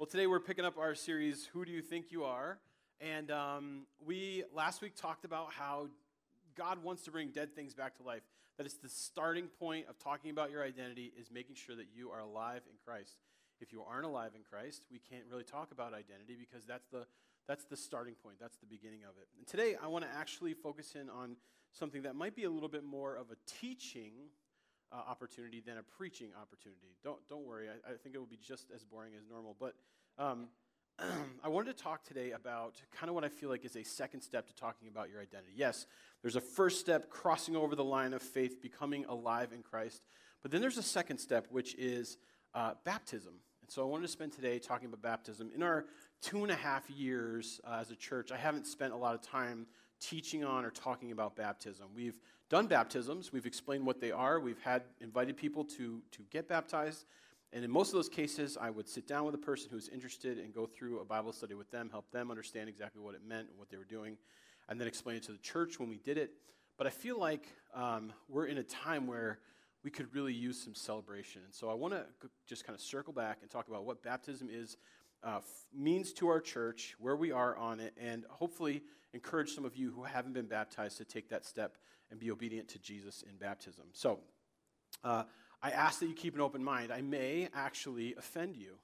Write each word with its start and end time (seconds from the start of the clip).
Well, 0.00 0.06
today 0.06 0.26
we're 0.26 0.40
picking 0.40 0.64
up 0.64 0.78
our 0.78 0.94
series, 0.94 1.44
Who 1.52 1.62
Do 1.62 1.70
You 1.70 1.82
Think 1.82 2.06
You 2.08 2.24
Are? 2.24 2.58
And 3.02 3.30
um, 3.30 3.82
we 4.02 4.44
last 4.54 4.80
week 4.80 4.96
talked 4.96 5.26
about 5.26 5.52
how 5.52 5.88
God 6.56 6.82
wants 6.82 7.02
to 7.02 7.10
bring 7.10 7.28
dead 7.28 7.54
things 7.54 7.74
back 7.74 7.98
to 7.98 8.02
life. 8.02 8.22
That 8.56 8.64
it's 8.64 8.78
the 8.78 8.88
starting 8.88 9.48
point 9.58 9.84
of 9.90 9.98
talking 9.98 10.30
about 10.30 10.50
your 10.50 10.64
identity 10.64 11.12
is 11.20 11.30
making 11.30 11.56
sure 11.56 11.76
that 11.76 11.88
you 11.94 12.08
are 12.08 12.20
alive 12.20 12.62
in 12.70 12.76
Christ. 12.82 13.18
If 13.60 13.74
you 13.74 13.82
aren't 13.86 14.06
alive 14.06 14.30
in 14.34 14.40
Christ, 14.42 14.84
we 14.90 15.00
can't 15.10 15.24
really 15.30 15.44
talk 15.44 15.70
about 15.70 15.92
identity 15.92 16.34
because 16.34 16.64
that's 16.64 16.86
the 16.86 17.04
that's 17.46 17.64
the 17.64 17.76
starting 17.76 18.14
point. 18.14 18.36
That's 18.40 18.56
the 18.56 18.66
beginning 18.66 19.00
of 19.02 19.18
it. 19.20 19.28
And 19.36 19.46
today 19.46 19.76
I 19.82 19.88
want 19.88 20.06
to 20.06 20.10
actually 20.18 20.54
focus 20.54 20.94
in 20.94 21.10
on 21.10 21.36
something 21.72 22.04
that 22.04 22.16
might 22.16 22.34
be 22.34 22.44
a 22.44 22.50
little 22.50 22.70
bit 22.70 22.84
more 22.84 23.16
of 23.16 23.26
a 23.30 23.36
teaching 23.60 24.12
uh, 24.92 24.96
opportunity 25.08 25.60
than 25.60 25.78
a 25.78 25.82
preaching 25.82 26.28
opportunity. 26.40 26.96
Don't, 27.04 27.18
don't 27.28 27.46
worry, 27.46 27.68
I, 27.68 27.92
I, 27.92 27.96
think 27.96 28.14
it 28.14 28.18
will 28.18 28.26
be 28.26 28.38
just 28.42 28.70
as 28.74 28.84
boring 28.84 29.12
as 29.16 29.28
normal. 29.28 29.56
But 29.58 29.74
um, 30.18 30.48
I 31.44 31.48
wanted 31.48 31.76
to 31.76 31.82
talk 31.82 32.04
today 32.04 32.32
about 32.32 32.80
kind 32.92 33.08
of 33.08 33.14
what 33.14 33.24
I 33.24 33.28
feel 33.28 33.48
like 33.48 33.64
is 33.64 33.76
a 33.76 33.84
second 33.84 34.20
step 34.20 34.46
to 34.48 34.54
talking 34.54 34.88
about 34.88 35.08
your 35.10 35.20
identity. 35.20 35.52
Yes, 35.54 35.86
there's 36.22 36.36
a 36.36 36.40
first 36.40 36.80
step, 36.80 37.08
crossing 37.08 37.56
over 37.56 37.74
the 37.74 37.84
line 37.84 38.12
of 38.12 38.22
faith, 38.22 38.60
becoming 38.60 39.04
alive 39.06 39.52
in 39.52 39.62
Christ. 39.62 40.02
But 40.42 40.50
then 40.50 40.60
there's 40.60 40.78
a 40.78 40.82
second 40.82 41.18
step, 41.18 41.46
which 41.50 41.74
is 41.76 42.18
uh, 42.54 42.74
baptism. 42.84 43.34
And 43.62 43.70
so 43.70 43.82
I 43.82 43.84
wanted 43.84 44.02
to 44.02 44.12
spend 44.12 44.32
today 44.32 44.58
talking 44.58 44.86
about 44.86 45.02
baptism. 45.02 45.50
In 45.54 45.62
our 45.62 45.86
two 46.20 46.42
and 46.42 46.50
a 46.50 46.56
half 46.56 46.88
years 46.90 47.60
uh, 47.64 47.78
as 47.80 47.90
a 47.90 47.96
church, 47.96 48.32
I 48.32 48.36
haven't 48.36 48.66
spent 48.66 48.92
a 48.92 48.96
lot 48.96 49.14
of 49.14 49.22
time 49.22 49.66
teaching 50.00 50.44
on 50.44 50.64
or 50.64 50.70
talking 50.70 51.12
about 51.12 51.36
baptism. 51.36 51.88
We've 51.94 52.18
done 52.48 52.66
baptisms, 52.66 53.32
we've 53.32 53.46
explained 53.46 53.86
what 53.86 54.00
they 54.00 54.10
are, 54.10 54.40
we've 54.40 54.60
had 54.60 54.82
invited 55.00 55.36
people 55.36 55.64
to, 55.64 56.02
to 56.10 56.22
get 56.30 56.48
baptized. 56.48 57.04
And 57.52 57.64
in 57.64 57.70
most 57.70 57.88
of 57.88 57.94
those 57.94 58.08
cases, 58.08 58.56
I 58.60 58.70
would 58.70 58.88
sit 58.88 59.08
down 59.08 59.24
with 59.24 59.34
a 59.34 59.38
person 59.38 59.70
who's 59.70 59.88
interested 59.88 60.38
and 60.38 60.54
go 60.54 60.66
through 60.66 61.00
a 61.00 61.04
Bible 61.04 61.32
study 61.32 61.54
with 61.54 61.70
them, 61.70 61.88
help 61.90 62.10
them 62.12 62.30
understand 62.30 62.68
exactly 62.68 63.02
what 63.02 63.14
it 63.14 63.22
meant 63.26 63.48
and 63.48 63.58
what 63.58 63.70
they 63.70 63.76
were 63.76 63.84
doing, 63.84 64.16
and 64.68 64.80
then 64.80 64.86
explain 64.86 65.16
it 65.16 65.24
to 65.24 65.32
the 65.32 65.38
church 65.38 65.78
when 65.80 65.88
we 65.88 65.98
did 65.98 66.16
it. 66.16 66.32
But 66.78 66.86
I 66.86 66.90
feel 66.90 67.18
like 67.18 67.46
um, 67.74 68.12
we're 68.28 68.46
in 68.46 68.58
a 68.58 68.62
time 68.62 69.06
where 69.06 69.38
we 69.82 69.90
could 69.90 70.14
really 70.14 70.32
use 70.32 70.62
some 70.62 70.74
celebration. 70.74 71.42
And 71.44 71.54
so 71.54 71.70
I 71.70 71.74
want 71.74 71.94
to 71.94 72.04
just 72.46 72.64
kind 72.64 72.74
of 72.74 72.80
circle 72.80 73.12
back 73.12 73.38
and 73.42 73.50
talk 73.50 73.68
about 73.68 73.84
what 73.84 74.02
baptism 74.02 74.48
is, 74.50 74.76
uh, 75.22 75.40
means 75.74 76.12
to 76.14 76.28
our 76.28 76.40
church, 76.40 76.94
where 76.98 77.16
we 77.16 77.32
are 77.32 77.56
on 77.56 77.80
it, 77.80 77.94
and 78.00 78.24
hopefully 78.28 78.82
encourage 79.12 79.54
some 79.54 79.64
of 79.64 79.76
you 79.76 79.90
who 79.92 80.04
haven't 80.04 80.32
been 80.32 80.46
baptized 80.46 80.98
to 80.98 81.04
take 81.04 81.28
that 81.28 81.44
step 81.44 81.76
and 82.10 82.18
be 82.18 82.30
obedient 82.30 82.68
to 82.68 82.78
Jesus 82.78 83.22
in 83.28 83.36
baptism. 83.36 83.86
So, 83.92 84.20
uh, 85.04 85.24
I 85.62 85.70
ask 85.70 86.00
that 86.00 86.06
you 86.06 86.14
keep 86.14 86.34
an 86.34 86.40
open 86.40 86.64
mind. 86.64 86.90
I 86.90 87.02
may 87.02 87.48
actually 87.54 88.14
offend 88.14 88.56
you. 88.56 88.76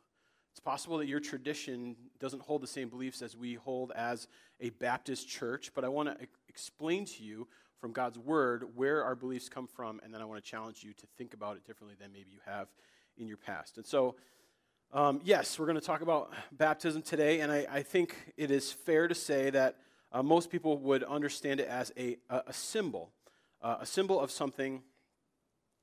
It's 0.52 0.60
possible 0.60 0.98
that 0.98 1.06
your 1.06 1.20
tradition 1.20 1.96
doesn't 2.18 2.42
hold 2.42 2.62
the 2.62 2.66
same 2.66 2.88
beliefs 2.88 3.22
as 3.22 3.36
we 3.36 3.54
hold 3.54 3.92
as 3.92 4.28
a 4.60 4.70
Baptist 4.70 5.28
church, 5.28 5.72
but 5.74 5.84
I 5.84 5.88
want 5.88 6.08
to 6.08 6.26
explain 6.48 7.04
to 7.06 7.22
you 7.22 7.48
from 7.78 7.92
God's 7.92 8.18
word 8.18 8.64
where 8.74 9.04
our 9.04 9.14
beliefs 9.14 9.48
come 9.48 9.66
from, 9.66 10.00
and 10.02 10.12
then 10.12 10.22
I 10.22 10.24
want 10.24 10.42
to 10.42 10.50
challenge 10.50 10.82
you 10.82 10.92
to 10.94 11.06
think 11.18 11.34
about 11.34 11.56
it 11.56 11.66
differently 11.66 11.96
than 12.00 12.12
maybe 12.12 12.30
you 12.30 12.40
have 12.46 12.68
in 13.18 13.26
your 13.26 13.36
past. 13.36 13.76
And 13.76 13.86
so, 13.86 14.16
um, 14.92 15.20
yes, 15.24 15.58
we're 15.58 15.66
going 15.66 15.78
to 15.78 15.84
talk 15.84 16.00
about 16.00 16.32
baptism 16.52 17.02
today, 17.02 17.40
and 17.40 17.50
I, 17.50 17.66
I 17.70 17.82
think 17.82 18.32
it 18.36 18.50
is 18.50 18.72
fair 18.72 19.08
to 19.08 19.14
say 19.14 19.50
that 19.50 19.76
uh, 20.12 20.22
most 20.22 20.50
people 20.50 20.78
would 20.78 21.02
understand 21.02 21.60
it 21.60 21.68
as 21.68 21.92
a, 21.98 22.16
a, 22.30 22.52
symbol, 22.52 23.10
uh, 23.60 23.78
a 23.80 23.86
symbol 23.86 24.20
of 24.20 24.30
something 24.30 24.82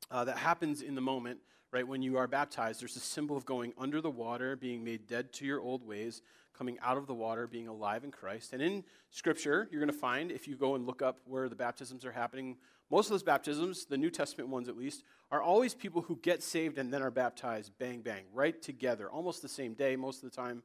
uh, 0.09 0.24
that 0.24 0.38
happens 0.38 0.81
in 0.81 0.96
the 0.96 1.02
moment, 1.02 1.40
right? 1.72 1.88
When 1.88 2.02
you 2.02 2.18
are 2.18 2.28
baptized, 2.28 2.81
there's 2.81 2.96
a 2.96 3.02
symbol 3.02 3.36
of 3.36 3.46
going 3.46 3.74
under 3.78 4.00
the 4.00 4.09
water, 4.09 4.56
being 4.56 4.84
made 4.84 5.08
dead 5.08 5.34
to 5.34 5.46
your 5.46 5.59
old 5.59 5.86
ways, 5.86 6.22
coming 6.58 6.78
out 6.81 6.98
of 6.98 7.06
the 7.06 7.14
water, 7.14 7.46
being 7.46 7.68
alive 7.68 8.04
in 8.04 8.12
Christ. 8.12 8.54
And 8.54 8.62
in 8.62 8.84
Scripture, 9.09 9.68
you're 9.70 9.81
going 9.81 9.92
to 9.92 9.98
find, 9.98 10.31
if 10.31 10.47
you 10.47 10.56
go 10.56 10.75
and 10.75 10.86
look 10.86 11.02
up 11.02 11.19
where 11.25 11.50
the 11.50 11.56
baptisms 11.56 12.06
are 12.06 12.12
happening, 12.12 12.58
most 12.94 13.08
of 13.08 13.12
those 13.14 13.24
baptisms, 13.24 13.86
the 13.86 13.98
New 13.98 14.12
Testament 14.12 14.52
ones 14.52 14.70
at 14.70 14.78
least, 14.78 15.04
are 15.31 15.42
always 15.42 15.74
people 15.74 16.04
who 16.04 16.16
get 16.22 16.44
saved 16.44 16.78
and 16.78 16.94
then 16.94 17.02
are 17.02 17.09
baptized, 17.09 17.72
bang, 17.80 18.02
bang, 18.02 18.26
right 18.31 18.62
together, 18.62 19.09
almost 19.09 19.42
the 19.42 19.48
same 19.48 19.74
day 19.74 19.96
most 19.96 20.24
of 20.24 20.30
the 20.30 20.36
time. 20.36 20.62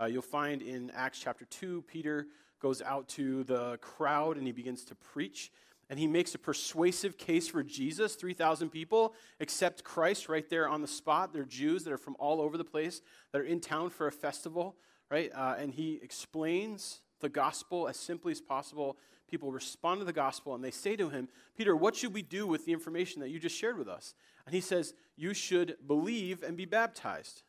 Uh, 0.00 0.04
you'll 0.04 0.22
find 0.22 0.62
in 0.62 0.92
Acts 0.94 1.18
chapter 1.18 1.44
2, 1.44 1.82
Peter 1.88 2.28
goes 2.60 2.82
out 2.82 3.08
to 3.08 3.42
the 3.42 3.78
crowd 3.78 4.36
and 4.36 4.46
he 4.46 4.52
begins 4.52 4.84
to 4.84 4.94
preach. 4.94 5.50
And 5.90 5.98
he 5.98 6.06
makes 6.06 6.36
a 6.36 6.38
persuasive 6.38 7.18
case 7.18 7.48
for 7.48 7.64
Jesus. 7.64 8.14
3,000 8.14 8.70
people 8.70 9.14
accept 9.40 9.82
Christ 9.82 10.28
right 10.28 10.48
there 10.48 10.68
on 10.68 10.82
the 10.82 10.86
spot. 10.86 11.32
They're 11.32 11.44
Jews 11.44 11.82
that 11.82 11.92
are 11.92 11.98
from 11.98 12.14
all 12.20 12.40
over 12.40 12.56
the 12.56 12.64
place, 12.64 13.02
that 13.32 13.40
are 13.40 13.44
in 13.44 13.58
town 13.58 13.90
for 13.90 14.06
a 14.06 14.12
festival, 14.12 14.76
right? 15.10 15.32
Uh, 15.34 15.56
and 15.58 15.74
he 15.74 15.98
explains 16.00 17.00
the 17.22 17.30
gospel 17.30 17.88
as 17.88 17.96
simply 17.96 18.32
as 18.32 18.40
possible. 18.40 18.98
People 19.30 19.50
respond 19.50 20.00
to 20.00 20.04
the 20.04 20.12
gospel 20.12 20.54
and 20.54 20.62
they 20.62 20.70
say 20.70 20.94
to 20.96 21.08
him, 21.08 21.28
Peter, 21.56 21.74
what 21.74 21.96
should 21.96 22.12
we 22.12 22.20
do 22.20 22.46
with 22.46 22.66
the 22.66 22.72
information 22.72 23.22
that 23.22 23.30
you 23.30 23.38
just 23.38 23.56
shared 23.56 23.78
with 23.78 23.88
us? 23.88 24.14
And 24.44 24.54
he 24.54 24.60
says, 24.60 24.92
You 25.16 25.32
should 25.32 25.76
believe 25.86 26.42
and 26.42 26.54
be 26.56 26.66
baptized, 26.66 27.42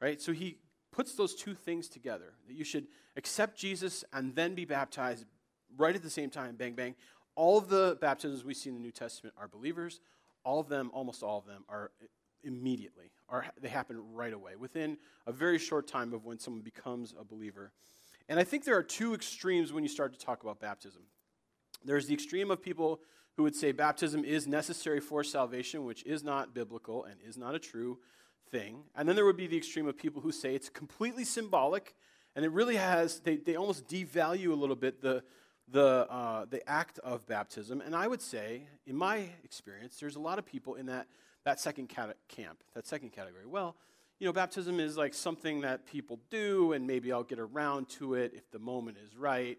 right? 0.00 0.20
So 0.20 0.32
he 0.32 0.58
puts 0.90 1.14
those 1.14 1.34
two 1.34 1.54
things 1.54 1.88
together 1.88 2.32
that 2.48 2.54
you 2.54 2.64
should 2.64 2.86
accept 3.16 3.56
Jesus 3.56 4.04
and 4.12 4.34
then 4.34 4.56
be 4.56 4.64
baptized 4.64 5.24
right 5.76 5.94
at 5.94 6.02
the 6.02 6.10
same 6.10 6.30
time, 6.30 6.56
bang, 6.56 6.74
bang. 6.74 6.94
All 7.36 7.58
of 7.58 7.68
the 7.68 7.98
baptisms 8.00 8.44
we 8.44 8.54
see 8.54 8.70
in 8.70 8.76
the 8.76 8.80
New 8.80 8.92
Testament 8.92 9.34
are 9.38 9.48
believers. 9.48 10.00
All 10.44 10.60
of 10.60 10.68
them, 10.68 10.90
almost 10.92 11.22
all 11.22 11.38
of 11.38 11.46
them, 11.46 11.64
are 11.68 11.90
immediately. 12.44 13.10
Are, 13.28 13.46
they 13.60 13.68
happen 13.68 14.00
right 14.12 14.32
away, 14.32 14.52
within 14.56 14.98
a 15.26 15.32
very 15.32 15.58
short 15.58 15.88
time 15.88 16.12
of 16.12 16.24
when 16.24 16.38
someone 16.38 16.62
becomes 16.62 17.14
a 17.18 17.24
believer. 17.24 17.72
And 18.28 18.40
I 18.40 18.44
think 18.44 18.64
there 18.64 18.76
are 18.76 18.82
two 18.82 19.14
extremes 19.14 19.72
when 19.72 19.82
you 19.82 19.88
start 19.88 20.12
to 20.12 20.18
talk 20.18 20.42
about 20.42 20.60
baptism. 20.60 21.02
There's 21.84 22.06
the 22.06 22.14
extreme 22.14 22.50
of 22.50 22.62
people 22.62 23.00
who 23.36 23.42
would 23.42 23.54
say 23.54 23.72
baptism 23.72 24.24
is 24.24 24.46
necessary 24.46 25.00
for 25.00 25.22
salvation, 25.24 25.84
which 25.84 26.04
is 26.04 26.22
not 26.22 26.54
biblical 26.54 27.04
and 27.04 27.16
is 27.26 27.36
not 27.36 27.54
a 27.54 27.58
true 27.58 27.98
thing. 28.50 28.84
And 28.94 29.08
then 29.08 29.16
there 29.16 29.24
would 29.24 29.36
be 29.36 29.46
the 29.46 29.56
extreme 29.56 29.86
of 29.86 29.96
people 29.98 30.22
who 30.22 30.32
say 30.32 30.54
it's 30.54 30.68
completely 30.68 31.24
symbolic 31.24 31.94
and 32.36 32.44
it 32.44 32.50
really 32.50 32.76
has, 32.76 33.20
they, 33.20 33.36
they 33.36 33.56
almost 33.56 33.86
devalue 33.86 34.50
a 34.50 34.54
little 34.54 34.76
bit 34.76 35.00
the, 35.00 35.22
the, 35.68 36.06
uh, 36.10 36.46
the 36.46 36.68
act 36.68 36.98
of 37.00 37.26
baptism. 37.26 37.80
And 37.80 37.94
I 37.94 38.08
would 38.08 38.20
say, 38.20 38.66
in 38.86 38.96
my 38.96 39.28
experience, 39.44 39.98
there's 40.00 40.16
a 40.16 40.20
lot 40.20 40.38
of 40.38 40.46
people 40.46 40.74
in 40.74 40.86
that, 40.86 41.06
that 41.44 41.60
second 41.60 41.88
cat- 41.88 42.16
camp, 42.28 42.62
that 42.74 42.86
second 42.86 43.10
category. 43.10 43.46
Well, 43.46 43.76
you 44.18 44.26
know, 44.26 44.32
baptism 44.32 44.80
is 44.80 44.96
like 44.96 45.14
something 45.14 45.62
that 45.62 45.86
people 45.86 46.20
do, 46.30 46.72
and 46.72 46.86
maybe 46.86 47.12
I'll 47.12 47.24
get 47.24 47.38
around 47.38 47.88
to 47.90 48.14
it 48.14 48.32
if 48.34 48.50
the 48.50 48.58
moment 48.58 48.96
is 49.04 49.16
right, 49.16 49.58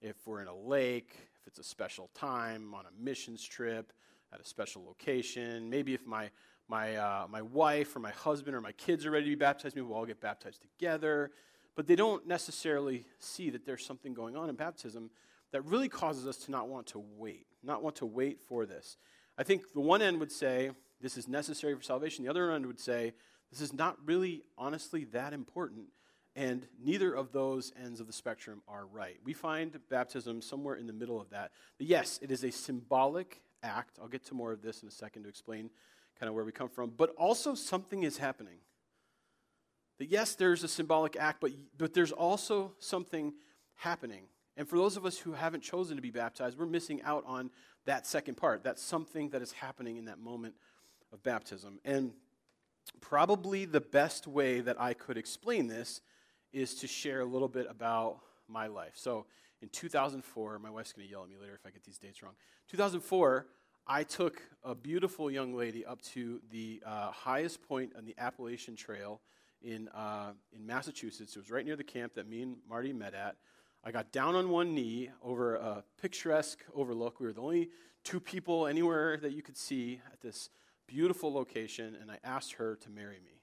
if 0.00 0.16
we're 0.26 0.42
in 0.42 0.48
a 0.48 0.56
lake, 0.56 1.16
if 1.40 1.46
it's 1.46 1.58
a 1.58 1.64
special 1.64 2.10
time, 2.14 2.74
on 2.74 2.84
a 2.86 3.02
missions 3.02 3.44
trip, 3.44 3.92
at 4.32 4.40
a 4.40 4.44
special 4.44 4.84
location, 4.84 5.70
maybe 5.70 5.94
if 5.94 6.06
my 6.06 6.30
my, 6.68 6.96
uh, 6.96 7.26
my 7.28 7.42
wife 7.42 7.94
or 7.94 7.98
my 7.98 8.12
husband 8.12 8.56
or 8.56 8.60
my 8.62 8.72
kids 8.72 9.04
are 9.04 9.10
ready 9.10 9.26
to 9.26 9.30
be 9.32 9.34
baptized, 9.34 9.76
maybe 9.76 9.86
we'll 9.86 9.98
all 9.98 10.06
get 10.06 10.22
baptized 10.22 10.62
together. 10.62 11.30
But 11.74 11.86
they 11.86 11.96
don't 11.96 12.26
necessarily 12.26 13.04
see 13.18 13.50
that 13.50 13.66
there's 13.66 13.84
something 13.84 14.14
going 14.14 14.36
on 14.36 14.48
in 14.48 14.54
baptism 14.54 15.10
that 15.52 15.62
really 15.66 15.90
causes 15.90 16.26
us 16.26 16.38
to 16.38 16.50
not 16.50 16.68
want 16.68 16.86
to 16.88 17.04
wait, 17.18 17.46
not 17.62 17.82
want 17.82 17.96
to 17.96 18.06
wait 18.06 18.40
for 18.40 18.64
this. 18.64 18.96
I 19.36 19.42
think 19.42 19.72
the 19.74 19.80
one 19.80 20.00
end 20.00 20.18
would 20.20 20.32
say 20.32 20.70
this 21.00 21.18
is 21.18 21.28
necessary 21.28 21.74
for 21.74 21.82
salvation, 21.82 22.24
the 22.24 22.30
other 22.30 22.52
end 22.52 22.64
would 22.64 22.80
say 22.80 23.12
this 23.52 23.60
is 23.60 23.74
not 23.74 23.98
really, 24.06 24.42
honestly, 24.56 25.04
that 25.12 25.34
important. 25.34 25.84
And 26.34 26.66
neither 26.82 27.12
of 27.12 27.32
those 27.32 27.70
ends 27.84 28.00
of 28.00 28.06
the 28.06 28.12
spectrum 28.12 28.62
are 28.66 28.86
right. 28.86 29.18
We 29.22 29.34
find 29.34 29.78
baptism 29.90 30.40
somewhere 30.40 30.76
in 30.76 30.86
the 30.86 30.94
middle 30.94 31.20
of 31.20 31.28
that. 31.30 31.52
But 31.76 31.86
yes, 31.86 32.18
it 32.22 32.30
is 32.30 32.42
a 32.44 32.50
symbolic 32.50 33.42
act. 33.62 33.98
I'll 34.00 34.08
get 34.08 34.24
to 34.26 34.34
more 34.34 34.52
of 34.52 34.62
this 34.62 34.82
in 34.82 34.88
a 34.88 34.90
second 34.90 35.24
to 35.24 35.28
explain 35.28 35.68
kind 36.18 36.28
of 36.28 36.34
where 36.34 36.44
we 36.44 36.52
come 36.52 36.70
from. 36.70 36.94
But 36.96 37.10
also, 37.18 37.54
something 37.54 38.02
is 38.02 38.16
happening. 38.16 38.56
That 39.98 40.08
yes, 40.08 40.34
there's 40.34 40.64
a 40.64 40.68
symbolic 40.68 41.16
act, 41.16 41.42
but, 41.42 41.50
but 41.76 41.92
there's 41.92 42.12
also 42.12 42.72
something 42.78 43.34
happening. 43.74 44.22
And 44.56 44.66
for 44.66 44.76
those 44.76 44.96
of 44.96 45.04
us 45.04 45.18
who 45.18 45.32
haven't 45.32 45.62
chosen 45.62 45.96
to 45.96 46.02
be 46.02 46.10
baptized, 46.10 46.58
we're 46.58 46.64
missing 46.64 47.02
out 47.02 47.24
on 47.26 47.50
that 47.84 48.06
second 48.06 48.36
part. 48.36 48.64
That's 48.64 48.82
something 48.82 49.28
that 49.30 49.42
is 49.42 49.52
happening 49.52 49.98
in 49.98 50.06
that 50.06 50.18
moment 50.18 50.54
of 51.12 51.22
baptism. 51.22 51.78
And 51.84 52.12
probably 53.00 53.64
the 53.64 53.80
best 53.80 54.26
way 54.26 54.60
that 54.60 54.80
I 54.80 54.94
could 54.94 55.16
explain 55.16 55.66
this 55.66 56.00
is 56.52 56.74
to 56.76 56.86
share 56.86 57.20
a 57.20 57.24
little 57.24 57.48
bit 57.48 57.66
about 57.68 58.18
my 58.48 58.66
life. 58.66 58.92
So 58.94 59.26
in 59.60 59.68
2004, 59.68 60.58
my 60.58 60.70
wife's 60.70 60.92
going 60.92 61.06
to 61.06 61.10
yell 61.10 61.22
at 61.22 61.28
me 61.28 61.36
later 61.40 61.54
if 61.54 61.64
I 61.66 61.70
get 61.70 61.84
these 61.84 61.98
dates 61.98 62.22
wrong. 62.22 62.34
2004, 62.70 63.46
I 63.86 64.04
took 64.04 64.42
a 64.64 64.74
beautiful 64.74 65.30
young 65.30 65.54
lady 65.54 65.84
up 65.84 66.02
to 66.02 66.40
the 66.50 66.82
uh, 66.84 67.10
highest 67.10 67.62
point 67.62 67.92
on 67.96 68.04
the 68.04 68.14
Appalachian 68.18 68.76
Trail 68.76 69.20
in, 69.62 69.88
uh, 69.88 70.32
in 70.54 70.66
Massachusetts. 70.66 71.36
It 71.36 71.38
was 71.38 71.50
right 71.50 71.64
near 71.64 71.76
the 71.76 71.84
camp 71.84 72.14
that 72.14 72.28
me 72.28 72.42
and 72.42 72.56
Marty 72.68 72.92
met 72.92 73.14
at. 73.14 73.36
I 73.84 73.90
got 73.90 74.12
down 74.12 74.36
on 74.36 74.50
one 74.50 74.74
knee 74.74 75.10
over 75.22 75.56
a 75.56 75.82
picturesque 76.00 76.60
overlook. 76.74 77.18
We 77.18 77.26
were 77.26 77.32
the 77.32 77.40
only 77.40 77.70
two 78.04 78.20
people 78.20 78.66
anywhere 78.66 79.16
that 79.16 79.32
you 79.32 79.42
could 79.42 79.56
see 79.56 80.00
at 80.12 80.20
this 80.20 80.50
beautiful 80.86 81.32
location, 81.32 81.96
and 82.00 82.10
I 82.10 82.18
asked 82.24 82.54
her 82.54 82.76
to 82.76 82.90
marry 82.90 83.20
me. 83.24 83.40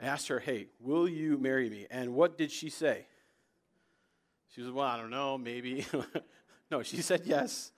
I 0.00 0.06
asked 0.06 0.28
her, 0.28 0.38
Hey, 0.38 0.68
will 0.80 1.08
you 1.08 1.38
marry 1.38 1.68
me? 1.68 1.86
And 1.90 2.14
what 2.14 2.38
did 2.38 2.50
she 2.50 2.70
say? 2.70 3.06
She 4.54 4.62
was, 4.62 4.70
Well, 4.70 4.86
I 4.86 4.96
don't 4.96 5.10
know, 5.10 5.38
maybe. 5.38 5.86
no, 6.70 6.82
she 6.82 7.02
said 7.02 7.22
yes. 7.24 7.72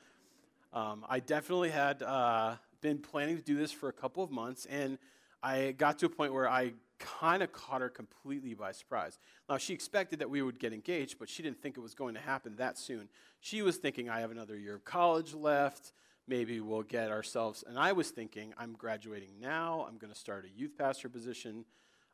Um, 0.73 1.05
I 1.09 1.21
definitely 1.21 1.71
had 1.71 2.03
uh, 2.03 2.57
been 2.81 2.99
planning 2.99 3.37
to 3.37 3.43
do 3.43 3.57
this 3.57 3.73
for 3.73 3.89
a 3.89 3.93
couple 3.93 4.23
of 4.23 4.31
months, 4.31 4.67
and 4.67 4.99
I 5.43 5.73
got 5.73 5.99
to 6.01 6.07
a 6.07 6.09
point 6.09 6.33
where 6.33 6.49
I 6.49 6.73
kind 7.01 7.43
of 7.43 7.51
caught 7.53 7.81
her 7.81 7.89
completely 7.89 8.55
by 8.55 8.73
surprise. 8.73 9.19
Now, 9.49 9.57
she 9.57 9.73
expected 9.73 10.19
that 10.21 10.31
we 10.31 10.43
would 10.43 10.59
get 10.59 10.73
engaged, 10.73 11.19
but 11.19 11.29
she 11.29 11.43
didn't 11.43 11.61
think 11.61 11.77
it 11.77 11.81
was 11.81 11.95
going 11.95 12.15
to 12.15 12.21
happen 12.21 12.55
that 12.57 12.79
soon. 12.79 13.09
She 13.41 13.63
was 13.63 13.79
thinking, 13.79 14.09
I 14.09 14.21
have 14.21 14.31
another 14.31 14.57
year 14.57 14.75
of 14.75 14.85
college 14.85 15.35
left. 15.35 15.93
Maybe 16.31 16.61
we'll 16.61 16.85
get 16.85 17.11
ourselves. 17.11 17.65
And 17.67 17.77
I 17.77 17.91
was 17.91 18.11
thinking, 18.11 18.55
I'm 18.57 18.75
graduating 18.75 19.31
now. 19.41 19.85
I'm 19.89 19.99
going 19.99 20.13
to 20.13 20.19
start 20.19 20.45
a 20.45 20.51
youth 20.57 20.79
pastor 20.79 21.09
position. 21.09 21.65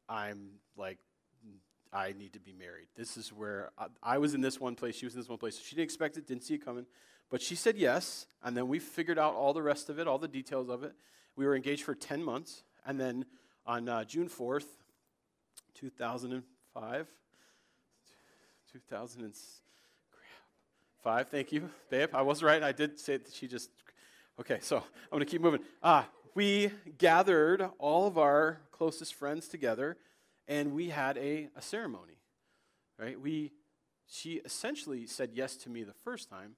I'm 0.08 0.52
like, 0.74 0.96
I 1.92 2.14
need 2.18 2.32
to 2.32 2.40
be 2.40 2.54
married. 2.54 2.86
This 2.96 3.18
is 3.18 3.30
where 3.30 3.72
I, 3.76 3.88
I 4.02 4.16
was 4.16 4.32
in 4.32 4.40
this 4.40 4.58
one 4.58 4.74
place. 4.74 4.96
She 4.96 5.04
was 5.04 5.12
in 5.12 5.20
this 5.20 5.28
one 5.28 5.36
place. 5.36 5.60
She 5.60 5.76
didn't 5.76 5.84
expect 5.84 6.16
it, 6.16 6.26
didn't 6.26 6.44
see 6.44 6.54
it 6.54 6.64
coming. 6.64 6.86
But 7.28 7.42
she 7.42 7.54
said 7.54 7.76
yes. 7.76 8.24
And 8.42 8.56
then 8.56 8.68
we 8.68 8.78
figured 8.78 9.18
out 9.18 9.34
all 9.34 9.52
the 9.52 9.60
rest 9.60 9.90
of 9.90 9.98
it, 9.98 10.08
all 10.08 10.16
the 10.16 10.28
details 10.28 10.70
of 10.70 10.82
it. 10.82 10.94
We 11.36 11.44
were 11.44 11.54
engaged 11.54 11.82
for 11.82 11.94
10 11.94 12.22
months. 12.22 12.62
And 12.86 12.98
then 12.98 13.26
on 13.66 13.86
uh, 13.86 14.04
June 14.04 14.30
4th, 14.30 14.64
2005, 15.74 17.06
2005, 18.72 21.28
thank 21.28 21.52
you, 21.52 21.68
babe. 21.90 22.08
I 22.14 22.22
was 22.22 22.42
right. 22.42 22.62
I 22.62 22.72
did 22.72 22.98
say 22.98 23.18
that 23.18 23.34
she 23.34 23.46
just, 23.46 23.68
okay, 24.40 24.58
so 24.60 24.76
I'm 24.76 24.82
going 25.10 25.20
to 25.20 25.26
keep 25.26 25.40
moving. 25.40 25.60
Ah, 25.82 26.08
we 26.34 26.70
gathered 26.98 27.68
all 27.78 28.06
of 28.06 28.18
our 28.18 28.60
closest 28.70 29.14
friends 29.14 29.48
together 29.48 29.96
and 30.48 30.74
we 30.74 30.90
had 30.90 31.16
a, 31.18 31.48
a 31.56 31.62
ceremony, 31.62 32.18
right? 32.98 33.20
We, 33.20 33.52
she 34.06 34.34
essentially 34.44 35.06
said 35.06 35.30
yes 35.34 35.56
to 35.58 35.70
me 35.70 35.82
the 35.82 35.94
first 36.04 36.30
time, 36.30 36.56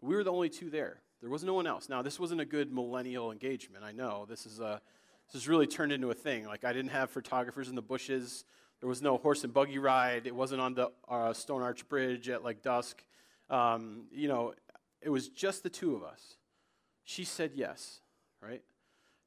but 0.00 0.08
we 0.08 0.14
were 0.14 0.24
the 0.24 0.32
only 0.32 0.48
two 0.48 0.68
there. 0.68 1.00
There 1.20 1.30
was 1.30 1.44
no 1.44 1.54
one 1.54 1.66
else. 1.66 1.88
Now, 1.88 2.02
this 2.02 2.20
wasn't 2.20 2.42
a 2.42 2.44
good 2.44 2.72
millennial 2.72 3.32
engagement. 3.32 3.82
I 3.82 3.92
know 3.92 4.26
this 4.28 4.44
is 4.44 4.60
a 4.60 4.80
this 5.26 5.40
has 5.40 5.48
really 5.48 5.66
turned 5.66 5.90
into 5.90 6.10
a 6.10 6.14
thing. 6.14 6.44
Like, 6.44 6.64
I 6.64 6.74
didn't 6.74 6.90
have 6.90 7.08
photographers 7.08 7.70
in 7.70 7.74
the 7.74 7.82
bushes. 7.82 8.44
There 8.80 8.88
was 8.90 9.00
no 9.00 9.16
horse 9.16 9.42
and 9.42 9.54
buggy 9.54 9.78
ride. 9.78 10.26
It 10.26 10.34
wasn't 10.34 10.60
on 10.60 10.74
the 10.74 10.90
uh, 11.08 11.32
Stone 11.32 11.62
Arch 11.62 11.88
Bridge 11.88 12.28
at 12.28 12.44
like 12.44 12.62
dusk. 12.62 13.02
Um, 13.48 14.04
you 14.12 14.28
know, 14.28 14.52
it 15.00 15.08
was 15.08 15.30
just 15.30 15.62
the 15.62 15.70
two 15.70 15.96
of 15.96 16.02
us. 16.02 16.36
She 17.04 17.24
said 17.24 17.52
yes, 17.54 18.00
right? 18.40 18.62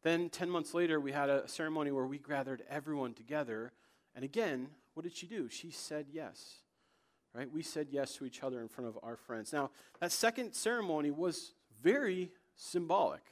Then 0.04 0.30
10 0.30 0.50
months 0.50 0.74
later, 0.74 1.00
we 1.00 1.12
had 1.12 1.30
a 1.30 1.48
ceremony 1.48 1.92
where 1.92 2.06
we 2.06 2.18
gathered 2.18 2.64
everyone 2.70 3.14
together. 3.14 3.72
And 4.16 4.26
again, 4.26 4.70
what 4.94 5.04
did 5.04 5.16
she 5.16 5.28
do? 5.28 5.48
She 5.50 5.72
said 5.72 6.08
yes, 6.12 6.56
right? 7.34 7.52
We 7.52 7.62
said 7.62 7.88
yes 7.92 8.16
to 8.16 8.26
each 8.26 8.44
other 8.44 8.62
in 8.62 8.68
front 8.68 8.90
of 8.90 8.98
our 9.04 9.16
friends. 9.16 9.54
Now, 9.54 9.70
that 10.00 10.12
second 10.12 10.54
ceremony 10.54 11.12
was 11.12 11.54
very 11.82 12.32
symbolic, 12.56 13.24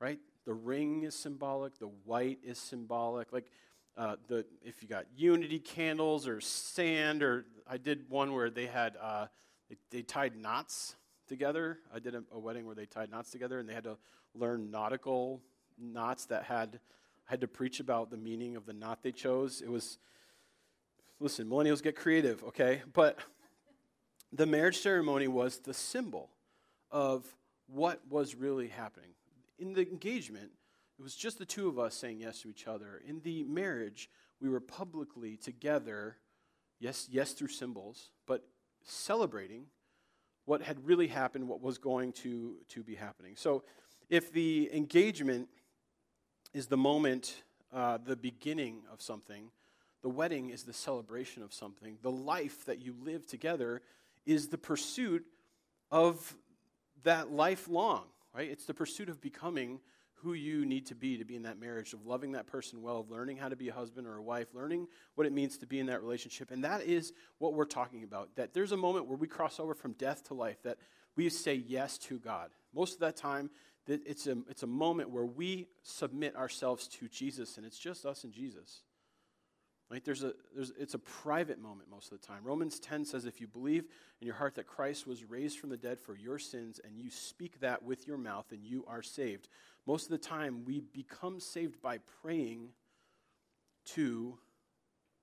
right? 0.00 0.20
The 0.44 0.54
ring 0.54 1.02
is 1.02 1.14
symbolic, 1.14 1.78
the 1.78 1.90
white 2.04 2.38
is 2.44 2.58
symbolic. 2.58 3.32
Like, 3.32 3.46
uh, 3.96 4.16
the, 4.28 4.44
if 4.62 4.82
you 4.82 4.88
got 4.88 5.06
unity 5.16 5.58
candles 5.58 6.28
or 6.28 6.40
sand, 6.40 7.22
or 7.22 7.46
I 7.66 7.78
did 7.78 8.08
one 8.10 8.32
where 8.32 8.50
they 8.50 8.66
had, 8.66 8.96
uh, 9.00 9.26
they, 9.68 9.76
they, 9.90 10.02
tied 10.02 10.36
knots 10.36 10.94
together. 11.26 11.78
I 11.94 11.98
did 11.98 12.14
a, 12.14 12.22
a, 12.32 12.38
wedding 12.38 12.66
where 12.66 12.74
they 12.74 12.86
tied 12.86 13.10
knots 13.10 13.30
together 13.30 13.58
and 13.58 13.68
they 13.68 13.74
had 13.74 13.84
to 13.84 13.96
learn 14.34 14.70
nautical 14.70 15.42
knots 15.78 16.26
that 16.26 16.44
had, 16.44 16.80
had 17.24 17.40
to 17.40 17.48
preach 17.48 17.80
about 17.80 18.10
the 18.10 18.16
meaning 18.16 18.56
of 18.56 18.66
the 18.66 18.72
knot 18.72 19.02
they 19.02 19.12
chose. 19.12 19.60
It 19.60 19.70
was, 19.70 19.98
listen, 21.20 21.48
millennials 21.48 21.82
get 21.82 21.96
creative, 21.96 22.42
okay? 22.44 22.82
But 22.92 23.18
the 24.32 24.46
marriage 24.46 24.78
ceremony 24.78 25.28
was 25.28 25.58
the 25.58 25.74
symbol 25.74 26.30
of 26.90 27.26
what 27.66 28.00
was 28.08 28.34
really 28.34 28.68
happening 28.68 29.10
in 29.58 29.72
the 29.72 29.88
engagement, 29.88 30.50
it 30.98 31.02
was 31.02 31.14
just 31.14 31.38
the 31.38 31.44
two 31.44 31.68
of 31.68 31.78
us 31.78 31.94
saying 31.94 32.20
yes 32.20 32.42
to 32.42 32.48
each 32.48 32.66
other. 32.66 33.02
In 33.06 33.20
the 33.20 33.44
marriage, 33.44 34.10
we 34.40 34.48
were 34.48 34.60
publicly 34.60 35.36
together, 35.36 36.16
yes, 36.78 37.08
yes 37.10 37.32
through 37.32 37.48
symbols, 37.48 38.10
but 38.26 38.46
celebrating 38.84 39.66
what 40.46 40.62
had 40.62 40.84
really 40.86 41.08
happened, 41.08 41.48
what 41.48 41.60
was 41.60 41.78
going 41.78 42.12
to, 42.12 42.56
to 42.70 42.82
be 42.82 42.94
happening. 42.94 43.34
So 43.36 43.62
if 44.08 44.32
the 44.32 44.70
engagement 44.72 45.48
is 46.54 46.66
the 46.66 46.76
moment, 46.76 47.42
uh, 47.72 47.98
the 48.04 48.16
beginning 48.16 48.82
of 48.90 49.02
something, 49.02 49.50
the 50.02 50.08
wedding 50.08 50.50
is 50.50 50.62
the 50.62 50.72
celebration 50.72 51.42
of 51.42 51.52
something. 51.52 51.98
The 52.02 52.10
life 52.10 52.64
that 52.64 52.80
you 52.80 52.94
live 53.04 53.26
together 53.26 53.82
is 54.24 54.48
the 54.48 54.58
pursuit 54.58 55.26
of 55.90 56.36
that 57.02 57.30
lifelong 57.30 58.04
right? 58.36 58.50
It's 58.50 58.66
the 58.66 58.74
pursuit 58.74 59.08
of 59.08 59.20
becoming 59.20 59.80
who 60.22 60.32
you 60.32 60.64
need 60.64 60.86
to 60.86 60.94
be 60.94 61.18
to 61.18 61.24
be 61.24 61.36
in 61.36 61.42
that 61.42 61.60
marriage, 61.60 61.92
of 61.92 62.06
loving 62.06 62.32
that 62.32 62.46
person 62.46 62.82
well, 62.82 63.00
of 63.00 63.10
learning 63.10 63.36
how 63.36 63.48
to 63.48 63.56
be 63.56 63.68
a 63.68 63.72
husband 63.72 64.06
or 64.06 64.16
a 64.16 64.22
wife, 64.22 64.48
learning 64.54 64.88
what 65.14 65.26
it 65.26 65.32
means 65.32 65.58
to 65.58 65.66
be 65.66 65.78
in 65.78 65.86
that 65.86 66.02
relationship. 66.02 66.50
And 66.50 66.64
that 66.64 66.82
is 66.82 67.12
what 67.38 67.54
we're 67.54 67.64
talking 67.64 68.02
about. 68.02 68.34
That 68.36 68.54
there's 68.54 68.72
a 68.72 68.76
moment 68.76 69.06
where 69.06 69.16
we 69.16 69.26
cross 69.26 69.60
over 69.60 69.74
from 69.74 69.92
death 69.92 70.24
to 70.28 70.34
life, 70.34 70.62
that 70.62 70.78
we 71.16 71.28
say 71.28 71.54
yes 71.54 71.98
to 71.98 72.18
God. 72.18 72.50
Most 72.74 72.94
of 72.94 73.00
that 73.00 73.16
time, 73.16 73.50
it's 73.86 74.26
a, 74.26 74.36
it's 74.48 74.64
a 74.64 74.66
moment 74.66 75.10
where 75.10 75.24
we 75.24 75.68
submit 75.82 76.34
ourselves 76.34 76.88
to 76.88 77.08
Jesus, 77.08 77.56
and 77.56 77.64
it's 77.64 77.78
just 77.78 78.04
us 78.04 78.24
and 78.24 78.32
Jesus. 78.32 78.82
Right? 79.88 80.04
There's 80.04 80.24
a, 80.24 80.32
there's, 80.52 80.72
it's 80.78 80.94
a 80.94 80.98
private 80.98 81.60
moment 81.60 81.88
most 81.88 82.10
of 82.10 82.20
the 82.20 82.26
time. 82.26 82.40
Romans 82.42 82.80
10 82.80 83.04
says, 83.04 83.24
If 83.24 83.40
you 83.40 83.46
believe 83.46 83.84
in 84.20 84.26
your 84.26 84.34
heart 84.34 84.56
that 84.56 84.66
Christ 84.66 85.06
was 85.06 85.24
raised 85.24 85.60
from 85.60 85.70
the 85.70 85.76
dead 85.76 86.00
for 86.00 86.16
your 86.16 86.40
sins, 86.40 86.80
and 86.84 86.98
you 86.98 87.08
speak 87.08 87.60
that 87.60 87.84
with 87.84 88.06
your 88.06 88.18
mouth, 88.18 88.46
and 88.50 88.64
you 88.64 88.84
are 88.88 89.02
saved. 89.02 89.48
Most 89.86 90.06
of 90.06 90.10
the 90.10 90.18
time, 90.18 90.64
we 90.64 90.80
become 90.80 91.38
saved 91.38 91.80
by 91.80 91.98
praying 92.20 92.70
to 93.86 94.38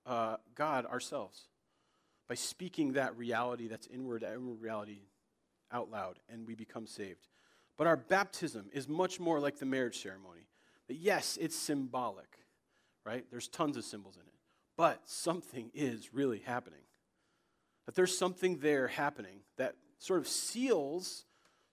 uh, 0.05 0.37
God 0.55 0.85
ourselves, 0.85 1.47
by 2.29 2.35
speaking 2.35 2.93
that 2.93 3.17
reality, 3.17 3.67
that's 3.67 3.87
inward, 3.87 4.23
inward 4.23 4.61
reality, 4.61 5.01
out 5.73 5.91
loud, 5.91 6.19
and 6.29 6.47
we 6.47 6.55
become 6.55 6.87
saved. 6.87 7.27
But 7.77 7.87
our 7.87 7.97
baptism 7.97 8.69
is 8.71 8.87
much 8.87 9.19
more 9.19 9.39
like 9.41 9.57
the 9.57 9.65
marriage 9.65 10.01
ceremony. 10.01 10.47
But 10.87 10.97
yes, 10.97 11.37
it's 11.41 11.55
symbolic, 11.55 12.37
right? 13.05 13.25
There's 13.29 13.47
tons 13.47 13.75
of 13.75 13.83
symbols 13.83 14.15
in 14.15 14.21
it. 14.21 14.32
But 14.75 15.01
something 15.05 15.71
is 15.73 16.13
really 16.13 16.39
happening. 16.39 16.79
That 17.85 17.95
there's 17.95 18.17
something 18.17 18.59
there 18.59 18.87
happening 18.87 19.41
that 19.57 19.75
sort 19.99 20.19
of 20.19 20.27
seals, 20.27 21.25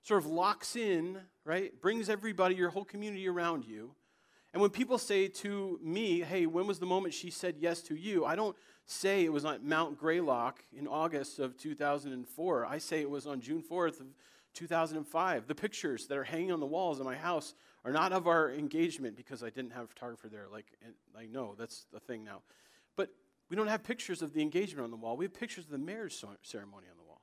sort 0.02 0.22
of 0.22 0.26
locks 0.26 0.76
in, 0.76 1.18
right? 1.44 1.72
Brings 1.80 2.08
everybody, 2.08 2.54
your 2.54 2.70
whole 2.70 2.84
community 2.84 3.28
around 3.28 3.64
you. 3.64 3.92
And 4.52 4.60
when 4.60 4.70
people 4.70 4.98
say 4.98 5.28
to 5.28 5.78
me, 5.82 6.20
hey, 6.20 6.46
when 6.46 6.66
was 6.66 6.80
the 6.80 6.86
moment 6.86 7.14
she 7.14 7.30
said 7.30 7.56
yes 7.58 7.82
to 7.82 7.94
you? 7.94 8.24
I 8.24 8.34
don't 8.34 8.56
say 8.84 9.24
it 9.24 9.32
was 9.32 9.44
on 9.44 9.60
Mount 9.66 9.96
Greylock 9.96 10.64
in 10.76 10.88
August 10.88 11.38
of 11.38 11.56
2004. 11.56 12.66
I 12.66 12.78
say 12.78 13.00
it 13.00 13.08
was 13.08 13.26
on 13.26 13.40
June 13.40 13.62
4th 13.62 14.00
of 14.00 14.06
2005. 14.54 15.46
The 15.46 15.54
pictures 15.54 16.08
that 16.08 16.18
are 16.18 16.24
hanging 16.24 16.50
on 16.50 16.58
the 16.58 16.66
walls 16.66 16.98
in 16.98 17.06
my 17.06 17.14
house 17.14 17.54
are 17.84 17.92
not 17.92 18.12
of 18.12 18.26
our 18.26 18.50
engagement 18.50 19.16
because 19.16 19.44
I 19.44 19.50
didn't 19.50 19.70
have 19.70 19.84
a 19.84 19.88
photographer 19.88 20.28
there. 20.28 20.48
Like, 20.50 20.66
I 21.16 21.26
know 21.26 21.54
that's 21.56 21.86
the 21.92 22.00
thing 22.00 22.24
now. 22.24 22.42
We 23.50 23.56
don't 23.56 23.66
have 23.66 23.82
pictures 23.82 24.22
of 24.22 24.32
the 24.32 24.40
engagement 24.40 24.84
on 24.84 24.90
the 24.90 24.96
wall. 24.96 25.16
We 25.16 25.24
have 25.24 25.34
pictures 25.34 25.64
of 25.64 25.72
the 25.72 25.78
marriage 25.78 26.24
ceremony 26.42 26.86
on 26.88 26.96
the 26.96 27.02
wall. 27.02 27.20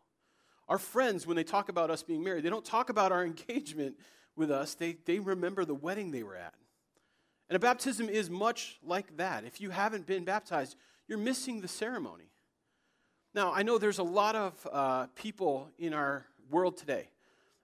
Our 0.68 0.78
friends, 0.78 1.26
when 1.26 1.38
they 1.38 1.46
talk 1.46 1.70
about 1.70 1.90
us 1.90 2.04
being 2.04 2.22
married, 2.22 2.44
they 2.44 2.50
don't 2.50 2.66
talk 2.66 2.90
about 2.90 3.14
our 3.14 3.26
engagement 3.26 3.96
with 4.36 4.52
us, 4.52 4.76
they, 4.76 4.98
they 5.06 5.18
remember 5.18 5.66
the 5.66 5.74
wedding 5.74 6.12
they 6.12 6.22
were 6.22 6.36
at. 6.36 6.54
And 7.50 7.56
a 7.56 7.60
baptism 7.60 8.08
is 8.08 8.30
much 8.30 8.78
like 8.84 9.18
that. 9.18 9.46
If 9.46 9.60
you 9.60 9.72
haven't 9.72 10.06
been 10.06 10.26
baptized, 10.26 10.76
you're 11.08 11.18
missing 11.18 11.62
the 11.62 11.68
ceremony. 11.68 12.30
Now, 13.34 13.52
I 13.54 13.64
know 13.64 13.78
there's 13.78 13.98
a 13.98 14.04
lot 14.04 14.36
of 14.36 14.68
uh, 14.72 15.08
people 15.16 15.72
in 15.80 15.94
our 15.94 16.28
world 16.52 16.78
today. 16.78 17.10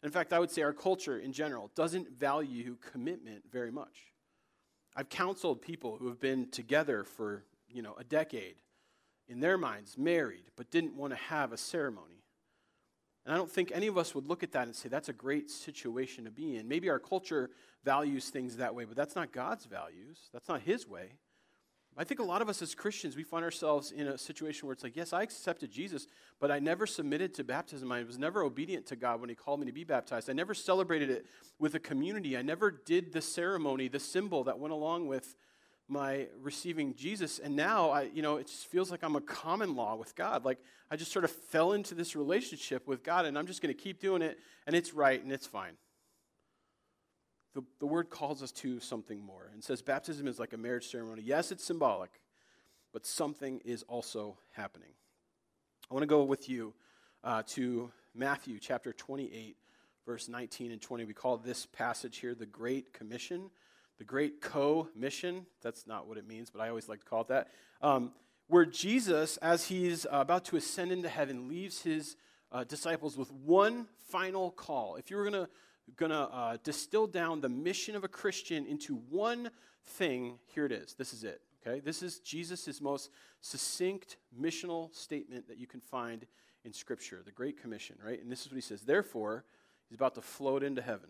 In 0.02 0.10
fact, 0.10 0.34
I 0.34 0.40
would 0.40 0.52
say 0.52 0.64
our 0.64 0.74
culture 0.74 1.20
in 1.20 1.32
general 1.32 1.70
doesn't 1.76 2.10
value 2.18 2.78
commitment 2.92 3.44
very 3.52 3.72
much. 3.72 4.14
I've 4.96 5.10
counseled 5.10 5.62
people 5.62 5.98
who 5.98 6.08
have 6.08 6.20
been 6.20 6.50
together 6.50 7.04
for 7.04 7.44
you 7.74 7.82
know, 7.82 7.96
a 7.98 8.04
decade, 8.04 8.56
in 9.28 9.40
their 9.40 9.58
minds, 9.58 9.98
married, 9.98 10.44
but 10.56 10.70
didn't 10.70 10.96
want 10.96 11.12
to 11.12 11.18
have 11.18 11.52
a 11.54 11.58
ceremony. 11.58 12.24
And 13.26 13.34
I 13.34 13.38
don't 13.38 13.50
think 13.50 13.72
any 13.74 13.88
of 13.88 13.98
us 13.98 14.14
would 14.14 14.28
look 14.28 14.44
at 14.44 14.52
that 14.52 14.68
and 14.68 14.76
say, 14.76 14.90
that's 14.90 15.10
a 15.10 15.14
great 15.14 15.50
situation 15.50 16.26
to 16.26 16.32
be 16.32 16.58
in. 16.58 16.68
Maybe 16.68 16.90
our 16.90 17.00
culture 17.00 17.50
values 17.86 18.30
things 18.30 18.58
that 18.58 18.76
way, 18.76 18.84
but 18.84 18.98
that's 18.98 19.16
not 19.16 19.32
God's 19.32 19.66
values. 19.66 20.30
That's 20.34 20.50
not 20.50 20.62
His 20.62 20.88
way. 20.88 21.14
I 21.96 22.04
think 22.04 22.20
a 22.20 22.24
lot 22.24 22.42
of 22.42 22.50
us 22.50 22.62
as 22.64 22.74
Christians, 22.74 23.16
we 23.16 23.24
find 23.24 23.46
ourselves 23.46 23.92
in 23.92 24.08
a 24.08 24.18
situation 24.18 24.68
where 24.68 24.74
it's 24.74 24.84
like, 24.84 24.96
yes, 24.96 25.14
I 25.14 25.22
accepted 25.22 25.72
Jesus, 25.72 26.08
but 26.40 26.50
I 26.50 26.58
never 26.58 26.88
submitted 26.88 27.36
to 27.36 27.44
baptism. 27.44 27.92
I 27.92 28.04
was 28.04 28.18
never 28.18 28.42
obedient 28.42 28.88
to 28.88 28.96
God 28.96 29.22
when 29.22 29.30
He 29.30 29.36
called 29.36 29.60
me 29.60 29.68
to 29.68 29.72
be 29.72 29.84
baptized. 29.84 30.30
I 30.30 30.34
never 30.34 30.56
celebrated 30.56 31.12
it 31.12 31.28
with 31.60 31.76
a 31.76 31.80
community. 31.80 32.36
I 32.36 32.42
never 32.42 32.72
did 32.72 33.14
the 33.14 33.22
ceremony, 33.22 33.88
the 33.88 34.00
symbol 34.00 34.44
that 34.46 34.58
went 34.58 34.74
along 34.74 35.08
with 35.08 35.36
my 35.88 36.28
receiving 36.42 36.96
Jesus. 36.96 37.40
And 37.40 37.56
now, 37.56 37.92
I, 37.92 38.04
you 38.04 38.22
know, 38.22 38.38
it 38.38 38.48
just 38.48 38.68
feels 38.68 38.90
like 38.90 39.04
I'm 39.04 39.16
a 39.16 39.22
common 39.22 39.76
law 39.76 39.96
with 39.96 40.16
God. 40.16 40.46
Like 40.46 40.60
I 40.90 40.96
just 40.96 41.12
sort 41.12 41.26
of 41.26 41.32
fell 41.32 41.74
into 41.74 41.96
this 41.96 42.16
relationship 42.16 42.88
with 42.88 43.04
God, 43.04 43.26
and 43.26 43.38
I'm 43.38 43.48
just 43.48 43.62
going 43.62 43.74
to 43.74 43.82
keep 43.82 44.00
doing 44.00 44.22
it, 44.22 44.38
and 44.66 44.76
it's 44.76 44.94
right 44.94 45.22
and 45.22 45.32
it's 45.32 45.48
fine. 45.48 45.74
The, 47.54 47.62
the 47.80 47.86
word 47.86 48.10
calls 48.10 48.42
us 48.42 48.52
to 48.54 48.80
something 48.80 49.22
more 49.22 49.52
and 49.54 49.64
says 49.64 49.82
baptism 49.82 50.28
is 50.28 50.40
like 50.40 50.54
a 50.54 50.58
marriage 50.58 50.90
ceremony. 50.90 51.22
Yes, 51.24 51.52
it's 51.52 51.64
symbolic, 51.64 52.10
but 52.92 53.06
something 53.06 53.62
is 53.64 53.84
also 53.84 54.38
happening. 54.52 54.90
I 55.92 55.94
want 55.94 56.04
to 56.04 56.08
go 56.08 56.24
with 56.24 56.50
you 56.50 56.74
uh, 57.24 57.44
to 57.50 57.92
Matthew 58.16 58.58
chapter 58.60 58.92
28, 58.92 59.56
verse 60.06 60.28
19 60.28 60.72
and 60.72 60.82
20. 60.82 61.06
We 61.06 61.14
call 61.14 61.38
this 61.38 61.68
passage 61.68 62.18
here 62.18 62.34
the 62.34 62.48
Great 62.48 62.92
Commission 62.94 63.52
the 63.98 64.04
great 64.04 64.42
co 64.42 64.90
mission. 64.96 65.46
That's 65.62 65.88
not 65.88 66.08
what 66.08 66.18
it 66.18 66.28
means, 66.28 66.50
but 66.50 66.62
I 66.62 66.70
always 66.70 66.90
like 66.90 67.00
to 67.00 67.06
call 67.06 67.22
it 67.22 67.28
that. 67.28 67.48
Um, 67.82 68.12
where 68.48 68.66
Jesus, 68.66 69.38
as 69.38 69.68
he's 69.68 70.06
about 70.10 70.46
to 70.46 70.58
ascend 70.58 70.92
into 70.92 71.10
heaven, 71.10 71.48
leaves 71.48 71.82
his 71.82 72.16
uh, 72.52 72.64
disciples 72.64 73.18
with 73.18 73.32
one 73.32 73.88
final 74.10 74.52
call. 74.52 74.96
If 74.96 75.10
you 75.10 75.18
were 75.18 75.30
going 75.30 75.46
to 75.46 75.50
gonna 75.98 76.30
uh, 76.32 76.58
distill 76.64 77.08
down 77.08 77.42
the 77.42 77.50
mission 77.50 77.96
of 77.96 78.04
a 78.04 78.08
Christian 78.08 78.66
into 78.66 78.96
one 79.10 79.50
thing, 79.84 80.40
here 80.46 80.66
it 80.66 80.72
is. 80.72 80.94
This 80.94 81.14
is 81.14 81.24
it. 81.24 81.42
Okay, 81.66 81.80
this 81.80 82.02
is 82.02 82.20
Jesus' 82.20 82.82
most 82.82 83.10
succinct 83.42 84.18
missional 84.38 84.94
statement 84.94 85.48
that 85.48 85.58
you 85.58 85.68
can 85.68 85.80
find 85.80 86.26
in 86.66 86.74
Scripture, 86.74 87.22
the 87.26 87.32
Great 87.32 87.62
Commission, 87.62 87.98
right? 88.04 88.22
And 88.22 88.32
this 88.32 88.42
is 88.42 88.52
what 88.52 88.56
he 88.56 88.62
says. 88.62 88.82
Therefore, 88.82 89.46
he's 89.90 89.96
about 89.96 90.16
to 90.16 90.22
float 90.22 90.64
into 90.64 90.82
heaven 90.82 91.10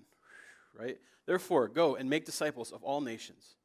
right? 0.78 0.98
Therefore, 1.26 1.68
go 1.68 1.96
and 1.96 2.10
make 2.10 2.26
disciples 2.26 2.72
of 2.72 2.84
all 2.84 3.02
nations, 3.02 3.56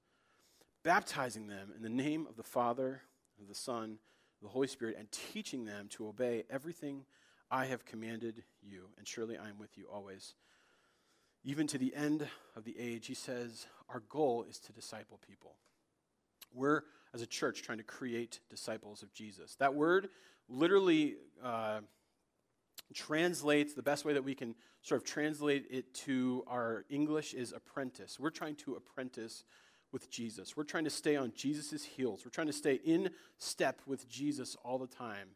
baptizing 0.83 1.47
them 1.47 1.73
in 1.77 1.83
the 1.83 1.89
name 1.89 2.27
of 2.29 2.37
the 2.37 2.43
Father, 2.43 3.03
of 3.41 3.49
the 3.49 3.55
Son, 3.55 3.99
of 4.41 4.43
the 4.43 4.49
Holy 4.49 4.69
Spirit, 4.69 4.97
and 4.99 5.11
teaching 5.11 5.65
them 5.65 5.89
to 5.91 6.09
obey 6.09 6.45
everything 6.51 7.05
I 7.51 7.67
have 7.67 7.85
commanded 7.85 8.45
you. 8.63 8.89
And 8.99 9.07
surely 9.07 9.37
I 9.37 9.49
am 9.49 9.59
with 9.59 9.77
you 9.77 9.87
always. 9.93 10.35
Even 11.45 11.67
to 11.69 11.79
the 11.79 11.95
end 11.95 12.27
of 12.57 12.65
the 12.65 12.79
age, 12.79 13.07
he 13.07 13.15
says, 13.15 13.67
our 13.89 14.01
goal 14.09 14.45
is 14.49 14.59
to 14.59 14.73
disciple 14.73 15.19
people. 15.27 15.55
We're, 16.53 16.83
as 17.15 17.23
a 17.23 17.27
church, 17.27 17.63
trying 17.63 17.79
to 17.79 17.85
create 17.85 18.41
disciples 18.51 19.03
of 19.03 19.13
Jesus. 19.13 19.55
That 19.57 19.75
word 19.75 20.09
literally. 20.49 21.17
Uh, 21.43 21.81
translates, 22.95 23.75
the 23.75 23.83
best 23.83 24.05
way 24.05 24.15
that 24.15 24.25
we 24.25 24.35
can 24.35 24.55
sort 24.83 25.01
of 25.01 25.07
translate 25.07 25.67
it 25.71 25.93
to 25.93 26.45
our 26.47 26.85
English 26.89 27.35
is 27.35 27.53
apprentice. 27.53 28.19
We're 28.19 28.31
trying 28.31 28.57
to 28.57 28.75
apprentice 28.75 29.45
with 29.93 30.11
Jesus. 30.11 30.57
We're 30.57 30.65
trying 30.65 30.85
to 30.85 30.91
stay 30.91 31.17
on 31.17 31.33
Jesus' 31.35 31.85
heels. 31.85 32.23
We're 32.25 32.31
trying 32.31 32.47
to 32.49 32.53
stay 32.53 32.75
in 32.85 33.11
step 33.39 33.81
with 33.87 34.09
Jesus 34.09 34.57
all 34.65 34.79
the 34.79 34.87
time. 34.87 35.29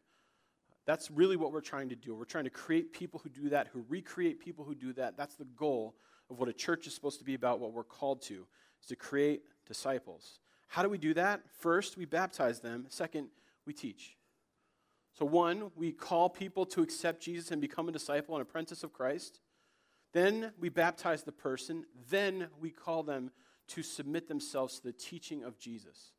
That's 0.85 1.09
really 1.09 1.37
what 1.37 1.51
we're 1.51 1.61
trying 1.61 1.89
to 1.89 1.95
do. 1.95 2.13
We're 2.13 2.25
trying 2.25 2.43
to 2.43 2.49
create 2.49 2.91
people 2.91 3.21
who 3.23 3.29
do 3.29 3.49
that, 3.49 3.67
who 3.67 3.85
recreate 3.87 4.39
people 4.39 4.65
who 4.65 4.75
do 4.75 4.93
that. 4.93 5.17
That's 5.17 5.35
the 5.35 5.45
goal 5.45 5.95
of 6.29 6.39
what 6.39 6.49
a 6.49 6.53
church 6.53 6.87
is 6.87 6.93
supposed 6.93 7.19
to 7.19 7.25
be 7.25 7.35
about, 7.35 7.59
what 7.59 7.73
we're 7.73 7.83
called 7.83 8.21
to, 8.23 8.45
is 8.81 8.87
to 8.89 8.95
create 8.95 9.43
disciples. 9.65 10.39
How 10.67 10.83
do 10.83 10.89
we 10.89 10.97
do 10.97 11.13
that? 11.13 11.41
First, 11.59 11.97
we 11.97 12.05
baptize 12.05 12.59
them. 12.59 12.85
Second, 12.89 13.29
we 13.65 13.73
teach. 13.73 14.17
So, 15.17 15.25
one, 15.25 15.71
we 15.75 15.91
call 15.91 16.29
people 16.29 16.65
to 16.67 16.81
accept 16.81 17.21
Jesus 17.21 17.51
and 17.51 17.61
become 17.61 17.87
a 17.87 17.91
disciple 17.91 18.35
and 18.35 18.41
apprentice 18.41 18.83
of 18.83 18.93
Christ. 18.93 19.39
Then 20.11 20.51
we 20.59 20.69
baptize 20.69 21.23
the 21.23 21.31
person. 21.31 21.85
Then 22.09 22.47
we 22.59 22.71
call 22.71 23.03
them 23.03 23.31
to 23.69 23.83
submit 23.83 24.27
themselves 24.27 24.79
to 24.79 24.83
the 24.83 24.93
teaching 24.93 25.43
of 25.43 25.57
Jesus. 25.57 26.13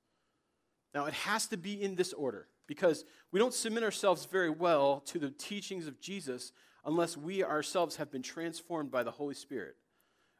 Now, 0.95 1.07
it 1.07 1.15
has 1.15 1.49
to 1.49 1.57
be 1.57 1.81
in 1.81 1.97
this 1.97 2.13
order 2.13 2.47
because 2.67 3.05
we 3.33 3.41
don't 3.41 3.53
submit 3.53 3.83
ourselves 3.83 4.27
very 4.27 4.51
well 4.51 5.01
to 5.07 5.19
the 5.19 5.31
teachings 5.31 5.87
of 5.87 6.01
Jesus 6.01 6.53
unless 6.85 7.17
we 7.17 7.43
ourselves 7.43 7.97
have 7.97 8.13
been 8.13 8.23
transformed 8.23 8.91
by 8.91 9.03
the 9.03 9.11
Holy 9.11 9.35
Spirit. 9.35 9.77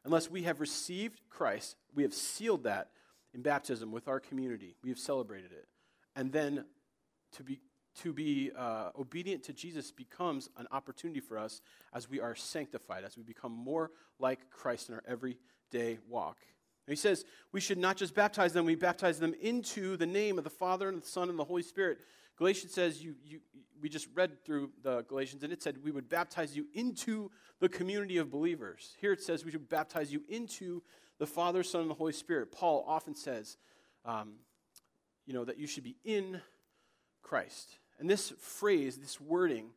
Unless 0.05 0.29
we 0.29 0.43
have 0.43 0.61
received 0.61 1.19
Christ, 1.29 1.75
we 1.93 2.03
have 2.03 2.13
sealed 2.13 2.63
that 2.63 2.91
in 3.33 3.41
baptism 3.41 3.91
with 3.91 4.07
our 4.07 4.19
community, 4.19 4.75
we 4.81 4.89
have 4.89 4.99
celebrated 4.99 5.51
it. 5.51 5.67
And 6.15 6.31
then 6.31 6.65
to 7.33 7.43
be 7.43 7.59
to 8.01 8.13
be 8.13 8.51
uh, 8.57 8.89
obedient 8.99 9.43
to 9.43 9.53
Jesus 9.53 9.91
becomes 9.91 10.49
an 10.57 10.67
opportunity 10.71 11.19
for 11.19 11.37
us 11.37 11.61
as 11.93 12.09
we 12.09 12.19
are 12.19 12.35
sanctified, 12.35 13.03
as 13.03 13.17
we 13.17 13.23
become 13.23 13.51
more 13.51 13.91
like 14.19 14.49
Christ 14.49 14.89
in 14.89 14.95
our 14.95 15.03
everyday 15.07 15.99
walk. 16.09 16.37
And 16.87 16.91
he 16.91 16.95
says 16.95 17.25
we 17.51 17.59
should 17.59 17.77
not 17.77 17.97
just 17.97 18.13
baptize 18.13 18.53
them, 18.53 18.65
we 18.65 18.75
baptize 18.75 19.19
them 19.19 19.33
into 19.41 19.97
the 19.97 20.05
name 20.05 20.37
of 20.37 20.43
the 20.43 20.49
Father 20.49 20.89
and 20.89 21.01
the 21.01 21.07
Son 21.07 21.29
and 21.29 21.39
the 21.39 21.43
Holy 21.43 21.63
Spirit. 21.63 21.99
Galatians 22.37 22.73
says, 22.73 23.01
you, 23.01 23.15
you, 23.23 23.39
we 23.81 23.87
just 23.87 24.07
read 24.13 24.43
through 24.43 24.71
the 24.83 25.03
Galatians, 25.03 25.43
and 25.43 25.53
it 25.53 25.63
said 25.63 25.77
we 25.83 25.91
would 25.91 26.09
baptize 26.09 26.55
you 26.55 26.65
into 26.73 27.31
the 27.59 27.69
community 27.69 28.17
of 28.17 28.29
believers. 28.29 28.93
Here 28.99 29.13
it 29.13 29.21
says 29.21 29.45
we 29.45 29.51
should 29.51 29.69
baptize 29.69 30.11
you 30.11 30.21
into 30.27 30.83
the 31.17 31.25
Father, 31.25 31.63
Son, 31.63 31.81
and 31.81 31.89
the 31.89 31.95
Holy 31.95 32.11
Spirit. 32.11 32.51
Paul 32.51 32.83
often 32.87 33.15
says, 33.15 33.57
um, 34.03 34.33
you 35.25 35.33
know, 35.33 35.45
that 35.45 35.57
you 35.57 35.65
should 35.65 35.83
be 35.83 35.95
in 36.03 36.41
Christ. 37.21 37.79
And 37.99 38.09
this 38.09 38.33
phrase, 38.39 38.97
this 38.97 39.19
wording, 39.21 39.69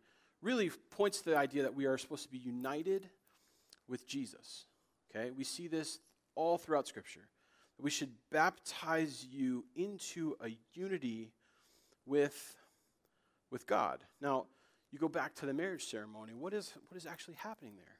really 0.42 0.70
points 0.90 1.18
to 1.22 1.30
the 1.30 1.36
idea 1.36 1.62
that 1.62 1.74
we 1.74 1.86
are 1.86 1.98
supposed 1.98 2.24
to 2.24 2.30
be 2.30 2.38
united 2.38 3.08
with 3.88 4.06
Jesus. 4.06 4.66
Okay? 5.10 5.30
We 5.30 5.44
see 5.44 5.68
this 5.68 6.00
all 6.34 6.58
throughout 6.58 6.86
Scripture. 6.86 7.28
We 7.80 7.90
should 7.90 8.10
baptize 8.30 9.26
you 9.30 9.64
into 9.76 10.36
a 10.40 10.50
unity 10.74 11.30
with, 12.06 12.56
with 13.50 13.66
God. 13.66 14.00
Now, 14.20 14.46
you 14.90 14.98
go 14.98 15.08
back 15.08 15.34
to 15.36 15.46
the 15.46 15.54
marriage 15.54 15.86
ceremony. 15.86 16.32
What 16.34 16.54
is, 16.54 16.72
what 16.88 16.96
is 16.96 17.06
actually 17.06 17.36
happening 17.36 17.74
there? 17.76 17.98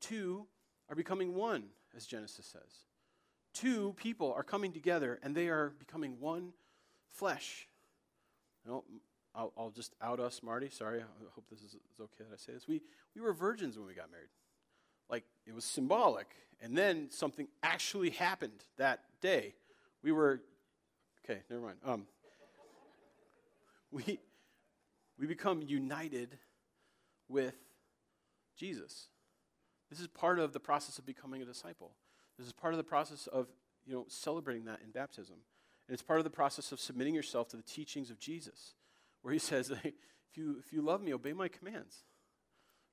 Two 0.00 0.46
are 0.88 0.94
becoming 0.94 1.34
one, 1.34 1.64
as 1.96 2.06
Genesis 2.06 2.46
says. 2.46 2.84
Two 3.52 3.94
people 3.96 4.32
are 4.36 4.42
coming 4.42 4.72
together 4.72 5.18
and 5.22 5.34
they 5.34 5.48
are 5.48 5.72
becoming 5.78 6.20
one 6.20 6.52
flesh. 7.10 7.66
You 8.64 8.70
know, 8.70 8.84
I'll, 9.36 9.52
I'll, 9.56 9.70
just 9.70 9.94
out 10.00 10.18
us, 10.18 10.42
Marty. 10.42 10.70
Sorry, 10.70 11.00
I 11.00 11.04
hope 11.34 11.44
this 11.50 11.60
is, 11.60 11.74
is 11.74 12.00
okay 12.00 12.24
that 12.30 12.32
I 12.32 12.36
say 12.36 12.54
this. 12.54 12.66
We, 12.66 12.80
we 13.14 13.20
were 13.20 13.34
virgins 13.34 13.76
when 13.76 13.86
we 13.86 13.92
got 13.92 14.10
married. 14.10 14.30
Like, 15.10 15.24
it 15.46 15.54
was 15.54 15.64
symbolic. 15.64 16.28
And 16.60 16.76
then 16.76 17.08
something 17.10 17.46
actually 17.62 18.10
happened 18.10 18.64
that 18.78 19.00
day. 19.20 19.54
We 20.02 20.10
were, 20.10 20.40
okay, 21.24 21.40
never 21.50 21.62
mind. 21.62 21.76
Um, 21.84 22.06
we, 23.90 24.18
we 25.18 25.26
become 25.26 25.62
united 25.62 26.38
with 27.28 27.56
Jesus. 28.56 29.08
This 29.90 30.00
is 30.00 30.06
part 30.06 30.38
of 30.38 30.54
the 30.54 30.60
process 30.60 30.98
of 30.98 31.04
becoming 31.04 31.42
a 31.42 31.44
disciple. 31.44 31.92
This 32.38 32.46
is 32.46 32.54
part 32.54 32.72
of 32.72 32.78
the 32.78 32.84
process 32.84 33.26
of, 33.26 33.48
you 33.86 33.92
know, 33.92 34.06
celebrating 34.08 34.64
that 34.64 34.80
in 34.82 34.92
baptism. 34.92 35.36
And 35.86 35.94
it's 35.94 36.02
part 36.02 36.18
of 36.18 36.24
the 36.24 36.30
process 36.30 36.72
of 36.72 36.80
submitting 36.80 37.14
yourself 37.14 37.48
to 37.48 37.56
the 37.56 37.62
teachings 37.62 38.10
of 38.10 38.18
Jesus 38.18 38.74
where 39.26 39.32
he 39.32 39.38
says, 39.40 39.72
if 39.72 39.92
you, 40.36 40.54
if 40.64 40.72
you 40.72 40.80
love 40.80 41.02
me, 41.02 41.12
obey 41.12 41.32
my 41.32 41.48
commands. 41.48 42.04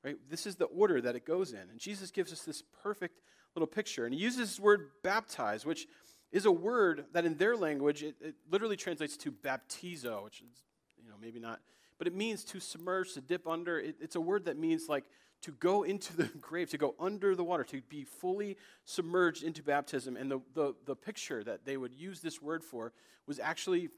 Right? 0.03 0.15
This 0.31 0.47
is 0.47 0.55
the 0.55 0.65
order 0.65 0.99
that 0.99 1.15
it 1.15 1.27
goes 1.27 1.53
in. 1.53 1.59
And 1.59 1.77
Jesus 1.77 2.09
gives 2.09 2.33
us 2.33 2.41
this 2.41 2.63
perfect 2.81 3.21
little 3.55 3.67
picture. 3.67 4.05
And 4.05 4.15
he 4.15 4.19
uses 4.19 4.39
this 4.39 4.59
word 4.59 4.89
baptize, 5.03 5.63
which 5.63 5.85
is 6.31 6.47
a 6.47 6.51
word 6.51 7.05
that 7.13 7.23
in 7.23 7.37
their 7.37 7.55
language, 7.55 8.01
it, 8.01 8.15
it 8.19 8.33
literally 8.49 8.75
translates 8.75 9.15
to 9.17 9.31
baptizo, 9.31 10.23
which 10.23 10.41
is, 10.41 10.63
you 10.97 11.07
know, 11.07 11.15
maybe 11.21 11.39
not, 11.39 11.59
but 11.99 12.07
it 12.07 12.15
means 12.15 12.43
to 12.45 12.59
submerge, 12.59 13.13
to 13.13 13.21
dip 13.21 13.47
under. 13.47 13.79
It, 13.79 13.97
it's 14.01 14.15
a 14.15 14.21
word 14.21 14.45
that 14.45 14.57
means 14.57 14.89
like 14.89 15.03
to 15.43 15.51
go 15.51 15.83
into 15.83 16.17
the 16.17 16.23
grave, 16.41 16.71
to 16.71 16.79
go 16.79 16.95
under 16.99 17.35
the 17.35 17.43
water, 17.43 17.63
to 17.65 17.81
be 17.89 18.05
fully 18.05 18.57
submerged 18.85 19.43
into 19.43 19.61
baptism. 19.61 20.17
And 20.17 20.31
the, 20.31 20.41
the, 20.55 20.73
the 20.87 20.95
picture 20.95 21.43
that 21.43 21.63
they 21.63 21.77
would 21.77 21.93
use 21.93 22.21
this 22.21 22.41
word 22.41 22.63
for 22.63 22.91
was 23.27 23.39
actually 23.39 23.89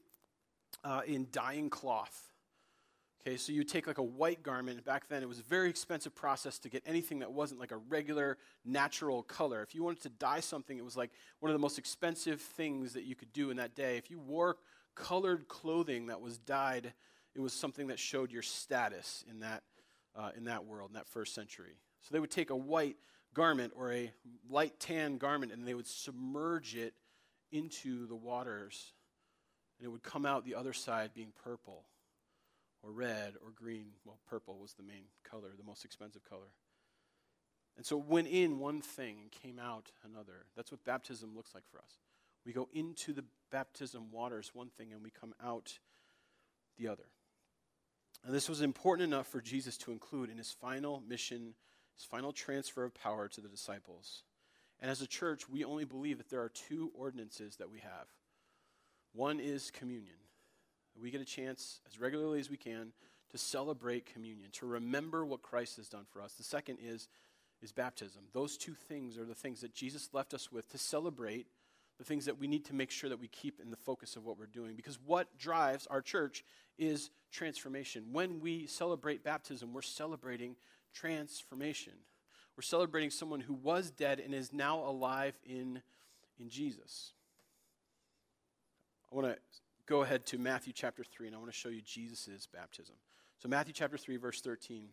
uh, 0.84 1.02
in 1.06 1.28
dyeing 1.32 1.70
cloth. 1.70 2.32
Okay, 3.26 3.36
so 3.36 3.50
you 3.50 3.64
take 3.64 3.88
like 3.88 3.98
a 3.98 4.04
white 4.04 4.42
garment. 4.44 4.84
Back 4.84 5.08
then, 5.08 5.20
it 5.20 5.28
was 5.28 5.40
a 5.40 5.42
very 5.42 5.68
expensive 5.68 6.14
process 6.14 6.60
to 6.60 6.68
get 6.68 6.82
anything 6.86 7.18
that 7.18 7.32
wasn't 7.32 7.58
like 7.58 7.72
a 7.72 7.76
regular 7.76 8.38
natural 8.64 9.24
color. 9.24 9.62
If 9.62 9.74
you 9.74 9.82
wanted 9.82 10.02
to 10.02 10.10
dye 10.10 10.38
something, 10.38 10.78
it 10.78 10.84
was 10.84 10.96
like 10.96 11.10
one 11.40 11.50
of 11.50 11.54
the 11.54 11.60
most 11.60 11.76
expensive 11.76 12.40
things 12.40 12.92
that 12.92 13.02
you 13.02 13.16
could 13.16 13.32
do 13.32 13.50
in 13.50 13.56
that 13.56 13.74
day. 13.74 13.96
If 13.96 14.12
you 14.12 14.20
wore 14.20 14.58
colored 14.94 15.48
clothing 15.48 16.06
that 16.06 16.20
was 16.20 16.38
dyed, 16.38 16.92
it 17.34 17.40
was 17.40 17.52
something 17.52 17.88
that 17.88 17.98
showed 17.98 18.30
your 18.30 18.42
status 18.42 19.24
in 19.28 19.40
that, 19.40 19.64
uh, 20.14 20.30
in 20.36 20.44
that 20.44 20.64
world, 20.64 20.90
in 20.90 20.94
that 20.94 21.08
first 21.08 21.34
century. 21.34 21.78
So 22.02 22.12
they 22.12 22.20
would 22.20 22.30
take 22.30 22.50
a 22.50 22.56
white 22.56 22.96
garment 23.34 23.72
or 23.74 23.92
a 23.92 24.12
light 24.48 24.78
tan 24.78 25.18
garment 25.18 25.52
and 25.52 25.66
they 25.66 25.74
would 25.74 25.88
submerge 25.88 26.76
it 26.76 26.94
into 27.50 28.06
the 28.06 28.14
waters 28.14 28.92
and 29.78 29.86
it 29.86 29.90
would 29.90 30.02
come 30.02 30.26
out 30.26 30.44
the 30.44 30.54
other 30.54 30.72
side 30.72 31.10
being 31.14 31.32
purple 31.44 31.84
or 32.82 32.90
red 32.90 33.34
or 33.44 33.52
green. 33.54 33.86
Well, 34.04 34.18
purple 34.28 34.58
was 34.58 34.74
the 34.74 34.82
main 34.82 35.04
color, 35.28 35.50
the 35.56 35.64
most 35.64 35.84
expensive 35.84 36.22
color. 36.28 36.52
And 37.76 37.84
so 37.84 37.98
it 37.98 38.06
went 38.06 38.28
in 38.28 38.58
one 38.58 38.80
thing 38.80 39.18
and 39.20 39.30
came 39.30 39.58
out 39.58 39.92
another. 40.04 40.46
That's 40.56 40.70
what 40.70 40.84
baptism 40.84 41.34
looks 41.36 41.54
like 41.54 41.64
for 41.70 41.78
us. 41.78 41.98
We 42.44 42.52
go 42.52 42.68
into 42.72 43.12
the 43.12 43.24
baptism 43.50 44.10
waters, 44.10 44.52
one 44.54 44.68
thing, 44.68 44.92
and 44.92 45.02
we 45.02 45.10
come 45.10 45.34
out 45.44 45.78
the 46.78 46.88
other. 46.88 47.08
And 48.24 48.34
this 48.34 48.48
was 48.48 48.62
important 48.62 49.06
enough 49.12 49.26
for 49.26 49.40
Jesus 49.40 49.76
to 49.78 49.92
include 49.92 50.30
in 50.30 50.38
his 50.38 50.52
final 50.52 51.02
mission, 51.06 51.54
his 51.94 52.04
final 52.04 52.32
transfer 52.32 52.84
of 52.84 52.94
power 52.94 53.28
to 53.28 53.40
the 53.40 53.48
disciples. 53.48 54.22
And 54.80 54.90
as 54.90 55.02
a 55.02 55.06
church, 55.06 55.48
we 55.48 55.64
only 55.64 55.84
believe 55.84 56.18
that 56.18 56.30
there 56.30 56.42
are 56.42 56.48
two 56.48 56.90
ordinances 56.94 57.56
that 57.56 57.70
we 57.70 57.80
have. 57.80 58.06
One 59.16 59.40
is 59.40 59.70
communion. 59.70 60.14
We 61.00 61.10
get 61.10 61.22
a 61.22 61.26
chance 61.26 61.80
as 61.88 61.98
regularly 61.98 62.38
as 62.38 62.50
we 62.50 62.58
can 62.58 62.92
to 63.30 63.38
celebrate 63.38 64.12
communion, 64.12 64.50
to 64.52 64.66
remember 64.66 65.24
what 65.24 65.40
Christ 65.40 65.78
has 65.78 65.88
done 65.88 66.04
for 66.12 66.20
us. 66.20 66.34
The 66.34 66.44
second 66.44 66.78
is, 66.84 67.08
is 67.62 67.72
baptism. 67.72 68.22
Those 68.34 68.58
two 68.58 68.74
things 68.74 69.16
are 69.16 69.24
the 69.24 69.34
things 69.34 69.62
that 69.62 69.74
Jesus 69.74 70.10
left 70.12 70.34
us 70.34 70.52
with 70.52 70.70
to 70.70 70.78
celebrate 70.78 71.46
the 71.96 72.04
things 72.04 72.26
that 72.26 72.38
we 72.38 72.46
need 72.46 72.66
to 72.66 72.74
make 72.74 72.90
sure 72.90 73.08
that 73.08 73.18
we 73.18 73.28
keep 73.28 73.58
in 73.58 73.70
the 73.70 73.76
focus 73.76 74.16
of 74.16 74.26
what 74.26 74.38
we're 74.38 74.46
doing. 74.46 74.76
Because 74.76 74.98
what 75.06 75.38
drives 75.38 75.86
our 75.86 76.02
church 76.02 76.44
is 76.78 77.10
transformation. 77.32 78.04
When 78.12 78.40
we 78.40 78.66
celebrate 78.66 79.24
baptism, 79.24 79.72
we're 79.72 79.80
celebrating 79.80 80.56
transformation. 80.92 81.94
We're 82.54 82.62
celebrating 82.62 83.10
someone 83.10 83.40
who 83.40 83.54
was 83.54 83.90
dead 83.90 84.20
and 84.20 84.34
is 84.34 84.52
now 84.52 84.80
alive 84.80 85.38
in, 85.42 85.80
in 86.38 86.50
Jesus. 86.50 87.12
I 89.16 89.18
want 89.18 89.34
to 89.34 89.40
go 89.86 90.02
ahead 90.02 90.26
to 90.26 90.36
Matthew 90.36 90.74
chapter 90.74 91.02
3, 91.02 91.28
and 91.28 91.34
I 91.34 91.38
want 91.38 91.50
to 91.50 91.56
show 91.56 91.70
you 91.70 91.80
Jesus' 91.80 92.46
baptism. 92.52 92.96
So, 93.38 93.48
Matthew 93.48 93.72
chapter 93.72 93.96
3, 93.96 94.18
verse 94.18 94.42
13. 94.42 94.88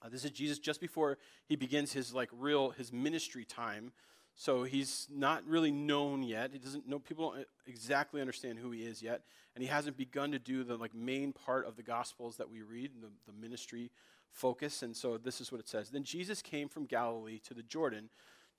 Uh, 0.00 0.08
this 0.08 0.24
is 0.24 0.30
Jesus 0.30 0.60
just 0.60 0.80
before 0.80 1.18
he 1.48 1.56
begins 1.56 1.92
his 1.92 2.14
like 2.14 2.28
real 2.38 2.70
his 2.70 2.92
ministry 2.92 3.44
time. 3.44 3.90
So 4.36 4.62
he's 4.62 5.08
not 5.12 5.44
really 5.44 5.72
known 5.72 6.22
yet. 6.22 6.50
He 6.52 6.58
doesn't 6.58 6.88
know 6.88 7.00
people 7.00 7.32
don't 7.32 7.46
exactly 7.66 8.20
understand 8.20 8.60
who 8.60 8.70
he 8.70 8.82
is 8.82 9.02
yet, 9.02 9.22
and 9.56 9.62
he 9.62 9.68
hasn't 9.68 9.96
begun 9.96 10.30
to 10.30 10.38
do 10.38 10.62
the 10.62 10.76
like 10.76 10.94
main 10.94 11.32
part 11.32 11.66
of 11.66 11.76
the 11.76 11.82
gospels 11.82 12.36
that 12.36 12.48
we 12.48 12.62
read, 12.62 12.92
the, 13.00 13.08
the 13.26 13.38
ministry 13.38 13.90
focus. 14.30 14.82
And 14.82 14.96
so 14.96 15.18
this 15.18 15.40
is 15.40 15.50
what 15.50 15.60
it 15.60 15.68
says. 15.68 15.90
Then 15.90 16.04
Jesus 16.04 16.42
came 16.42 16.68
from 16.68 16.86
Galilee 16.86 17.40
to 17.40 17.54
the 17.54 17.62
Jordan 17.64 18.08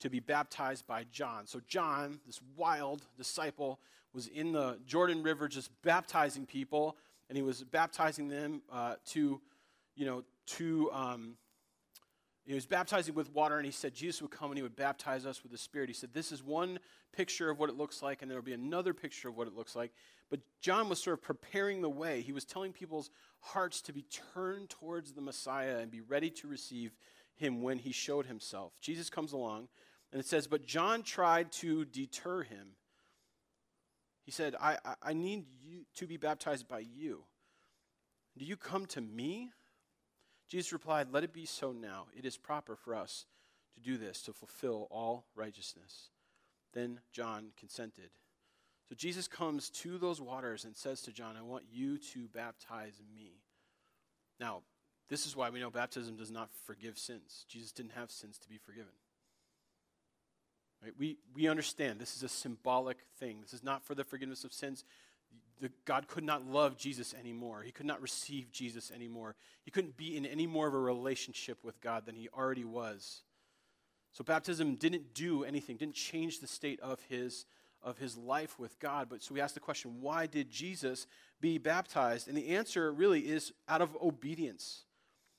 to 0.00 0.10
be 0.10 0.20
baptized 0.20 0.86
by 0.86 1.04
John. 1.10 1.46
So 1.46 1.60
John, 1.66 2.20
this 2.26 2.40
wild 2.56 3.02
disciple, 3.16 3.80
was 4.12 4.28
in 4.28 4.52
the 4.52 4.78
Jordan 4.86 5.22
River 5.22 5.48
just 5.48 5.70
baptizing 5.82 6.46
people, 6.46 6.96
and 7.28 7.36
he 7.36 7.42
was 7.42 7.64
baptizing 7.64 8.28
them 8.28 8.62
uh, 8.72 8.96
to, 9.06 9.40
you 9.96 10.06
know, 10.06 10.24
to. 10.46 10.90
Um, 10.92 11.36
he 12.46 12.52
was 12.52 12.66
baptizing 12.66 13.14
with 13.14 13.32
water, 13.32 13.56
and 13.56 13.64
he 13.64 13.72
said 13.72 13.94
Jesus 13.94 14.20
would 14.20 14.30
come 14.30 14.50
and 14.50 14.58
he 14.58 14.62
would 14.62 14.76
baptize 14.76 15.24
us 15.24 15.42
with 15.42 15.50
the 15.50 15.56
Spirit. 15.56 15.88
He 15.88 15.94
said, 15.94 16.12
This 16.12 16.30
is 16.30 16.42
one 16.42 16.78
picture 17.10 17.48
of 17.48 17.58
what 17.58 17.70
it 17.70 17.76
looks 17.76 18.02
like, 18.02 18.20
and 18.20 18.30
there 18.30 18.36
will 18.36 18.44
be 18.44 18.52
another 18.52 18.92
picture 18.92 19.28
of 19.28 19.36
what 19.36 19.46
it 19.46 19.54
looks 19.54 19.74
like. 19.74 19.92
But 20.30 20.40
John 20.60 20.88
was 20.88 21.02
sort 21.02 21.14
of 21.14 21.22
preparing 21.22 21.80
the 21.80 21.88
way. 21.88 22.20
He 22.20 22.32
was 22.32 22.44
telling 22.44 22.72
people's 22.72 23.10
hearts 23.40 23.80
to 23.82 23.92
be 23.92 24.04
turned 24.34 24.68
towards 24.68 25.12
the 25.12 25.22
Messiah 25.22 25.78
and 25.78 25.90
be 25.90 26.02
ready 26.02 26.28
to 26.30 26.48
receive 26.48 26.92
him 27.36 27.62
when 27.62 27.78
he 27.78 27.92
showed 27.92 28.26
himself. 28.26 28.72
Jesus 28.80 29.10
comes 29.10 29.32
along, 29.32 29.68
and 30.12 30.20
it 30.20 30.26
says, 30.26 30.46
But 30.46 30.66
John 30.66 31.02
tried 31.02 31.52
to 31.52 31.84
deter 31.84 32.42
him. 32.42 32.76
He 34.24 34.30
said, 34.30 34.54
I, 34.60 34.78
I, 34.84 34.94
I 35.02 35.12
need 35.12 35.46
you 35.62 35.84
to 35.96 36.06
be 36.06 36.16
baptized 36.16 36.68
by 36.68 36.80
you. 36.80 37.24
Do 38.36 38.44
you 38.44 38.56
come 38.56 38.86
to 38.86 39.00
me? 39.00 39.50
Jesus 40.48 40.72
replied, 40.72 41.08
Let 41.12 41.24
it 41.24 41.32
be 41.32 41.46
so 41.46 41.72
now. 41.72 42.06
It 42.16 42.24
is 42.24 42.36
proper 42.36 42.76
for 42.76 42.94
us 42.94 43.26
to 43.74 43.80
do 43.80 43.98
this, 43.98 44.22
to 44.22 44.32
fulfill 44.32 44.88
all 44.90 45.26
righteousness. 45.34 46.10
Then 46.72 47.00
John 47.12 47.52
consented. 47.56 48.10
So 48.88 48.94
Jesus 48.94 49.28
comes 49.28 49.70
to 49.70 49.96
those 49.98 50.20
waters 50.20 50.64
and 50.64 50.76
says 50.76 51.00
to 51.02 51.12
John, 51.12 51.36
I 51.36 51.42
want 51.42 51.64
you 51.72 51.98
to 52.12 52.28
baptize 52.28 53.00
me. 53.14 53.40
Now, 54.38 54.62
this 55.08 55.26
is 55.26 55.36
why 55.36 55.50
we 55.50 55.60
know 55.60 55.70
baptism 55.70 56.16
does 56.16 56.30
not 56.30 56.50
forgive 56.66 56.98
sins. 56.98 57.44
Jesus 57.48 57.72
didn't 57.72 57.92
have 57.92 58.10
sins 58.10 58.38
to 58.38 58.48
be 58.48 58.58
forgiven. 58.58 58.92
Right? 60.82 60.92
We, 60.98 61.18
we 61.34 61.48
understand 61.48 61.98
this 61.98 62.16
is 62.16 62.22
a 62.22 62.28
symbolic 62.28 62.98
thing. 63.18 63.38
This 63.40 63.54
is 63.54 63.62
not 63.62 63.84
for 63.84 63.94
the 63.94 64.04
forgiveness 64.04 64.44
of 64.44 64.52
sins. 64.52 64.84
The, 65.60 65.70
God 65.84 66.08
could 66.08 66.24
not 66.24 66.46
love 66.46 66.76
Jesus 66.76 67.14
anymore. 67.18 67.62
He 67.62 67.72
could 67.72 67.86
not 67.86 68.02
receive 68.02 68.50
Jesus 68.50 68.90
anymore. 68.90 69.34
He 69.64 69.70
couldn't 69.70 69.96
be 69.96 70.16
in 70.16 70.26
any 70.26 70.46
more 70.46 70.66
of 70.66 70.74
a 70.74 70.78
relationship 70.78 71.58
with 71.62 71.80
God 71.80 72.06
than 72.06 72.16
he 72.16 72.28
already 72.36 72.64
was. 72.64 73.22
So 74.12 74.24
baptism 74.24 74.76
didn't 74.76 75.14
do 75.14 75.44
anything, 75.44 75.76
didn't 75.76 75.94
change 75.94 76.40
the 76.40 76.46
state 76.46 76.80
of 76.80 77.00
his 77.08 77.46
of 77.82 77.98
his 77.98 78.16
life 78.16 78.58
with 78.58 78.78
God. 78.80 79.08
But 79.10 79.22
so 79.22 79.34
we 79.34 79.42
ask 79.42 79.52
the 79.52 79.60
question, 79.60 80.00
why 80.00 80.26
did 80.26 80.50
Jesus 80.50 81.06
be 81.40 81.58
baptized? 81.58 82.28
And 82.28 82.36
the 82.36 82.48
answer 82.48 82.90
really 82.90 83.20
is 83.20 83.52
out 83.68 83.82
of 83.82 83.94
obedience. 84.02 84.84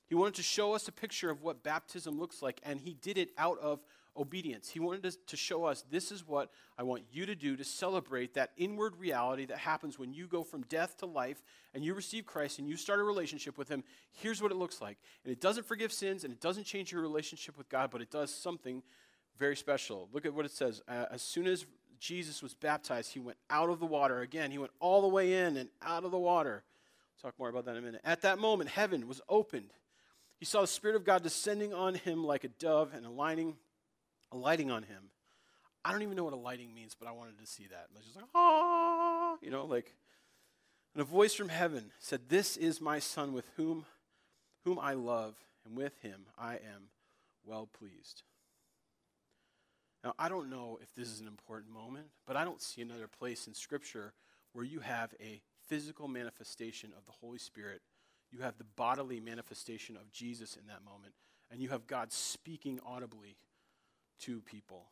He 0.08 0.14
wanted 0.14 0.34
to 0.34 0.42
show 0.42 0.74
us 0.74 0.88
a 0.88 0.92
picture 0.92 1.30
of 1.30 1.42
what 1.42 1.62
baptism 1.62 2.18
looks 2.18 2.42
like, 2.42 2.60
and 2.62 2.80
he 2.80 2.94
did 2.94 3.18
it 3.18 3.30
out 3.36 3.58
of 3.58 3.80
obedience. 4.16 4.68
He 4.68 4.80
wanted 4.80 5.16
to 5.26 5.36
show 5.36 5.64
us 5.64 5.84
this 5.90 6.10
is 6.10 6.26
what 6.26 6.50
I 6.78 6.82
want 6.82 7.02
you 7.12 7.26
to 7.26 7.34
do 7.34 7.56
to 7.56 7.64
celebrate 7.64 8.34
that 8.34 8.52
inward 8.56 8.96
reality 8.96 9.44
that 9.46 9.58
happens 9.58 9.98
when 9.98 10.12
you 10.12 10.26
go 10.26 10.42
from 10.42 10.62
death 10.62 10.96
to 10.98 11.06
life 11.06 11.42
and 11.74 11.84
you 11.84 11.94
receive 11.94 12.24
Christ 12.24 12.58
and 12.58 12.68
you 12.68 12.76
start 12.76 13.00
a 13.00 13.02
relationship 13.02 13.58
with 13.58 13.68
Him. 13.68 13.84
Here's 14.12 14.40
what 14.40 14.50
it 14.50 14.56
looks 14.56 14.80
like. 14.80 14.98
And 15.24 15.32
it 15.32 15.40
doesn't 15.40 15.66
forgive 15.66 15.92
sins 15.92 16.24
and 16.24 16.32
it 16.32 16.40
doesn't 16.40 16.64
change 16.64 16.92
your 16.92 17.02
relationship 17.02 17.58
with 17.58 17.68
God, 17.68 17.90
but 17.90 18.00
it 18.00 18.10
does 18.10 18.32
something 18.32 18.82
very 19.38 19.56
special. 19.56 20.08
Look 20.12 20.24
at 20.24 20.34
what 20.34 20.46
it 20.46 20.52
says. 20.52 20.82
Uh, 20.88 21.06
as 21.10 21.22
soon 21.22 21.46
as 21.46 21.66
Jesus 21.98 22.42
was 22.42 22.54
baptized, 22.54 23.12
he 23.12 23.20
went 23.20 23.38
out 23.50 23.70
of 23.70 23.80
the 23.80 23.86
water. 23.86 24.20
Again, 24.20 24.50
he 24.50 24.58
went 24.58 24.72
all 24.80 25.02
the 25.02 25.08
way 25.08 25.34
in 25.44 25.56
and 25.56 25.68
out 25.82 26.04
of 26.04 26.10
the 26.10 26.18
water. 26.18 26.62
Talk 27.20 27.34
more 27.38 27.48
about 27.48 27.64
that 27.64 27.72
in 27.72 27.78
a 27.78 27.82
minute. 27.82 28.02
At 28.04 28.22
that 28.22 28.38
moment, 28.38 28.70
heaven 28.70 29.08
was 29.08 29.20
opened. 29.28 29.70
He 30.38 30.44
saw 30.44 30.60
the 30.60 30.66
Spirit 30.66 30.96
of 30.96 31.04
God 31.04 31.22
descending 31.22 31.72
on 31.72 31.94
him 31.94 32.24
like 32.24 32.44
a 32.44 32.48
dove 32.48 32.92
and 32.94 33.06
aligning, 33.06 33.56
alighting 34.32 34.70
on 34.70 34.82
him. 34.82 35.10
I 35.84 35.92
don't 35.92 36.02
even 36.02 36.16
know 36.16 36.24
what 36.24 36.32
alighting 36.32 36.74
means, 36.74 36.96
but 36.98 37.08
I 37.08 37.12
wanted 37.12 37.38
to 37.38 37.46
see 37.46 37.66
that. 37.70 37.86
And 37.88 37.96
I 37.96 37.98
was 37.98 38.04
just 38.04 38.16
like, 38.16 38.26
ah, 38.34 39.36
you 39.40 39.50
know, 39.50 39.64
like. 39.64 39.94
And 40.94 41.02
a 41.02 41.04
voice 41.04 41.34
from 41.34 41.50
heaven 41.50 41.92
said, 41.98 42.28
This 42.28 42.56
is 42.56 42.80
my 42.80 42.98
son 42.98 43.32
with 43.32 43.46
whom, 43.56 43.84
whom 44.64 44.78
I 44.78 44.94
love, 44.94 45.36
and 45.64 45.76
with 45.76 46.00
him 46.00 46.26
I 46.38 46.54
am 46.54 46.88
well 47.44 47.68
pleased. 47.78 48.22
Now, 50.02 50.14
I 50.18 50.28
don't 50.28 50.50
know 50.50 50.78
if 50.82 50.94
this 50.94 51.08
is 51.08 51.20
an 51.20 51.26
important 51.26 51.72
moment, 51.72 52.06
but 52.26 52.36
I 52.36 52.44
don't 52.44 52.62
see 52.62 52.80
another 52.80 53.08
place 53.08 53.46
in 53.46 53.54
Scripture 53.54 54.12
where 54.52 54.64
you 54.64 54.80
have 54.80 55.14
a 55.20 55.40
physical 55.68 56.08
manifestation 56.08 56.92
of 56.96 57.04
the 57.06 57.12
Holy 57.12 57.38
Spirit. 57.38 57.82
You 58.36 58.42
have 58.42 58.58
the 58.58 58.64
bodily 58.64 59.18
manifestation 59.18 59.96
of 59.96 60.12
Jesus 60.12 60.56
in 60.56 60.66
that 60.66 60.84
moment, 60.84 61.14
and 61.50 61.58
you 61.58 61.70
have 61.70 61.86
God 61.86 62.12
speaking 62.12 62.78
audibly 62.84 63.38
to 64.20 64.42
people. 64.42 64.90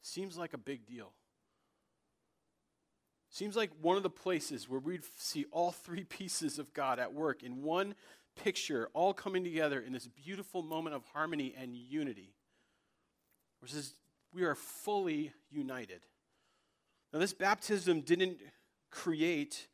Seems 0.00 0.38
like 0.38 0.54
a 0.54 0.58
big 0.58 0.86
deal. 0.86 1.12
Seems 3.28 3.56
like 3.56 3.70
one 3.82 3.98
of 3.98 4.02
the 4.02 4.08
places 4.08 4.70
where 4.70 4.80
we'd 4.80 5.04
see 5.18 5.44
all 5.50 5.70
three 5.70 6.04
pieces 6.08 6.58
of 6.58 6.72
God 6.72 6.98
at 6.98 7.12
work 7.12 7.42
in 7.42 7.62
one 7.62 7.94
picture, 8.42 8.88
all 8.94 9.12
coming 9.12 9.44
together 9.44 9.80
in 9.80 9.92
this 9.92 10.08
beautiful 10.08 10.62
moment 10.62 10.96
of 10.96 11.04
harmony 11.12 11.54
and 11.60 11.76
unity. 11.76 12.32
Which 13.60 13.74
is 13.74 13.92
we 14.32 14.44
are 14.44 14.54
fully 14.54 15.34
united. 15.50 16.06
Now, 17.12 17.18
this 17.18 17.34
baptism 17.34 18.00
didn't 18.00 18.38
create 18.90 19.66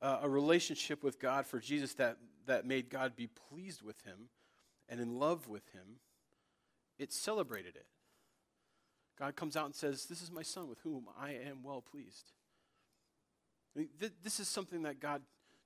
uh, 0.00 0.20
a 0.22 0.28
relationship 0.30 1.04
with 1.04 1.20
God 1.20 1.46
for 1.46 1.58
Jesus 1.58 1.92
that, 1.94 2.16
that 2.46 2.66
made 2.66 2.90
God 2.90 3.16
be 3.16 3.26
pleased 3.26 3.82
with 3.82 4.02
him 4.02 4.28
and 4.88 5.00
in 5.00 5.18
love 5.18 5.48
with 5.48 5.72
him, 5.72 6.00
it 6.98 7.12
celebrated 7.12 7.76
it. 7.76 7.86
God 9.18 9.36
comes 9.36 9.56
out 9.56 9.66
and 9.66 9.74
says, 9.74 10.06
This 10.06 10.22
is 10.22 10.30
my 10.30 10.42
son 10.42 10.68
with 10.68 10.80
whom 10.80 11.06
I 11.18 11.30
am 11.30 11.62
well 11.62 11.80
pleased. 11.80 12.32
I 13.74 13.80
mean, 13.80 13.88
th- 13.98 14.12
this 14.22 14.40
is 14.40 14.48
something 14.48 14.82
that 14.82 15.00
God 15.00 15.22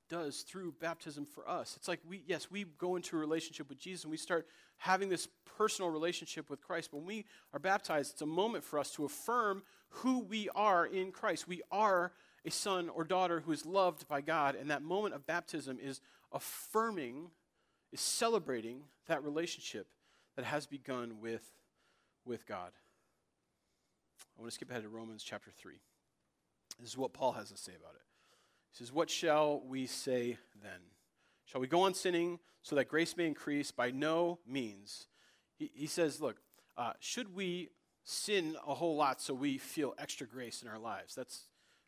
does 0.08 0.42
through 0.42 0.72
baptism 0.80 1.26
for 1.26 1.48
us. 1.48 1.74
It's 1.76 1.88
like 1.88 2.00
we, 2.08 2.22
yes, 2.26 2.50
we 2.50 2.64
go 2.64 2.96
into 2.96 3.16
a 3.16 3.20
relationship 3.20 3.68
with 3.68 3.78
Jesus 3.78 4.04
and 4.04 4.10
we 4.10 4.16
start 4.16 4.46
having 4.78 5.08
this 5.08 5.28
personal 5.56 5.90
relationship 5.90 6.48
with 6.48 6.62
Christ. 6.62 6.92
When 6.92 7.04
we 7.04 7.26
are 7.52 7.58
baptized, 7.58 8.12
it's 8.12 8.22
a 8.22 8.26
moment 8.26 8.64
for 8.64 8.78
us 8.78 8.90
to 8.92 9.04
affirm 9.04 9.62
who 9.90 10.20
we 10.20 10.48
are 10.54 10.86
in 10.86 11.12
Christ. 11.12 11.48
We 11.48 11.62
are 11.70 12.12
a 12.44 12.50
son 12.50 12.88
or 12.88 13.04
daughter 13.04 13.40
who 13.40 13.52
is 13.52 13.66
loved 13.66 14.08
by 14.08 14.20
God, 14.20 14.54
and 14.54 14.70
that 14.70 14.82
moment 14.82 15.14
of 15.14 15.26
baptism 15.26 15.78
is 15.82 16.00
affirming, 16.32 17.30
is 17.92 18.00
celebrating 18.00 18.82
that 19.06 19.24
relationship 19.24 19.86
that 20.36 20.44
has 20.44 20.66
begun 20.66 21.20
with, 21.20 21.42
with 22.24 22.46
God. 22.46 22.70
I 24.38 24.40
want 24.40 24.50
to 24.50 24.54
skip 24.54 24.70
ahead 24.70 24.84
to 24.84 24.88
Romans 24.88 25.24
chapter 25.24 25.50
3. 25.50 25.74
This 26.78 26.90
is 26.90 26.96
what 26.96 27.12
Paul 27.12 27.32
has 27.32 27.50
to 27.50 27.56
say 27.56 27.72
about 27.72 27.94
it. 27.94 28.02
He 28.70 28.76
says, 28.78 28.92
What 28.92 29.10
shall 29.10 29.60
we 29.66 29.86
say 29.86 30.38
then? 30.62 30.80
Shall 31.44 31.60
we 31.60 31.66
go 31.66 31.80
on 31.80 31.94
sinning 31.94 32.38
so 32.62 32.76
that 32.76 32.88
grace 32.88 33.16
may 33.16 33.26
increase? 33.26 33.72
By 33.72 33.90
no 33.90 34.38
means. 34.46 35.08
He, 35.58 35.70
he 35.74 35.86
says, 35.86 36.20
Look, 36.20 36.36
uh, 36.76 36.92
should 37.00 37.34
we 37.34 37.70
sin 38.04 38.56
a 38.66 38.74
whole 38.74 38.96
lot 38.96 39.20
so 39.20 39.34
we 39.34 39.58
feel 39.58 39.94
extra 39.98 40.26
grace 40.26 40.62
in 40.62 40.68
our 40.68 40.78
lives? 40.78 41.14
That's 41.14 41.44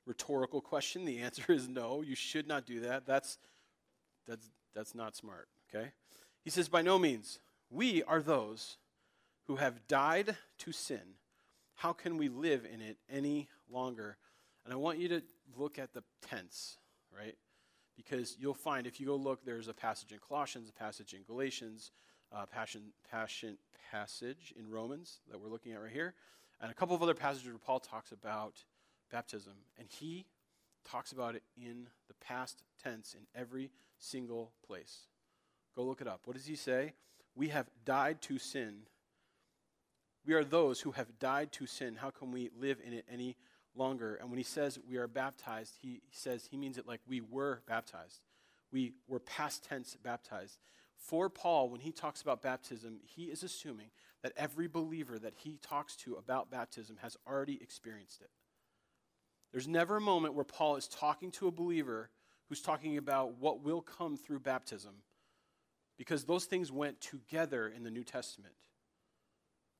rhetorical 0.07 0.61
question. 0.61 1.05
The 1.05 1.19
answer 1.19 1.53
is 1.53 1.69
no. 1.69 2.03
You 2.03 2.15
should 2.15 2.47
not 2.47 2.67
do 2.67 2.81
that. 2.81 3.07
That's 3.07 3.39
that's 4.27 4.51
that's 4.75 4.95
not 4.95 5.17
smart, 5.17 5.49
okay? 5.73 5.91
He 6.43 6.51
says 6.51 6.69
by 6.69 6.83
no 6.83 6.99
means. 6.99 7.39
We 7.71 8.03
are 8.03 8.21
those 8.21 8.77
who 9.47 9.57
have 9.57 9.87
died 9.87 10.37
to 10.59 10.73
sin. 10.73 11.17
How 11.77 11.93
can 11.93 12.17
we 12.17 12.29
live 12.29 12.67
in 12.73 12.81
it 12.81 12.99
any 13.09 13.49
longer? 13.71 14.17
And 14.65 14.75
I 14.75 14.77
want 14.77 14.99
you 14.99 15.09
to 15.09 15.23
look 15.57 15.79
at 15.79 15.93
the 15.93 16.03
tense, 16.29 16.77
right? 17.17 17.37
Because 17.97 18.37
you'll 18.39 18.55
find 18.55 18.87
if 18.87 19.01
you 19.01 19.07
go 19.07 19.17
look, 19.17 19.45
there's 19.45 19.69
a 19.69 19.75
passage 19.75 20.13
in 20.13 20.19
Colossians, 20.19 20.69
a 20.69 20.73
passage 20.73 21.15
in 21.15 21.23
Galatians, 21.23 21.91
uh, 22.33 22.47
passion, 22.47 22.93
passion 23.11 23.57
passage 23.91 24.55
in 24.59 24.69
Romans 24.71 25.21
that 25.31 25.41
we're 25.41 25.49
looking 25.49 25.73
at 25.73 25.81
right 25.81 25.93
here, 25.93 26.15
and 26.61 26.71
a 26.71 26.75
couple 26.75 26.95
of 26.95 27.03
other 27.03 27.15
passages 27.15 27.49
where 27.49 27.59
Paul 27.59 27.81
talks 27.81 28.13
about 28.13 28.55
baptism. 29.11 29.55
And 29.79 29.88
he 29.88 30.27
talks 30.85 31.12
about 31.12 31.35
it 31.35 31.42
in 31.57 31.88
the 32.09 32.14
past 32.14 32.62
tense 32.83 33.14
in 33.14 33.27
every 33.38 33.70
single 33.99 34.53
place. 34.66 35.07
Go 35.77 35.83
look 35.83 36.01
it 36.01 36.09
up. 36.09 36.23
What 36.25 36.37
does 36.37 36.46
he 36.46 36.57
say? 36.57 36.94
We 37.35 37.49
have 37.49 37.70
died 37.85 38.20
to 38.23 38.38
sin. 38.38 38.83
We 40.27 40.35
are 40.35 40.44
those 40.44 40.81
who 40.81 40.92
have 40.92 41.18
died 41.18 41.53
to 41.53 41.66
sin. 41.66 41.96
How 41.96 42.11
can 42.11 42.33
we 42.33 42.51
live 42.59 42.79
in 42.85 42.92
it 42.92 43.05
any 43.11 43.37
longer? 43.75 44.16
And 44.16 44.31
when 44.31 44.38
he 44.38 44.44
says 44.44 44.79
we 44.88 44.96
are 44.96 45.09
baptized, 45.09 45.77
he 45.81 46.03
says 46.11 46.49
he 46.51 46.57
means 46.57 46.77
it 46.79 46.87
like 46.87 47.01
we 47.09 47.20
were 47.20 47.62
baptized. 47.66 48.20
We 48.73 48.94
were 49.09 49.20
past 49.20 49.64
tense 49.64 49.96
baptized. 50.03 50.59
For 50.96 51.31
Paul, 51.31 51.70
when 51.70 51.81
he 51.81 51.92
talks 51.92 52.20
about 52.20 52.42
baptism, 52.42 53.01
he 53.03 53.25
is 53.25 53.42
assuming 53.42 53.90
that 54.23 54.33
every 54.37 54.68
believer 54.68 55.18
that 55.18 55.35
he 55.37 55.59
talks 55.62 55.96
to 55.96 56.14
about 56.16 56.51
baptism 56.51 56.99
has 57.01 57.16
already 57.27 57.59
experienced 57.62 58.20
it. 58.20 58.31
There's 59.53 59.69
never 59.69 59.97
a 59.97 60.01
moment 60.01 60.35
where 60.35 60.45
Paul 60.45 60.77
is 60.77 60.87
talking 60.87 61.31
to 61.33 61.49
a 61.49 61.51
believer 61.51 62.11
who's 62.49 62.61
talking 62.61 62.99
about 62.99 63.39
what 63.39 63.63
will 63.63 63.81
come 63.81 64.17
through 64.17 64.41
baptism 64.41 64.95
because 65.97 66.25
those 66.25 66.47
things 66.47 66.73
went 66.73 67.01
together 67.01 67.69
in 67.69 67.83
the 67.83 67.91
New 67.91 68.05
Testament. 68.05 68.55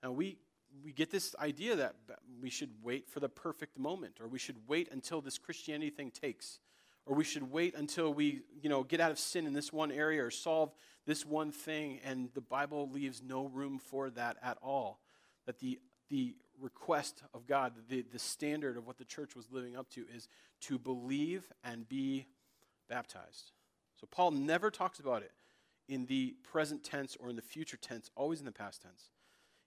Now, 0.03 0.13
we, 0.13 0.39
we 0.85 0.93
get 0.93 1.11
this 1.11 1.35
idea 1.41 1.77
that 1.77 1.95
we 2.43 2.51
should 2.51 2.71
wait 2.83 3.09
for 3.09 3.21
the 3.21 3.29
perfect 3.29 3.79
moment, 3.79 4.21
or 4.21 4.29
we 4.29 4.39
should 4.39 4.57
wait 4.69 4.89
until 4.93 5.21
this 5.21 5.39
Christianity 5.39 5.91
thing 5.91 6.11
takes, 6.11 6.59
or 7.07 7.15
we 7.15 7.25
should 7.25 7.51
wait 7.51 7.75
until 7.75 8.13
we 8.13 8.43
you 8.61 8.69
know, 8.69 8.83
get 8.83 9.01
out 9.01 9.11
of 9.11 9.19
sin 9.19 9.47
in 9.47 9.53
this 9.53 9.73
one 9.73 9.91
area 9.91 10.25
or 10.25 10.31
solve 10.31 10.75
this 11.07 11.25
one 11.25 11.53
thing, 11.53 12.01
and 12.05 12.29
the 12.35 12.41
Bible 12.41 12.91
leaves 12.91 13.23
no 13.23 13.47
room 13.47 13.79
for 13.79 14.11
that 14.11 14.37
at 14.43 14.59
all. 14.63 15.01
That 15.47 15.59
the, 15.59 15.81
the 16.11 16.37
request 16.61 17.23
of 17.35 17.46
God, 17.46 17.73
the, 17.88 18.03
the 18.03 18.18
standard 18.18 18.77
of 18.77 18.87
what 18.87 18.99
the 18.99 19.05
church 19.05 19.35
was 19.35 19.51
living 19.51 19.77
up 19.77 19.88
to, 19.90 20.05
is 20.14 20.29
to 20.62 20.79
believe 20.79 21.44
and 21.64 21.88
be 21.88 22.27
baptized. 22.88 23.53
So 24.01 24.07
Paul 24.11 24.33
never 24.33 24.70
talks 24.70 24.99
about 24.99 25.23
it 25.23 25.33
in 25.88 26.07
the 26.07 26.37
present 26.42 26.85
tense 26.85 27.16
or 27.18 27.29
in 27.29 27.37
the 27.37 27.42
future 27.42 27.77
tense, 27.77 28.11
always 28.16 28.38
in 28.38 28.46
the 28.46 28.53
past 28.53 28.83
tense. 28.83 29.11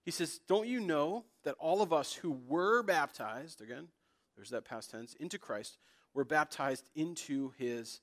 He 0.03 0.11
says, 0.11 0.39
Don't 0.47 0.67
you 0.67 0.79
know 0.79 1.25
that 1.43 1.55
all 1.59 1.81
of 1.81 1.93
us 1.93 2.13
who 2.13 2.31
were 2.47 2.83
baptized, 2.83 3.61
again, 3.61 3.87
there's 4.35 4.49
that 4.49 4.65
past 4.65 4.91
tense, 4.91 5.15
into 5.19 5.37
Christ, 5.37 5.77
were 6.13 6.25
baptized 6.25 6.89
into 6.95 7.53
his 7.57 8.01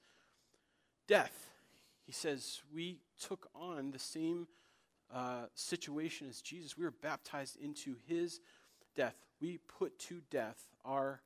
death? 1.09 1.51
He 2.05 2.13
says, 2.13 2.61
We 2.75 2.99
took 3.21 3.49
on 3.55 3.91
the 3.91 3.99
same 3.99 4.47
uh, 5.13 5.47
situation 5.55 6.29
as 6.29 6.41
Jesus. 6.41 6.77
We 6.77 6.85
were 6.85 6.91
baptized 6.91 7.57
into 7.61 7.97
his 8.07 8.41
death. 8.95 9.15
We 9.41 9.59
put 9.79 9.99
to 10.01 10.21
death 10.31 10.59
our 10.85 11.21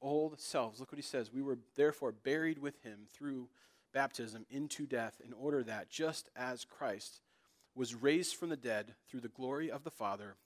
old 0.00 0.40
selves. 0.40 0.80
Look 0.80 0.92
what 0.92 0.98
he 0.98 1.02
says. 1.02 1.32
We 1.32 1.42
were 1.42 1.58
therefore 1.76 2.12
buried 2.12 2.58
with 2.58 2.82
him 2.82 3.00
through 3.12 3.48
baptism 3.92 4.46
into 4.50 4.86
death, 4.86 5.20
in 5.24 5.32
order 5.32 5.62
that, 5.64 5.90
just 5.90 6.30
as 6.36 6.64
Christ 6.64 7.20
was 7.74 7.94
raised 7.94 8.36
from 8.36 8.48
the 8.48 8.56
dead 8.56 8.94
through 9.08 9.20
the 9.20 9.28
glory 9.28 9.70
of 9.70 9.84
the 9.84 9.90
Father, 9.90 10.36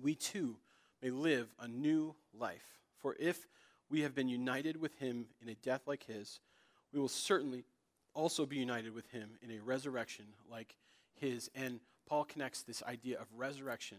we 0.00 0.14
too 0.14 0.56
may 1.02 1.10
live 1.10 1.52
a 1.58 1.66
new 1.66 2.14
life. 2.38 2.80
For 2.98 3.16
if 3.18 3.48
we 3.90 4.02
have 4.02 4.14
been 4.14 4.28
united 4.28 4.80
with 4.80 4.96
him 4.98 5.26
in 5.42 5.48
a 5.48 5.54
death 5.54 5.82
like 5.86 6.04
his, 6.04 6.38
we 6.92 7.00
will 7.00 7.08
certainly 7.08 7.64
also 8.14 8.46
be 8.46 8.56
united 8.56 8.94
with 8.94 9.10
him 9.10 9.30
in 9.42 9.50
a 9.50 9.62
resurrection 9.62 10.26
like 10.50 10.76
his. 11.18 11.50
And 11.54 11.80
Paul 12.08 12.24
connects 12.24 12.62
this 12.62 12.82
idea 12.84 13.18
of 13.18 13.26
resurrection 13.36 13.98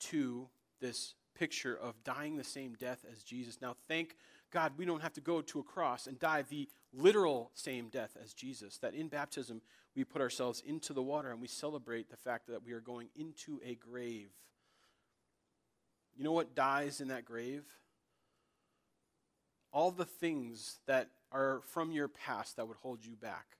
to 0.00 0.48
this 0.84 1.14
picture 1.34 1.74
of 1.74 1.94
dying 2.04 2.36
the 2.36 2.44
same 2.44 2.74
death 2.78 3.06
as 3.10 3.22
Jesus. 3.22 3.58
Now, 3.62 3.74
thank 3.88 4.16
God 4.52 4.72
we 4.76 4.84
don't 4.84 5.00
have 5.00 5.14
to 5.14 5.22
go 5.22 5.40
to 5.40 5.60
a 5.60 5.62
cross 5.62 6.06
and 6.06 6.18
die 6.18 6.42
the 6.42 6.68
literal 6.92 7.50
same 7.54 7.88
death 7.88 8.18
as 8.22 8.34
Jesus. 8.34 8.76
That 8.78 8.94
in 8.94 9.08
baptism, 9.08 9.62
we 9.96 10.04
put 10.04 10.20
ourselves 10.20 10.62
into 10.64 10.92
the 10.92 11.02
water 11.02 11.30
and 11.30 11.40
we 11.40 11.48
celebrate 11.48 12.10
the 12.10 12.18
fact 12.18 12.48
that 12.48 12.64
we 12.66 12.72
are 12.72 12.80
going 12.80 13.08
into 13.16 13.60
a 13.64 13.74
grave. 13.76 14.28
You 16.14 16.22
know 16.22 16.32
what 16.32 16.54
dies 16.54 17.00
in 17.00 17.08
that 17.08 17.24
grave? 17.24 17.64
All 19.72 19.90
the 19.90 20.04
things 20.04 20.80
that 20.86 21.08
are 21.32 21.62
from 21.72 21.92
your 21.92 22.08
past 22.08 22.56
that 22.56 22.68
would 22.68 22.76
hold 22.76 23.04
you 23.04 23.16
back. 23.16 23.56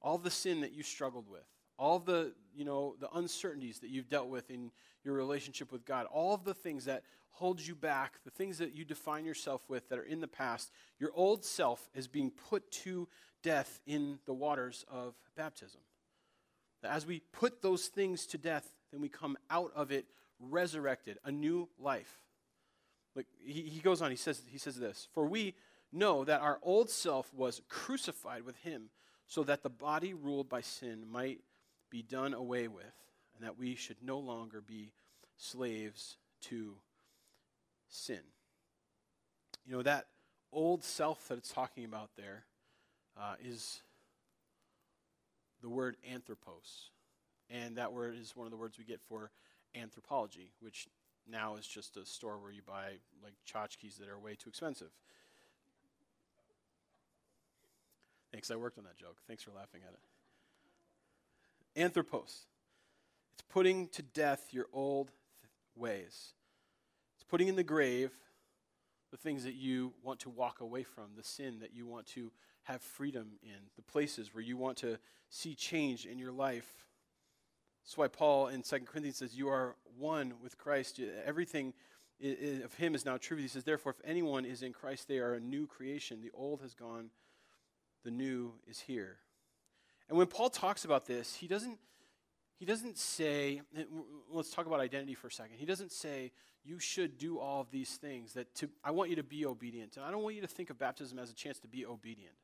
All 0.00 0.16
the 0.16 0.30
sin 0.30 0.62
that 0.62 0.72
you 0.72 0.82
struggled 0.82 1.28
with 1.28 1.53
all 1.78 1.98
the 1.98 2.32
you 2.54 2.64
know 2.64 2.94
the 3.00 3.10
uncertainties 3.14 3.80
that 3.80 3.90
you've 3.90 4.08
dealt 4.08 4.28
with 4.28 4.50
in 4.50 4.70
your 5.04 5.14
relationship 5.14 5.72
with 5.72 5.84
god 5.84 6.06
all 6.06 6.34
of 6.34 6.44
the 6.44 6.54
things 6.54 6.84
that 6.84 7.02
hold 7.30 7.60
you 7.60 7.74
back 7.74 8.14
the 8.24 8.30
things 8.30 8.58
that 8.58 8.74
you 8.74 8.84
define 8.84 9.24
yourself 9.24 9.62
with 9.68 9.88
that 9.88 9.98
are 9.98 10.04
in 10.04 10.20
the 10.20 10.28
past 10.28 10.70
your 10.98 11.10
old 11.14 11.44
self 11.44 11.90
is 11.94 12.06
being 12.06 12.30
put 12.30 12.70
to 12.70 13.08
death 13.44 13.78
in 13.86 14.18
the 14.24 14.32
waters 14.32 14.84
of 14.90 15.14
baptism. 15.36 15.80
As 16.82 17.06
we 17.06 17.20
put 17.32 17.62
those 17.62 17.86
things 17.86 18.26
to 18.26 18.38
death 18.38 18.66
then 18.90 19.00
we 19.00 19.08
come 19.08 19.36
out 19.50 19.70
of 19.76 19.92
it 19.92 20.06
resurrected 20.40 21.18
a 21.24 21.30
new 21.30 21.68
life. 21.78 22.20
Like 23.14 23.26
he, 23.44 23.62
he 23.62 23.80
goes 23.80 24.02
on 24.02 24.10
he 24.10 24.16
says 24.16 24.42
he 24.48 24.58
says 24.58 24.76
this 24.76 25.08
for 25.12 25.26
we 25.26 25.54
know 25.92 26.24
that 26.24 26.40
our 26.40 26.58
old 26.62 26.90
self 26.90 27.32
was 27.32 27.62
crucified 27.68 28.42
with 28.42 28.56
him 28.58 28.90
so 29.26 29.44
that 29.44 29.62
the 29.62 29.70
body 29.70 30.12
ruled 30.12 30.48
by 30.48 30.60
sin 30.60 31.04
might 31.10 31.40
be 31.94 32.02
done 32.02 32.34
away 32.34 32.66
with, 32.66 32.92
and 33.36 33.46
that 33.46 33.56
we 33.56 33.76
should 33.76 33.98
no 34.02 34.18
longer 34.18 34.60
be 34.60 34.90
slaves 35.36 36.16
to 36.40 36.74
sin. 37.88 38.18
You 39.64 39.76
know, 39.76 39.82
that 39.82 40.06
old 40.52 40.82
self 40.82 41.28
that 41.28 41.38
it's 41.38 41.52
talking 41.52 41.84
about 41.84 42.10
there 42.16 42.46
uh, 43.16 43.34
is 43.40 43.80
the 45.62 45.68
word 45.68 45.96
anthropos. 46.10 46.90
And 47.48 47.76
that 47.76 47.92
word 47.92 48.16
is 48.20 48.34
one 48.34 48.48
of 48.48 48.50
the 48.50 48.56
words 48.56 48.76
we 48.76 48.84
get 48.84 49.00
for 49.00 49.30
anthropology, 49.76 50.50
which 50.58 50.88
now 51.30 51.54
is 51.54 51.64
just 51.64 51.96
a 51.96 52.04
store 52.04 52.38
where 52.38 52.50
you 52.50 52.62
buy 52.66 52.94
like 53.22 53.34
tchotchkes 53.48 53.98
that 53.98 54.08
are 54.08 54.18
way 54.18 54.34
too 54.34 54.48
expensive. 54.48 54.90
Thanks, 58.32 58.50
I 58.50 58.56
worked 58.56 58.78
on 58.78 58.84
that 58.84 58.96
joke. 58.96 59.18
Thanks 59.28 59.44
for 59.44 59.52
laughing 59.52 59.82
at 59.86 59.92
it. 59.92 60.00
Anthropos. 61.76 62.46
It's 63.34 63.44
putting 63.48 63.88
to 63.88 64.02
death 64.02 64.48
your 64.52 64.66
old 64.72 65.08
th- 65.08 65.50
ways. 65.74 66.34
It's 67.16 67.24
putting 67.24 67.48
in 67.48 67.56
the 67.56 67.64
grave 67.64 68.10
the 69.10 69.16
things 69.16 69.44
that 69.44 69.54
you 69.54 69.92
want 70.02 70.20
to 70.20 70.30
walk 70.30 70.60
away 70.60 70.82
from, 70.82 71.04
the 71.16 71.22
sin 71.22 71.58
that 71.60 71.72
you 71.72 71.86
want 71.86 72.06
to 72.06 72.32
have 72.64 72.82
freedom 72.82 73.32
in, 73.42 73.70
the 73.76 73.82
places 73.82 74.34
where 74.34 74.42
you 74.42 74.56
want 74.56 74.76
to 74.78 74.98
see 75.28 75.54
change 75.54 76.06
in 76.06 76.18
your 76.18 76.32
life. 76.32 76.86
That's 77.84 77.96
why 77.96 78.08
Paul 78.08 78.48
in 78.48 78.62
2 78.62 78.80
Corinthians 78.80 79.18
says, 79.18 79.36
You 79.36 79.48
are 79.48 79.76
one 79.98 80.34
with 80.42 80.58
Christ. 80.58 81.00
Everything 81.24 81.74
of 82.64 82.74
him 82.74 82.94
is 82.94 83.04
now 83.04 83.16
true. 83.16 83.36
He 83.36 83.48
says, 83.48 83.64
Therefore, 83.64 83.94
if 83.98 84.04
anyone 84.08 84.44
is 84.44 84.62
in 84.62 84.72
Christ, 84.72 85.06
they 85.06 85.18
are 85.18 85.34
a 85.34 85.40
new 85.40 85.66
creation. 85.66 86.20
The 86.20 86.30
old 86.34 86.60
has 86.62 86.74
gone, 86.74 87.10
the 88.04 88.10
new 88.10 88.54
is 88.66 88.80
here. 88.80 89.18
And 90.08 90.18
when 90.18 90.26
Paul 90.26 90.50
talks 90.50 90.84
about 90.84 91.06
this, 91.06 91.34
he 91.34 91.46
doesn't, 91.46 91.78
he 92.58 92.64
doesn't 92.64 92.98
say, 92.98 93.62
let's 94.30 94.50
talk 94.50 94.66
about 94.66 94.80
identity 94.80 95.14
for 95.14 95.28
a 95.28 95.32
second. 95.32 95.56
He 95.58 95.66
doesn't 95.66 95.92
say, 95.92 96.32
you 96.64 96.78
should 96.78 97.18
do 97.18 97.38
all 97.38 97.60
of 97.60 97.70
these 97.70 97.90
things, 97.96 98.32
that 98.34 98.54
to, 98.56 98.70
I 98.82 98.90
want 98.90 99.10
you 99.10 99.16
to 99.16 99.22
be 99.22 99.44
obedient. 99.44 99.96
And 99.96 100.04
I 100.04 100.10
don't 100.10 100.22
want 100.22 100.34
you 100.34 100.40
to 100.40 100.46
think 100.46 100.70
of 100.70 100.78
baptism 100.78 101.18
as 101.18 101.30
a 101.30 101.34
chance 101.34 101.58
to 101.60 101.68
be 101.68 101.84
obedient. 101.84 102.34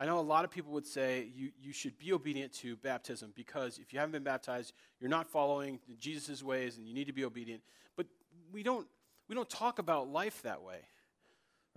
I 0.00 0.06
know 0.06 0.18
a 0.18 0.20
lot 0.20 0.44
of 0.44 0.50
people 0.50 0.72
would 0.72 0.86
say 0.86 1.28
you, 1.34 1.50
you 1.60 1.72
should 1.72 1.98
be 1.98 2.12
obedient 2.12 2.52
to 2.54 2.76
baptism 2.76 3.32
because 3.34 3.78
if 3.78 3.92
you 3.92 3.98
haven't 3.98 4.12
been 4.12 4.22
baptized, 4.22 4.72
you're 5.00 5.10
not 5.10 5.26
following 5.26 5.80
Jesus' 5.98 6.42
ways 6.42 6.76
and 6.76 6.86
you 6.86 6.94
need 6.94 7.08
to 7.08 7.12
be 7.12 7.24
obedient. 7.24 7.62
But 7.96 8.06
we 8.52 8.62
don't, 8.62 8.86
we 9.28 9.34
don't 9.34 9.50
talk 9.50 9.80
about 9.80 10.08
life 10.08 10.42
that 10.42 10.62
way. 10.62 10.78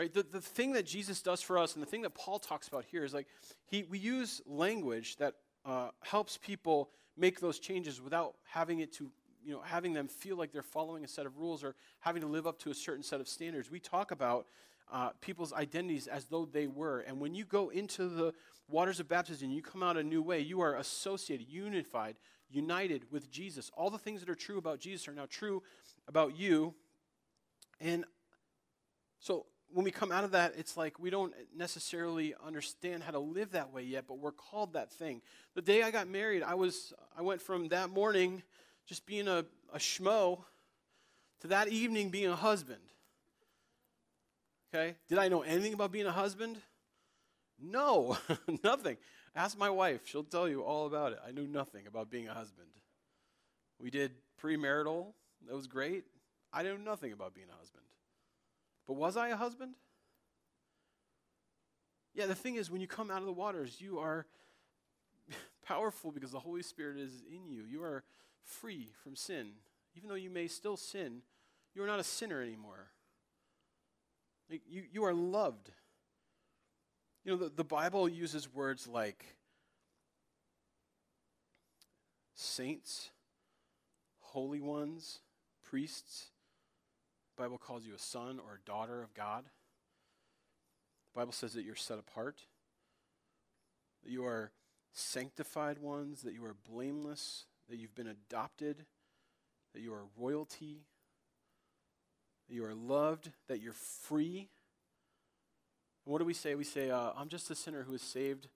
Right? 0.01 0.11
The, 0.11 0.23
the 0.23 0.41
thing 0.41 0.73
that 0.73 0.87
Jesus 0.87 1.21
does 1.21 1.43
for 1.43 1.59
us 1.59 1.75
and 1.75 1.83
the 1.83 1.85
thing 1.85 2.01
that 2.01 2.15
Paul 2.15 2.39
talks 2.39 2.67
about 2.67 2.85
here 2.85 3.03
is 3.03 3.13
like 3.13 3.27
he, 3.67 3.83
we 3.83 3.99
use 3.99 4.41
language 4.47 5.17
that 5.17 5.35
uh, 5.63 5.89
helps 5.99 6.39
people 6.39 6.89
make 7.15 7.39
those 7.39 7.59
changes 7.59 8.01
without 8.01 8.33
having 8.43 8.79
it 8.79 8.91
to 8.93 9.11
you 9.45 9.53
know, 9.53 9.61
having 9.63 9.93
them 9.93 10.07
feel 10.07 10.37
like 10.37 10.51
they're 10.51 10.63
following 10.63 11.03
a 11.03 11.07
set 11.07 11.27
of 11.27 11.37
rules 11.37 11.63
or 11.63 11.75
having 11.99 12.23
to 12.23 12.27
live 12.27 12.47
up 12.47 12.57
to 12.61 12.71
a 12.71 12.73
certain 12.73 13.03
set 13.03 13.21
of 13.21 13.27
standards. 13.27 13.69
We 13.69 13.79
talk 13.79 14.09
about 14.09 14.47
uh, 14.91 15.09
people's 15.21 15.53
identities 15.53 16.07
as 16.07 16.25
though 16.25 16.45
they 16.45 16.65
were. 16.65 17.01
And 17.01 17.19
when 17.19 17.35
you 17.35 17.45
go 17.45 17.69
into 17.69 18.09
the 18.09 18.33
waters 18.67 18.99
of 18.99 19.07
baptism, 19.07 19.51
you 19.51 19.61
come 19.61 19.83
out 19.83 19.97
a 19.97 20.03
new 20.03 20.23
way. 20.23 20.39
You 20.39 20.61
are 20.61 20.77
associated, 20.77 21.47
unified, 21.47 22.15
united 22.49 23.03
with 23.11 23.29
Jesus. 23.29 23.69
All 23.77 23.91
the 23.91 23.99
things 23.99 24.21
that 24.21 24.31
are 24.31 24.35
true 24.35 24.57
about 24.57 24.79
Jesus 24.79 25.07
are 25.07 25.13
now 25.13 25.27
true 25.29 25.61
about 26.07 26.35
you. 26.35 26.73
And 27.79 28.03
so 29.19 29.45
when 29.73 29.83
we 29.83 29.91
come 29.91 30.11
out 30.11 30.23
of 30.23 30.31
that, 30.31 30.53
it's 30.57 30.75
like 30.75 30.99
we 30.99 31.09
don't 31.09 31.33
necessarily 31.55 32.33
understand 32.45 33.03
how 33.03 33.11
to 33.11 33.19
live 33.19 33.51
that 33.51 33.71
way 33.71 33.83
yet, 33.83 34.05
but 34.07 34.19
we're 34.19 34.31
called 34.31 34.73
that 34.73 34.91
thing. 34.91 35.21
The 35.55 35.61
day 35.61 35.83
I 35.83 35.91
got 35.91 36.07
married, 36.07 36.43
I 36.43 36.55
was 36.55 36.93
I 37.17 37.21
went 37.21 37.41
from 37.41 37.67
that 37.69 37.89
morning 37.89 38.43
just 38.85 39.05
being 39.05 39.27
a, 39.27 39.45
a 39.73 39.77
schmo 39.77 40.39
to 41.41 41.47
that 41.47 41.69
evening 41.69 42.09
being 42.09 42.29
a 42.29 42.35
husband. 42.35 42.81
Okay? 44.73 44.95
Did 45.09 45.17
I 45.17 45.27
know 45.27 45.41
anything 45.41 45.73
about 45.73 45.91
being 45.91 46.05
a 46.05 46.11
husband? 46.11 46.57
No, 47.59 48.17
nothing. 48.63 48.97
Ask 49.35 49.57
my 49.57 49.69
wife, 49.69 50.01
she'll 50.05 50.23
tell 50.23 50.49
you 50.49 50.61
all 50.61 50.87
about 50.87 51.13
it. 51.13 51.19
I 51.25 51.31
knew 51.31 51.47
nothing 51.47 51.87
about 51.87 52.09
being 52.09 52.27
a 52.27 52.33
husband. 52.33 52.67
We 53.79 53.89
did 53.89 54.11
premarital, 54.41 55.07
that 55.47 55.55
was 55.55 55.67
great. 55.67 56.03
I 56.53 56.63
knew 56.63 56.77
nothing 56.77 57.13
about 57.13 57.33
being 57.33 57.47
a 57.49 57.57
husband. 57.57 57.85
But 58.87 58.93
was 58.93 59.17
I 59.17 59.29
a 59.29 59.35
husband? 59.35 59.73
Yeah, 62.13 62.25
the 62.25 62.35
thing 62.35 62.55
is, 62.55 62.69
when 62.69 62.81
you 62.81 62.87
come 62.87 63.09
out 63.09 63.19
of 63.19 63.25
the 63.25 63.31
waters, 63.31 63.79
you 63.79 63.99
are 63.99 64.25
powerful 65.65 66.11
because 66.11 66.31
the 66.31 66.39
Holy 66.39 66.61
Spirit 66.61 66.97
is 66.97 67.23
in 67.29 67.47
you. 67.47 67.63
You 67.69 67.83
are 67.83 68.03
free 68.43 68.89
from 69.03 69.15
sin. 69.15 69.51
Even 69.95 70.09
though 70.09 70.15
you 70.15 70.29
may 70.29 70.47
still 70.47 70.77
sin, 70.77 71.21
you 71.73 71.83
are 71.83 71.87
not 71.87 71.99
a 71.99 72.03
sinner 72.03 72.41
anymore. 72.41 72.91
Like, 74.49 74.61
you, 74.69 74.83
you 74.91 75.05
are 75.05 75.13
loved. 75.13 75.69
You 77.23 77.31
know, 77.31 77.37
the, 77.37 77.49
the 77.55 77.63
Bible 77.63 78.09
uses 78.09 78.53
words 78.53 78.87
like 78.87 79.25
saints, 82.33 83.11
holy 84.19 84.59
ones, 84.59 85.19
priests. 85.63 86.30
Bible 87.41 87.57
calls 87.57 87.87
you 87.87 87.95
a 87.95 87.99
son 87.99 88.39
or 88.45 88.53
a 88.53 88.69
daughter 88.69 89.01
of 89.01 89.15
God. 89.15 89.45
The 89.45 91.19
Bible 91.19 91.31
says 91.31 91.53
that 91.53 91.63
you're 91.63 91.73
set 91.73 91.97
apart, 91.97 92.41
that 94.03 94.11
you 94.11 94.23
are 94.25 94.51
sanctified 94.93 95.79
ones, 95.79 96.21
that 96.21 96.35
you 96.35 96.45
are 96.45 96.55
blameless, 96.69 97.45
that 97.67 97.77
you've 97.77 97.95
been 97.95 98.05
adopted, 98.05 98.85
that 99.73 99.81
you 99.81 99.91
are 99.91 100.03
royalty, 100.15 100.85
that 102.47 102.53
you 102.53 102.63
are 102.63 102.75
loved, 102.75 103.31
that 103.47 103.59
you're 103.59 103.73
free. 103.73 104.49
And 106.05 106.13
what 106.13 106.19
do 106.19 106.25
we 106.25 106.35
say? 106.35 106.53
We 106.53 106.63
say, 106.63 106.91
uh, 106.91 107.09
I'm 107.17 107.29
just 107.29 107.49
a 107.49 107.55
sinner 107.55 107.81
who 107.81 107.95
is 107.95 108.03
saved 108.03 108.49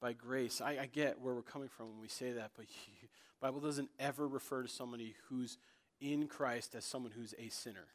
by 0.00 0.12
grace. 0.12 0.60
I, 0.60 0.78
I, 0.82 0.86
get 0.86 1.20
where 1.20 1.34
we're 1.34 1.42
coming 1.42 1.68
from 1.68 1.88
when 1.88 2.00
we 2.00 2.06
say 2.06 2.30
that, 2.30 2.52
but 2.56 2.66
the 2.68 3.08
Bible 3.40 3.58
doesn't 3.58 3.90
ever 3.98 4.28
refer 4.28 4.62
to 4.62 4.68
somebody 4.68 5.16
who's 5.28 5.58
in 6.00 6.28
Christ 6.28 6.76
as 6.76 6.84
someone 6.84 7.10
who's 7.10 7.34
a 7.36 7.48
sinner. 7.48 7.88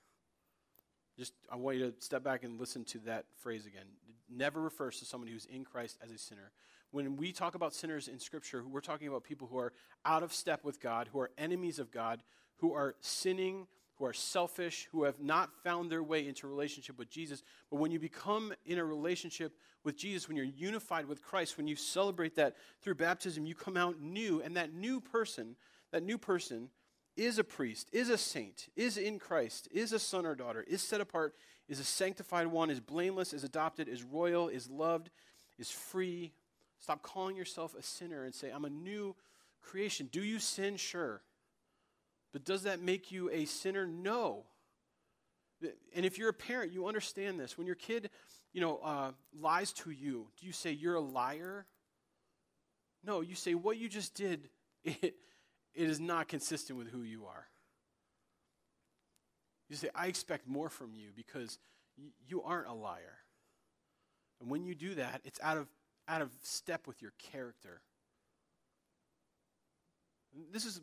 Just, 1.18 1.34
I 1.52 1.56
want 1.56 1.78
you 1.78 1.92
to 1.92 1.94
step 2.00 2.24
back 2.24 2.44
and 2.44 2.60
listen 2.60 2.84
to 2.86 3.00
that 3.00 3.26
phrase 3.38 3.66
again. 3.66 3.86
It 4.08 4.16
never 4.36 4.62
refers 4.62 5.00
to 5.00 5.06
someone 5.06 5.30
who's 5.30 5.46
in 5.46 5.64
Christ 5.64 5.98
as 6.04 6.12
a 6.12 6.18
sinner. 6.18 6.52
When 6.92 7.18
we 7.18 7.32
talk 7.32 7.56
about 7.56 7.74
sinners 7.74 8.08
in 8.08 8.20
Scripture, 8.20 8.64
we're 8.64 8.82
talking 8.82 9.08
about 9.08 9.24
people 9.24 9.48
who 9.48 9.58
are 9.58 9.74
out 10.06 10.24
of 10.24 10.34
step 10.34 10.64
with 10.64 10.80
God, 10.80 11.10
who 11.12 11.20
are 11.20 11.32
enemies 11.38 11.80
of 11.80 11.92
God, 11.92 12.24
who 12.58 12.74
are 12.74 12.96
sinning 13.02 13.68
who 13.96 14.06
are 14.06 14.14
selfish, 14.14 14.88
who 14.92 15.04
have 15.04 15.20
not 15.20 15.52
found 15.64 15.92
their 15.92 16.04
way 16.04 16.28
into 16.28 16.48
relationship 16.48 16.98
with 16.98 17.10
Jesus. 17.10 17.44
But 17.70 17.78
when 17.78 17.92
you 17.92 18.00
become 18.00 18.54
in 18.66 18.80
a 18.80 18.86
relationship 18.86 19.54
with 19.84 19.96
Jesus, 19.98 20.28
when 20.28 20.36
you're 20.36 20.46
unified 20.46 21.06
with 21.06 21.22
Christ, 21.22 21.58
when 21.58 21.68
you 21.68 21.76
celebrate 21.76 22.36
that 22.36 22.56
through 22.82 22.96
baptism, 22.96 23.46
you 23.46 23.56
come 23.56 23.78
out 23.78 24.02
new. 24.02 24.42
And 24.42 24.58
that 24.58 24.74
new 24.74 25.00
person, 25.00 25.56
that 25.92 26.04
new 26.04 26.18
person 26.18 26.70
is 27.16 27.38
a 27.38 27.44
priest, 27.44 27.90
is 27.92 28.10
a 28.10 28.18
saint, 28.18 28.68
is 28.76 28.98
in 28.98 29.20
Christ, 29.20 29.68
is 29.72 29.94
a 29.94 30.00
son 30.00 30.26
or 30.26 30.36
daughter, 30.36 30.66
is 30.68 30.82
set 30.82 31.02
apart, 31.02 31.36
is 31.70 31.80
a 31.80 31.84
sanctified 31.84 32.48
one, 32.48 32.70
is 32.70 32.80
blameless, 32.80 33.34
is 33.34 33.44
adopted, 33.44 33.88
is 33.88 34.04
royal, 34.04 34.48
is 34.48 34.70
loved, 34.70 35.10
is 35.60 35.70
free. 35.70 36.34
Stop 36.80 37.02
calling 37.02 37.36
yourself 37.36 37.76
a 37.78 37.84
sinner 37.84 38.26
and 38.26 38.34
say, 38.34 38.52
I'm 38.52 38.66
a 38.66 38.70
new 38.70 39.16
creation. 39.62 40.10
Do 40.12 40.24
you 40.24 40.40
sin? 40.40 40.76
Sure. 40.76 41.22
But 42.32 42.44
does 42.44 42.64
that 42.64 42.82
make 42.82 43.12
you 43.12 43.30
a 43.30 43.46
sinner? 43.46 43.86
No. 43.86 44.44
And 45.96 46.06
if 46.06 46.18
you're 46.18 46.30
a 46.30 46.34
parent, 46.34 46.74
you 46.74 46.88
understand 46.88 47.40
this. 47.40 47.58
When 47.58 47.68
your 47.68 47.76
kid, 47.76 48.10
you 48.52 48.60
know, 48.60 48.80
uh, 48.84 49.12
lies 49.40 49.72
to 49.74 49.92
you, 49.92 50.28
do 50.40 50.46
you 50.46 50.52
say 50.52 50.72
you're 50.72 50.96
a 50.96 51.02
liar? 51.02 51.66
No, 53.06 53.22
you 53.22 53.36
say 53.36 53.54
what 53.54 53.78
you 53.78 53.90
just 53.90 54.16
did. 54.16 54.50
It, 55.02 55.16
it 55.74 55.90
is 55.90 56.00
not 56.00 56.28
consistent 56.28 56.78
with 56.78 56.90
who 56.90 57.02
you 57.02 57.26
are. 57.26 57.48
You 59.70 59.76
say, 59.76 59.90
I 59.96 60.08
expect 60.08 60.48
more 60.48 60.70
from 60.70 60.94
you 60.94 61.10
because 61.16 61.58
you 62.28 62.44
aren't 62.44 62.68
a 62.68 62.74
liar. 62.74 63.18
And 64.40 64.50
when 64.50 64.66
you 64.66 64.76
do 64.76 64.96
that, 64.96 65.22
it's 65.24 65.40
out 65.42 65.58
of, 65.58 65.68
out 66.08 66.22
of 66.22 66.30
step 66.44 66.86
with 66.86 67.02
your 67.02 67.14
character. 67.18 67.82
This 70.52 70.66
is 70.66 70.82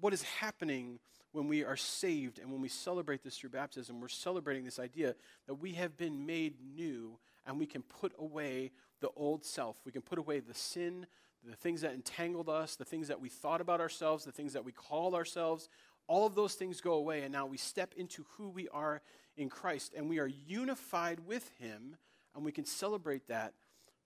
what 0.00 0.12
is 0.12 0.22
happening 0.22 0.98
when 1.32 1.48
we 1.48 1.64
are 1.64 1.76
saved 1.76 2.38
and 2.38 2.50
when 2.50 2.62
we 2.62 2.68
celebrate 2.68 3.22
this 3.22 3.36
through 3.36 3.50
baptism, 3.50 4.00
we're 4.00 4.08
celebrating 4.08 4.64
this 4.64 4.78
idea 4.78 5.14
that 5.46 5.54
we 5.54 5.72
have 5.72 5.96
been 5.96 6.24
made 6.24 6.54
new 6.74 7.18
and 7.46 7.58
we 7.58 7.66
can 7.66 7.82
put 7.82 8.12
away 8.18 8.72
the 9.00 9.10
old 9.16 9.44
self. 9.44 9.76
We 9.84 9.92
can 9.92 10.02
put 10.02 10.18
away 10.18 10.40
the 10.40 10.54
sin, 10.54 11.06
the 11.44 11.56
things 11.56 11.80
that 11.82 11.94
entangled 11.94 12.48
us, 12.48 12.76
the 12.76 12.84
things 12.84 13.08
that 13.08 13.20
we 13.20 13.28
thought 13.28 13.60
about 13.60 13.80
ourselves, 13.80 14.24
the 14.24 14.32
things 14.32 14.52
that 14.52 14.64
we 14.64 14.72
called 14.72 15.14
ourselves. 15.14 15.68
All 16.08 16.26
of 16.26 16.34
those 16.34 16.54
things 16.54 16.80
go 16.80 16.94
away, 16.94 17.22
and 17.22 17.32
now 17.32 17.46
we 17.46 17.56
step 17.56 17.94
into 17.96 18.24
who 18.36 18.48
we 18.48 18.68
are 18.68 19.02
in 19.36 19.48
Christ, 19.48 19.92
and 19.96 20.08
we 20.08 20.18
are 20.18 20.26
unified 20.26 21.20
with 21.26 21.50
Him, 21.58 21.96
and 22.34 22.44
we 22.44 22.52
can 22.52 22.64
celebrate 22.64 23.28
that 23.28 23.54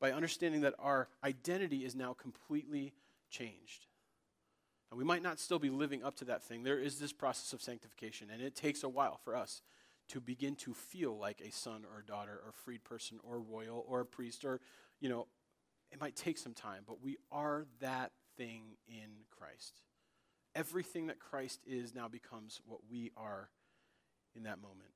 by 0.00 0.12
understanding 0.12 0.62
that 0.62 0.74
our 0.78 1.08
identity 1.22 1.84
is 1.84 1.94
now 1.94 2.14
completely 2.14 2.94
changed. 3.30 3.86
And 4.90 4.98
we 4.98 5.04
might 5.04 5.22
not 5.22 5.38
still 5.38 5.58
be 5.58 5.70
living 5.70 6.02
up 6.02 6.16
to 6.16 6.24
that 6.26 6.42
thing. 6.42 6.62
There 6.62 6.78
is 6.78 6.98
this 6.98 7.12
process 7.12 7.52
of 7.52 7.62
sanctification, 7.62 8.28
and 8.32 8.42
it 8.42 8.56
takes 8.56 8.82
a 8.82 8.88
while 8.88 9.18
for 9.22 9.36
us 9.36 9.62
to 10.08 10.20
begin 10.20 10.56
to 10.56 10.74
feel 10.74 11.16
like 11.16 11.40
a 11.40 11.52
son 11.52 11.84
or 11.94 12.02
daughter 12.02 12.40
or 12.44 12.52
freed 12.64 12.82
person 12.82 13.20
or 13.22 13.38
royal 13.38 13.84
or 13.86 14.00
a 14.00 14.06
priest 14.06 14.44
or, 14.44 14.60
you 15.00 15.08
know, 15.08 15.28
it 15.92 16.00
might 16.00 16.16
take 16.16 16.38
some 16.38 16.54
time, 16.54 16.82
but 16.86 17.02
we 17.02 17.16
are 17.32 17.66
that 17.80 18.12
thing 18.36 18.76
in 18.88 19.24
Christ. 19.30 19.80
Everything 20.54 21.08
that 21.08 21.18
Christ 21.18 21.60
is 21.66 21.94
now 21.94 22.08
becomes 22.08 22.60
what 22.66 22.80
we 22.90 23.10
are 23.16 23.50
in 24.34 24.44
that 24.44 24.60
moment. 24.60 24.90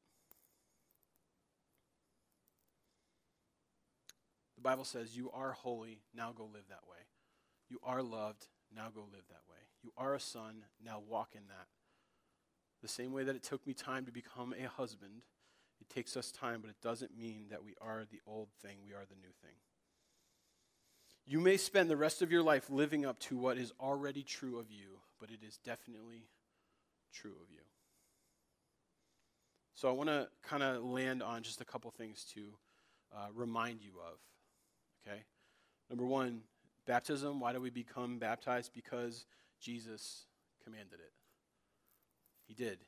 The 4.57 4.63
Bible 4.63 4.85
says, 4.85 5.17
You 5.17 5.31
are 5.33 5.53
holy, 5.53 6.01
now 6.15 6.33
go 6.33 6.45
live 6.45 6.69
that 6.69 6.89
way. 6.89 6.99
You 7.69 7.79
are 7.83 8.03
loved, 8.03 8.47
now 8.75 8.89
go 8.95 9.03
live 9.03 9.27
that 9.29 9.43
way. 9.49 9.59
You 9.83 9.93
are 9.97 10.15
a 10.15 10.21
son, 10.21 10.65
now 10.83 11.03
walk 11.07 11.31
in 11.35 11.47
that. 11.49 11.67
The 12.83 12.89
same 12.89 13.13
way 13.13 13.25
that 13.25 13.37
it 13.37 13.43
took 13.43 13.67
me 13.67 13.75
time 13.75 14.07
to 14.07 14.13
become 14.13 14.55
a 14.59 14.69
husband, 14.69 15.23
it 15.81 15.89
takes 15.89 16.17
us 16.17 16.31
time, 16.31 16.61
but 16.61 16.71
it 16.71 16.81
doesn't 16.83 17.17
mean 17.17 17.47
that 17.51 17.65
we 17.65 17.75
are 17.81 18.05
the 18.11 18.21
old 18.27 18.49
thing, 18.63 18.79
we 18.87 18.93
are 18.93 19.05
the 19.09 19.17
new 19.17 19.33
thing. 19.43 19.57
You 21.27 21.41
may 21.41 21.57
spend 21.57 21.89
the 21.89 21.97
rest 21.97 22.21
of 22.21 22.31
your 22.31 22.43
life 22.43 22.69
living 22.69 23.07
up 23.07 23.19
to 23.21 23.37
what 23.37 23.57
is 23.57 23.73
already 23.81 24.23
true 24.23 24.59
of 24.59 24.71
you, 24.71 24.99
but 25.19 25.31
it 25.31 25.41
is 25.47 25.59
definitely 25.65 26.29
true 27.13 27.35
of 27.43 27.51
you. 27.51 27.61
So 29.75 29.89
I 29.89 29.93
want 29.93 30.09
to 30.11 30.29
kind 30.43 30.63
of 30.63 30.85
land 30.85 31.23
on 31.23 31.43
just 31.43 31.61
a 31.61 31.65
couple 31.65 31.91
things 31.91 32.25
to 32.35 32.41
uh, 33.15 33.27
remind 33.35 33.83
you 33.83 33.93
of. 34.07 34.19
Okay? 35.07 35.23
Number 35.89 36.05
one, 36.05 36.43
baptism. 36.87 37.41
Why 37.41 37.53
do 37.53 37.61
we 37.61 37.71
become 37.71 38.19
baptized? 38.19 38.73
Because 38.75 39.27
Jesus 39.61 40.27
commanded 40.63 41.01
it. 41.01 41.13
He 42.47 42.55
did. 42.55 42.79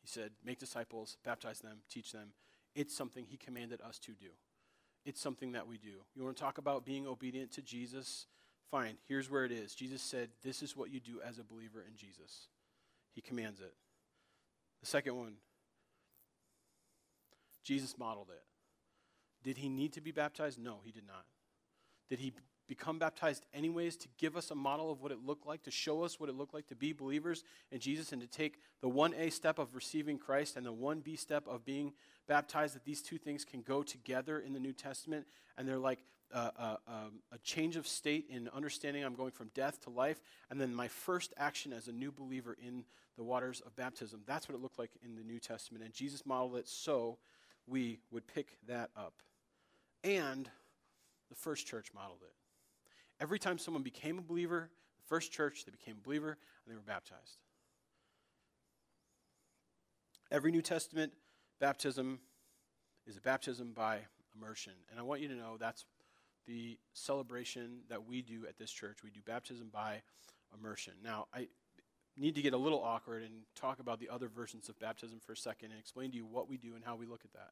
He 0.00 0.08
said, 0.08 0.30
Make 0.44 0.58
disciples, 0.58 1.16
baptize 1.24 1.60
them, 1.60 1.78
teach 1.90 2.12
them. 2.12 2.28
It's 2.74 2.96
something 2.96 3.26
He 3.28 3.36
commanded 3.36 3.80
us 3.82 3.98
to 4.00 4.12
do. 4.12 4.30
It's 5.04 5.20
something 5.20 5.52
that 5.52 5.66
we 5.66 5.78
do. 5.78 6.04
You 6.14 6.24
want 6.24 6.36
to 6.36 6.42
talk 6.42 6.58
about 6.58 6.84
being 6.84 7.06
obedient 7.06 7.52
to 7.52 7.62
Jesus? 7.62 8.26
Fine. 8.70 8.96
Here's 9.08 9.30
where 9.30 9.44
it 9.44 9.52
is. 9.52 9.74
Jesus 9.74 10.02
said, 10.02 10.28
This 10.44 10.62
is 10.62 10.76
what 10.76 10.90
you 10.90 11.00
do 11.00 11.20
as 11.26 11.38
a 11.38 11.44
believer 11.44 11.84
in 11.86 11.96
Jesus. 11.96 12.48
He 13.14 13.20
commands 13.20 13.60
it. 13.60 13.74
The 14.80 14.86
second 14.86 15.16
one, 15.16 15.34
Jesus 17.64 17.98
modeled 17.98 18.28
it. 18.30 18.42
Did 19.42 19.58
he 19.58 19.68
need 19.68 19.94
to 19.94 20.00
be 20.00 20.12
baptized? 20.12 20.58
No, 20.58 20.80
he 20.84 20.92
did 20.92 21.06
not. 21.06 21.24
Did 22.08 22.18
he 22.18 22.32
become 22.70 23.00
baptized 23.00 23.46
anyways 23.52 23.96
to 23.96 24.06
give 24.16 24.36
us 24.36 24.52
a 24.52 24.54
model 24.54 24.92
of 24.92 25.02
what 25.02 25.10
it 25.10 25.18
looked 25.26 25.44
like, 25.44 25.60
to 25.64 25.72
show 25.72 26.04
us 26.04 26.20
what 26.20 26.28
it 26.28 26.36
looked 26.36 26.54
like 26.54 26.68
to 26.68 26.76
be 26.76 26.92
believers 26.92 27.42
in 27.72 27.80
Jesus 27.80 28.12
and 28.12 28.22
to 28.22 28.28
take 28.28 28.60
the 28.80 28.88
1A 28.88 29.32
step 29.32 29.58
of 29.58 29.74
receiving 29.74 30.18
Christ 30.18 30.56
and 30.56 30.64
the 30.64 30.72
1B 30.72 31.18
step 31.18 31.48
of 31.48 31.64
being 31.64 31.92
baptized, 32.30 32.76
that 32.76 32.84
these 32.84 33.02
two 33.02 33.18
things 33.18 33.44
can 33.44 33.60
go 33.60 33.82
together 33.82 34.38
in 34.38 34.52
the 34.52 34.60
New 34.60 34.72
Testament. 34.72 35.26
And 35.58 35.66
they're 35.66 35.78
like 35.78 35.98
uh, 36.32 36.50
uh, 36.56 36.76
um, 36.86 37.20
a 37.32 37.38
change 37.38 37.74
of 37.74 37.88
state 37.88 38.26
in 38.30 38.48
understanding 38.54 39.04
I'm 39.04 39.16
going 39.16 39.32
from 39.32 39.50
death 39.52 39.82
to 39.82 39.90
life, 39.90 40.20
and 40.48 40.60
then 40.60 40.72
my 40.72 40.86
first 40.86 41.34
action 41.36 41.72
as 41.72 41.88
a 41.88 41.92
new 41.92 42.12
believer 42.12 42.56
in 42.64 42.84
the 43.16 43.24
waters 43.24 43.60
of 43.66 43.74
baptism. 43.74 44.20
That's 44.26 44.48
what 44.48 44.54
it 44.54 44.62
looked 44.62 44.78
like 44.78 44.92
in 45.04 45.16
the 45.16 45.24
New 45.24 45.40
Testament. 45.40 45.84
And 45.84 45.92
Jesus 45.92 46.24
modeled 46.24 46.56
it 46.56 46.68
so 46.68 47.18
we 47.66 47.98
would 48.12 48.28
pick 48.28 48.56
that 48.68 48.90
up. 48.96 49.14
And 50.04 50.48
the 51.30 51.34
first 51.34 51.66
church 51.66 51.88
modeled 51.92 52.22
it. 52.22 52.32
Every 53.20 53.40
time 53.40 53.58
someone 53.58 53.82
became 53.82 54.18
a 54.18 54.22
believer, 54.22 54.70
the 54.98 55.08
first 55.08 55.32
church, 55.32 55.64
they 55.64 55.72
became 55.72 55.96
a 56.00 56.04
believer 56.04 56.38
and 56.64 56.72
they 56.72 56.76
were 56.76 56.82
baptized. 56.82 57.38
Every 60.30 60.52
New 60.52 60.62
Testament 60.62 61.12
baptism 61.60 62.18
is 63.06 63.16
a 63.16 63.20
baptism 63.20 63.72
by 63.72 64.00
immersion. 64.34 64.72
And 64.90 64.98
I 64.98 65.02
want 65.02 65.20
you 65.20 65.28
to 65.28 65.34
know 65.34 65.56
that's 65.58 65.84
the 66.46 66.78
celebration 66.94 67.80
that 67.88 68.06
we 68.06 68.22
do 68.22 68.46
at 68.48 68.58
this 68.58 68.70
church. 68.70 68.98
We 69.04 69.10
do 69.10 69.20
baptism 69.24 69.68
by 69.72 70.02
immersion. 70.58 70.94
Now, 71.04 71.26
I 71.32 71.48
need 72.16 72.34
to 72.34 72.42
get 72.42 72.54
a 72.54 72.58
little 72.58 72.82
awkward 72.82 73.22
and 73.22 73.32
talk 73.54 73.78
about 73.78 74.00
the 74.00 74.08
other 74.08 74.28
versions 74.28 74.68
of 74.68 74.78
baptism 74.78 75.20
for 75.20 75.32
a 75.32 75.36
second 75.36 75.70
and 75.70 75.78
explain 75.78 76.10
to 76.10 76.16
you 76.16 76.26
what 76.26 76.48
we 76.48 76.56
do 76.56 76.74
and 76.74 76.84
how 76.84 76.96
we 76.96 77.06
look 77.06 77.22
at 77.24 77.32
that. 77.32 77.50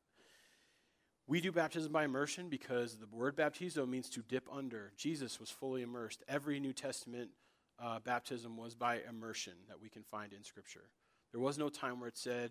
We 1.27 1.40
do 1.42 1.53
baptism 1.53 1.92
by 1.92 2.05
immersion 2.05 2.49
because 2.49 2.97
the 2.97 3.07
word 3.14 3.37
baptizo 3.37 3.87
means 3.87 4.09
to 4.11 4.21
dip 4.23 4.49
under. 4.51 4.92
Jesus 4.97 5.38
was 5.38 5.51
fully 5.51 5.83
immersed. 5.83 6.23
Every 6.27 6.59
New 6.59 6.73
Testament 6.73 7.31
uh, 7.79 7.99
baptism 8.01 8.57
was 8.57 8.75
by 8.75 9.01
immersion 9.09 9.53
that 9.68 9.81
we 9.81 9.90
can 9.90 10.03
find 10.03 10.33
in 10.33 10.42
Scripture. 10.42 10.88
There 11.33 11.40
was 11.40 11.59
no 11.59 11.68
time 11.68 12.01
where 12.01 12.09
it 12.09 12.16
said, 12.16 12.51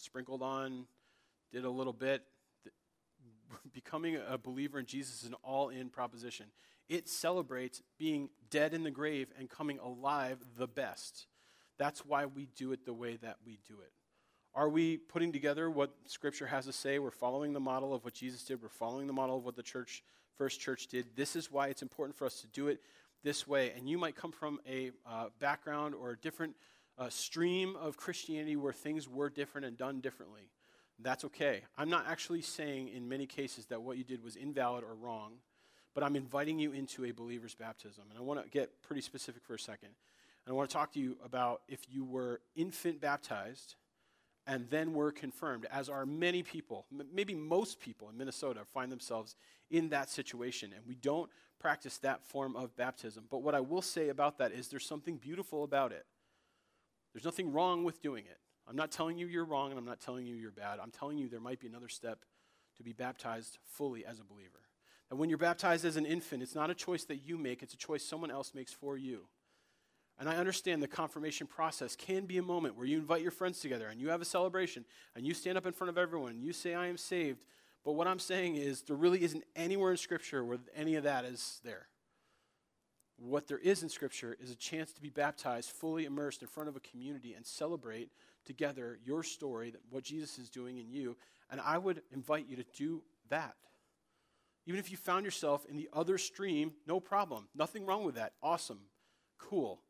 sprinkled 0.00 0.42
on, 0.42 0.86
did 1.52 1.64
a 1.64 1.70
little 1.70 1.92
bit. 1.92 2.22
Becoming 3.72 4.18
a 4.28 4.38
believer 4.38 4.78
in 4.78 4.86
Jesus 4.86 5.22
is 5.22 5.28
an 5.28 5.36
all 5.42 5.68
in 5.68 5.88
proposition. 5.88 6.46
It 6.88 7.08
celebrates 7.08 7.82
being 7.98 8.30
dead 8.50 8.74
in 8.74 8.82
the 8.82 8.90
grave 8.90 9.28
and 9.38 9.48
coming 9.48 9.78
alive 9.78 10.38
the 10.58 10.66
best. 10.66 11.26
That's 11.78 12.04
why 12.04 12.26
we 12.26 12.48
do 12.56 12.72
it 12.72 12.84
the 12.84 12.92
way 12.92 13.16
that 13.22 13.36
we 13.46 13.60
do 13.66 13.74
it. 13.80 13.92
Are 14.54 14.68
we 14.68 14.96
putting 14.96 15.32
together 15.32 15.70
what 15.70 15.94
Scripture 16.06 16.46
has 16.46 16.66
to 16.66 16.72
say? 16.72 16.98
We're 16.98 17.12
following 17.12 17.52
the 17.52 17.60
model 17.60 17.94
of 17.94 18.04
what 18.04 18.14
Jesus 18.14 18.42
did. 18.42 18.60
We're 18.60 18.68
following 18.68 19.06
the 19.06 19.12
model 19.12 19.36
of 19.36 19.44
what 19.44 19.54
the 19.54 19.62
church, 19.62 20.02
first 20.36 20.60
church 20.60 20.88
did. 20.88 21.06
This 21.14 21.36
is 21.36 21.50
why 21.50 21.68
it's 21.68 21.82
important 21.82 22.18
for 22.18 22.24
us 22.24 22.40
to 22.40 22.48
do 22.48 22.66
it 22.66 22.80
this 23.22 23.46
way. 23.46 23.72
And 23.76 23.88
you 23.88 23.96
might 23.96 24.16
come 24.16 24.32
from 24.32 24.58
a 24.68 24.90
uh, 25.08 25.26
background 25.38 25.94
or 25.94 26.10
a 26.10 26.16
different 26.16 26.56
uh, 27.00 27.08
stream 27.08 27.76
of 27.80 27.96
Christianity 27.96 28.56
where 28.56 28.74
things 28.74 29.08
were 29.08 29.30
different 29.30 29.66
and 29.66 29.76
done 29.76 30.00
differently. 30.00 30.50
That's 31.02 31.24
okay. 31.24 31.62
I'm 31.78 31.88
not 31.88 32.04
actually 32.06 32.42
saying 32.42 32.88
in 32.88 33.08
many 33.08 33.26
cases 33.26 33.66
that 33.66 33.80
what 33.80 33.96
you 33.96 34.04
did 34.04 34.22
was 34.22 34.36
invalid 34.36 34.84
or 34.84 34.94
wrong, 34.94 35.32
but 35.94 36.04
I'm 36.04 36.14
inviting 36.14 36.58
you 36.58 36.72
into 36.72 37.06
a 37.06 37.12
believer's 37.12 37.54
baptism. 37.54 38.04
And 38.10 38.18
I 38.18 38.22
want 38.22 38.44
to 38.44 38.50
get 38.50 38.82
pretty 38.82 39.00
specific 39.00 39.42
for 39.42 39.54
a 39.54 39.58
second. 39.58 39.88
And 40.44 40.52
I 40.52 40.54
want 40.54 40.68
to 40.68 40.74
talk 40.74 40.92
to 40.92 41.00
you 41.00 41.16
about 41.24 41.62
if 41.68 41.80
you 41.88 42.04
were 42.04 42.42
infant 42.54 43.00
baptized 43.00 43.76
and 44.46 44.68
then 44.68 44.92
were 44.92 45.10
confirmed, 45.10 45.66
as 45.70 45.88
are 45.88 46.04
many 46.04 46.42
people, 46.42 46.84
m- 46.92 47.06
maybe 47.14 47.34
most 47.34 47.80
people 47.80 48.10
in 48.10 48.18
Minnesota 48.18 48.60
find 48.74 48.92
themselves 48.92 49.36
in 49.70 49.88
that 49.88 50.10
situation. 50.10 50.72
And 50.76 50.84
we 50.86 50.96
don't 50.96 51.30
practice 51.58 51.96
that 51.98 52.22
form 52.24 52.56
of 52.56 52.76
baptism. 52.76 53.24
But 53.30 53.42
what 53.42 53.54
I 53.54 53.60
will 53.60 53.82
say 53.82 54.10
about 54.10 54.36
that 54.38 54.52
is 54.52 54.68
there's 54.68 54.86
something 54.86 55.16
beautiful 55.16 55.64
about 55.64 55.92
it. 55.92 56.04
There's 57.12 57.24
nothing 57.24 57.52
wrong 57.52 57.84
with 57.84 58.00
doing 58.00 58.24
it. 58.24 58.38
I'm 58.68 58.76
not 58.76 58.92
telling 58.92 59.18
you 59.18 59.26
you're 59.26 59.44
wrong 59.44 59.70
and 59.70 59.78
I'm 59.78 59.84
not 59.84 60.00
telling 60.00 60.26
you 60.26 60.34
you're 60.34 60.52
bad. 60.52 60.78
I'm 60.80 60.92
telling 60.92 61.18
you 61.18 61.28
there 61.28 61.40
might 61.40 61.60
be 61.60 61.66
another 61.66 61.88
step 61.88 62.24
to 62.76 62.82
be 62.82 62.92
baptized 62.92 63.58
fully 63.64 64.04
as 64.06 64.20
a 64.20 64.24
believer. 64.24 64.60
And 65.10 65.18
when 65.18 65.28
you're 65.28 65.38
baptized 65.38 65.84
as 65.84 65.96
an 65.96 66.06
infant, 66.06 66.42
it's 66.42 66.54
not 66.54 66.70
a 66.70 66.74
choice 66.74 67.04
that 67.04 67.26
you 67.26 67.36
make, 67.36 67.62
it's 67.62 67.74
a 67.74 67.78
choice 67.78 68.04
someone 68.04 68.30
else 68.30 68.54
makes 68.54 68.72
for 68.72 68.96
you. 68.96 69.26
And 70.20 70.28
I 70.28 70.36
understand 70.36 70.82
the 70.82 70.88
confirmation 70.88 71.46
process 71.46 71.96
can 71.96 72.26
be 72.26 72.38
a 72.38 72.42
moment 72.42 72.76
where 72.76 72.86
you 72.86 72.98
invite 72.98 73.22
your 73.22 73.30
friends 73.30 73.58
together 73.58 73.88
and 73.88 74.00
you 74.00 74.10
have 74.10 74.20
a 74.20 74.26
celebration 74.26 74.84
and 75.16 75.26
you 75.26 75.34
stand 75.34 75.56
up 75.58 75.66
in 75.66 75.72
front 75.72 75.88
of 75.88 75.98
everyone 75.98 76.32
and 76.32 76.44
you 76.44 76.52
say, 76.52 76.74
I 76.74 76.86
am 76.86 76.98
saved. 76.98 77.46
But 77.84 77.92
what 77.92 78.06
I'm 78.06 78.18
saying 78.18 78.56
is, 78.56 78.82
there 78.82 78.96
really 78.96 79.22
isn't 79.22 79.44
anywhere 79.56 79.90
in 79.90 79.96
Scripture 79.96 80.44
where 80.44 80.58
any 80.76 80.96
of 80.96 81.04
that 81.04 81.24
is 81.24 81.60
there. 81.64 81.86
What 83.22 83.48
there 83.48 83.58
is 83.58 83.82
in 83.82 83.90
Scripture 83.90 84.34
is 84.40 84.50
a 84.50 84.56
chance 84.56 84.92
to 84.92 85.00
be 85.02 85.10
baptized, 85.10 85.70
fully 85.70 86.06
immersed 86.06 86.40
in 86.40 86.48
front 86.48 86.70
of 86.70 86.76
a 86.76 86.80
community 86.80 87.34
and 87.34 87.44
celebrate 87.44 88.10
together 88.46 88.98
your 89.04 89.22
story, 89.22 89.74
what 89.90 90.04
Jesus 90.04 90.38
is 90.38 90.48
doing 90.48 90.78
in 90.78 90.88
you. 90.90 91.16
And 91.50 91.60
I 91.60 91.76
would 91.76 92.00
invite 92.12 92.46
you 92.48 92.56
to 92.56 92.64
do 92.74 93.02
that. 93.28 93.56
Even 94.64 94.80
if 94.80 94.90
you 94.90 94.96
found 94.96 95.26
yourself 95.26 95.66
in 95.68 95.76
the 95.76 95.90
other 95.92 96.16
stream, 96.16 96.72
no 96.86 96.98
problem. 96.98 97.48
Nothing 97.54 97.84
wrong 97.84 98.04
with 98.04 98.14
that. 98.14 98.32
Awesome. 98.42 98.80
Cool. 99.38 99.80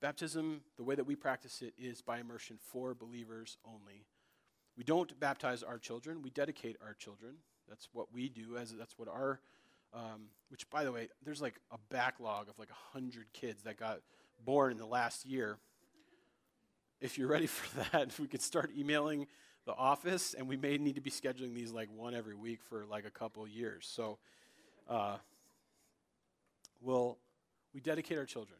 Baptism, 0.00 0.60
the 0.76 0.84
way 0.84 0.94
that 0.94 1.06
we 1.06 1.16
practice 1.16 1.62
it, 1.62 1.74
is 1.76 2.02
by 2.02 2.20
immersion 2.20 2.56
for 2.70 2.94
believers 2.94 3.58
only. 3.64 4.06
We 4.76 4.84
don't 4.84 5.18
baptize 5.18 5.64
our 5.64 5.78
children, 5.78 6.22
we 6.22 6.30
dedicate 6.30 6.76
our 6.84 6.94
children. 6.94 7.34
That's 7.68 7.88
what 7.92 8.12
we 8.12 8.28
do, 8.28 8.56
as 8.56 8.72
that's 8.72 8.98
what 8.98 9.08
our, 9.08 9.40
um, 9.92 10.28
which, 10.48 10.68
by 10.70 10.84
the 10.84 10.92
way, 10.92 11.08
there's 11.24 11.42
like 11.42 11.60
a 11.70 11.78
backlog 11.90 12.48
of 12.48 12.58
like 12.58 12.70
100 12.92 13.32
kids 13.32 13.62
that 13.64 13.76
got 13.76 14.00
born 14.44 14.72
in 14.72 14.78
the 14.78 14.86
last 14.86 15.26
year. 15.26 15.58
If 17.00 17.18
you're 17.18 17.28
ready 17.28 17.46
for 17.48 17.84
that, 17.92 18.18
we 18.18 18.26
could 18.26 18.42
start 18.42 18.70
emailing 18.76 19.26
the 19.66 19.74
office, 19.74 20.34
and 20.34 20.48
we 20.48 20.56
may 20.56 20.78
need 20.78 20.94
to 20.94 21.00
be 21.00 21.10
scheduling 21.10 21.54
these 21.54 21.72
like 21.72 21.88
one 21.94 22.14
every 22.14 22.34
week 22.34 22.60
for 22.62 22.84
like 22.86 23.04
a 23.04 23.10
couple 23.10 23.46
years. 23.46 23.88
So, 23.90 24.18
uh, 24.88 25.16
we'll, 26.80 27.18
we 27.74 27.80
dedicate 27.80 28.18
our 28.18 28.24
children 28.24 28.58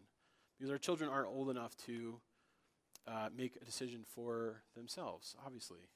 because 0.56 0.70
our 0.70 0.78
children 0.78 1.10
aren't 1.10 1.28
old 1.28 1.50
enough 1.50 1.76
to 1.86 2.20
uh, 3.08 3.28
make 3.36 3.56
a 3.60 3.64
decision 3.64 4.04
for 4.06 4.62
themselves, 4.76 5.34
obviously. 5.44 5.88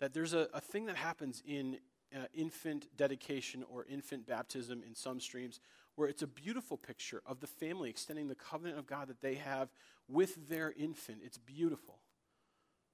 That 0.00 0.14
there's 0.14 0.32
a, 0.32 0.48
a 0.54 0.60
thing 0.60 0.86
that 0.86 0.96
happens 0.96 1.42
in 1.46 1.78
uh, 2.14 2.24
infant 2.34 2.86
dedication 2.96 3.64
or 3.70 3.84
infant 3.88 4.26
baptism 4.26 4.82
in 4.86 4.94
some 4.94 5.20
streams 5.20 5.60
where 5.94 6.08
it's 6.08 6.22
a 6.22 6.26
beautiful 6.26 6.76
picture 6.76 7.22
of 7.26 7.40
the 7.40 7.46
family 7.46 7.90
extending 7.90 8.28
the 8.28 8.34
covenant 8.34 8.78
of 8.78 8.86
God 8.86 9.08
that 9.08 9.20
they 9.20 9.34
have 9.34 9.68
with 10.08 10.48
their 10.48 10.72
infant. 10.78 11.18
It's 11.24 11.38
beautiful. 11.38 11.98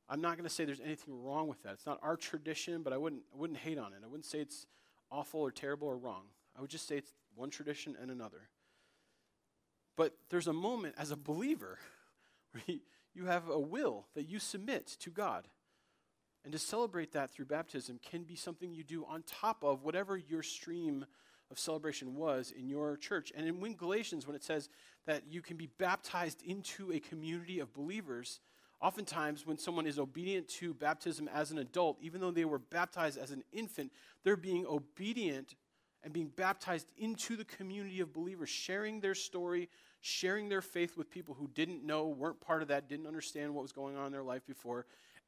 I'm 0.09 0.21
not 0.21 0.37
going 0.37 0.49
to 0.49 0.55
say 0.55 0.65
there's 0.65 0.81
anything 0.81 1.23
wrong 1.23 1.49
with 1.49 1.63
that. 1.63 1.75
It's 1.75 1.87
not 1.87 1.99
our 2.03 2.17
tradition, 2.17 2.83
but 2.83 2.93
I 2.93 2.97
wouldn't, 2.97 3.23
I 3.33 3.39
wouldn't 3.39 3.59
hate 3.59 3.79
on 3.79 3.93
it. 3.93 4.01
I 4.03 4.07
wouldn't 4.07 4.27
say 4.27 4.39
it's 4.39 4.67
awful 5.11 5.41
or 5.41 5.51
terrible 5.51 5.89
or 5.89 5.97
wrong. 5.97 6.25
I 6.57 6.61
would 6.61 6.71
just 6.71 6.87
say 6.87 6.97
it's 6.97 7.13
one 7.35 7.51
tradition 7.51 7.97
and 8.01 8.11
another. 8.11 8.49
But 9.97 10.15
there's 10.31 10.47
a 10.47 10.53
moment 10.53 10.95
as 10.99 11.11
a 11.11 11.17
believer 11.17 11.79
where 12.53 12.79
you 13.15 13.27
have 13.27 13.49
a 13.49 13.59
will 13.59 14.07
that 14.15 14.29
you 14.29 14.39
submit 14.39 14.87
to 15.01 15.11
God. 15.11 15.47
And 16.45 16.53
to 16.53 16.59
celebrate 16.59 17.13
that 17.13 17.33
through 17.33 17.47
baptism 17.47 17.99
can 18.05 18.23
be 18.23 18.37
something 18.37 18.75
you 18.75 18.85
do 18.85 19.07
on 19.09 19.23
top 19.23 19.65
of 19.65 19.83
whatever 19.83 20.17
your 20.17 20.43
stream 20.43 21.07
of 21.51 21.59
celebration 21.59 22.17
was 22.17 22.53
in 22.57 22.69
your 22.69 22.97
church. 22.97 23.33
And 23.35 23.47
in 23.47 23.75
Galatians, 23.75 24.27
when 24.27 24.37
it 24.37 24.45
says 24.45 24.69
that 25.07 25.23
you 25.31 25.41
can 25.41 25.57
be 25.57 25.69
baptized 25.79 26.43
into 26.43 26.93
a 26.93 27.01
community 27.01 27.61
of 27.61 27.73
believers, 27.73 28.41
oftentimes 28.81 29.47
when 29.47 29.57
someone 29.57 29.87
is 29.87 29.99
obedient 29.99 30.49
to 30.49 30.75
baptism 30.75 31.29
as 31.33 31.51
an 31.51 31.59
adult, 31.59 31.97
even 32.01 32.21
though 32.21 32.31
they 32.31 32.45
were 32.45 32.59
baptized 32.59 33.19
as 33.19 33.31
an 33.31 33.43
infant, 33.53 33.91
they're 34.23 34.37
being 34.37 34.67
obedient 34.67 35.55
and 36.03 36.13
being 36.13 36.31
baptized 36.37 36.87
into 36.99 37.37
the 37.37 37.45
community 37.47 38.01
of 38.01 38.13
believers, 38.13 38.51
sharing 38.51 39.01
their 39.01 39.15
story, 39.15 39.71
sharing 40.03 40.51
their 40.51 40.61
faith 40.61 40.99
with 40.99 41.11
people 41.11 41.35
who 41.35 41.49
didn't 41.55 41.83
know, 41.83 42.09
weren't 42.09 42.41
part 42.41 42.61
of 42.61 42.69
that, 42.69 42.89
didn't 42.91 43.07
understand 43.07 43.55
what 43.55 43.63
was 43.63 43.73
going 43.73 43.97
on 43.97 44.07
in 44.07 44.13
their 44.13 44.23
life 44.23 44.47
before, 44.47 44.85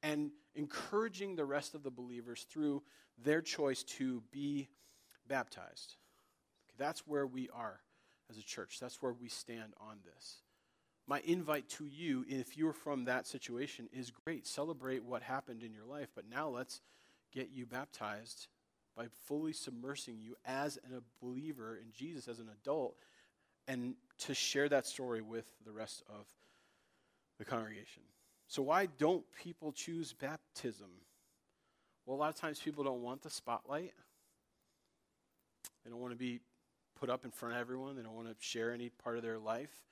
and 0.07 0.31
encouraging 0.55 1.35
the 1.35 1.45
rest 1.45 1.75
of 1.75 1.83
the 1.83 1.91
believers 1.91 2.47
through 2.49 2.83
their 3.25 3.43
choice 3.43 3.83
to 3.83 4.23
be 4.31 4.69
baptized. 5.27 5.97
Okay, 6.69 6.77
that's 6.79 7.07
where 7.07 7.27
we 7.27 7.49
are 7.53 7.81
as 8.31 8.39
a 8.39 8.43
church. 8.43 8.79
That's 8.81 9.03
where 9.03 9.13
we 9.13 9.29
stand 9.29 9.73
on 9.81 9.99
this. 10.05 10.43
My 11.09 11.21
invite 11.25 11.69
to 11.71 11.87
you, 11.87 12.25
if 12.29 12.57
you're 12.57 12.73
from 12.73 13.05
that 13.05 13.27
situation, 13.27 13.89
is 13.93 14.13
great. 14.25 14.47
Celebrate 14.47 15.05
what 15.05 15.23
happened 15.23 15.63
in 15.63 15.73
your 15.73 15.85
life, 15.85 16.09
but 16.15 16.25
now 16.29 16.49
let's 16.49 16.81
get 17.33 17.51
you 17.53 17.67
baptized 17.67 18.47
by 18.97 19.07
fully 19.27 19.53
submersing 19.53 20.23
you 20.23 20.37
as 20.45 20.79
a 20.79 21.03
believer 21.25 21.77
in 21.77 21.91
Jesus 21.93 22.29
as 22.29 22.39
an 22.39 22.49
adult 22.63 22.97
and 23.69 23.95
to 24.19 24.35
share 24.35 24.69
that 24.69 24.87
story 24.87 25.21
with 25.21 25.47
the 25.65 25.73
rest 25.73 26.03
of 26.09 26.27
the 27.39 27.45
congregation. 27.45 28.03
So, 28.49 28.63
why 28.63 28.87
don't 28.87 29.25
people 29.43 29.73
choose 29.73 30.13
baptism? 30.13 30.91
Well, 32.05 32.17
a 32.17 32.21
lot 32.21 32.29
of 32.29 32.37
times 32.37 32.61
people 32.61 32.85
don't 32.85 33.03
want 33.03 33.23
the 33.23 33.31
spotlight. 33.31 33.93
They 35.85 35.91
don't 35.91 36.01
want 36.01 36.13
to 36.13 36.19
be 36.19 36.41
put 36.99 37.11
up 37.11 37.25
in 37.25 37.31
front 37.31 37.55
of 37.55 37.61
everyone. 37.61 37.97
They 37.97 38.03
don't 38.03 38.15
want 38.15 38.29
to 38.29 38.35
share 38.39 38.73
any 38.73 38.91
part 38.91 39.17
of 39.17 39.23
their 39.23 39.39
life. 39.39 39.83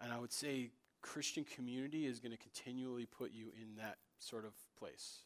And 0.00 0.12
I 0.12 0.18
would 0.18 0.32
say 0.32 0.70
Christian 1.02 1.44
community 1.44 2.06
is 2.06 2.20
going 2.20 2.32
to 2.32 2.38
continually 2.38 3.06
put 3.06 3.32
you 3.32 3.46
in 3.60 3.76
that 3.76 3.96
sort 4.18 4.44
of 4.44 4.52
place. 4.78 5.20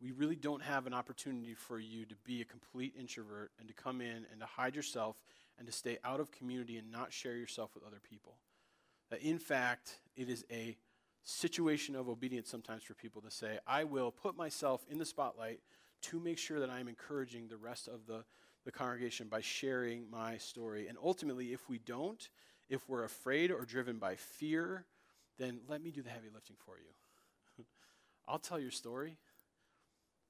We 0.00 0.10
really 0.10 0.36
don't 0.36 0.62
have 0.62 0.86
an 0.86 0.94
opportunity 0.94 1.54
for 1.54 1.78
you 1.78 2.04
to 2.06 2.14
be 2.24 2.40
a 2.40 2.44
complete 2.44 2.94
introvert 2.98 3.52
and 3.58 3.68
to 3.68 3.74
come 3.74 4.00
in 4.00 4.26
and 4.30 4.40
to 4.40 4.46
hide 4.46 4.74
yourself 4.74 5.16
and 5.58 5.66
to 5.66 5.72
stay 5.72 5.98
out 6.04 6.18
of 6.18 6.32
community 6.32 6.76
and 6.76 6.90
not 6.90 7.12
share 7.12 7.36
yourself 7.36 7.70
with 7.74 7.84
other 7.84 8.00
people. 8.08 8.34
That 9.10 9.20
in 9.22 9.38
fact, 9.38 10.00
it 10.16 10.28
is 10.28 10.44
a 10.50 10.76
situation 11.24 11.94
of 11.94 12.08
obedience 12.08 12.48
sometimes 12.48 12.82
for 12.82 12.94
people 12.94 13.22
to 13.22 13.30
say, 13.30 13.58
I 13.66 13.84
will 13.84 14.10
put 14.10 14.36
myself 14.36 14.84
in 14.90 14.98
the 14.98 15.04
spotlight 15.04 15.60
to 16.02 16.18
make 16.18 16.38
sure 16.38 16.60
that 16.60 16.70
I'm 16.70 16.88
encouraging 16.88 17.48
the 17.48 17.56
rest 17.56 17.88
of 17.88 18.06
the, 18.06 18.24
the 18.64 18.72
congregation 18.72 19.28
by 19.28 19.40
sharing 19.40 20.10
my 20.10 20.36
story. 20.36 20.88
And 20.88 20.98
ultimately, 21.02 21.52
if 21.52 21.68
we 21.68 21.78
don't, 21.78 22.28
if 22.68 22.88
we're 22.88 23.04
afraid 23.04 23.50
or 23.50 23.64
driven 23.64 23.98
by 23.98 24.16
fear, 24.16 24.84
then 25.38 25.60
let 25.68 25.82
me 25.82 25.90
do 25.90 26.02
the 26.02 26.10
heavy 26.10 26.28
lifting 26.32 26.56
for 26.64 26.76
you. 26.78 27.64
I'll 28.28 28.38
tell 28.38 28.58
your 28.58 28.70
story. 28.70 29.16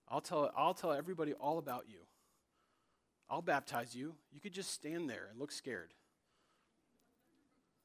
I'll 0.09 0.21
tell, 0.21 0.53
I'll 0.57 0.75
tell 0.75 0.93
everybody 0.93 1.33
all 1.33 1.59
about 1.59 1.87
you. 1.89 2.01
I'll 3.31 3.43
baptize 3.43 3.95
you. 3.95 4.15
You 4.31 4.41
could 4.41 4.53
just 4.53 4.73
stand 4.73 5.09
there 5.09 5.29
and 5.31 5.41
look 5.41 5.53
scared. 5.53 5.95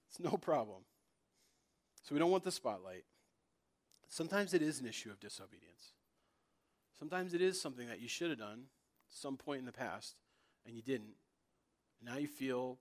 It's 0.09 0.19
no 0.19 0.31
problem. 0.31 0.81
So 2.07 2.15
we 2.15 2.19
don't 2.19 2.31
want 2.31 2.45
the 2.45 2.53
spotlight. 2.53 3.03
Sometimes 4.07 4.53
it 4.53 4.61
is 4.61 4.79
an 4.79 4.87
issue 4.87 5.09
of 5.09 5.19
disobedience. 5.19 5.91
Sometimes 6.97 7.33
it 7.33 7.41
is 7.41 7.59
something 7.59 7.85
that 7.89 7.99
you 7.99 8.07
should 8.07 8.29
have 8.29 8.39
done 8.39 8.63
at 9.11 9.17
some 9.17 9.35
point 9.35 9.59
in 9.59 9.65
the 9.65 9.73
past 9.73 10.15
and 10.65 10.73
you 10.73 10.81
didn't. 10.81 11.15
Now 12.01 12.15
you 12.15 12.27
feel 12.27 12.77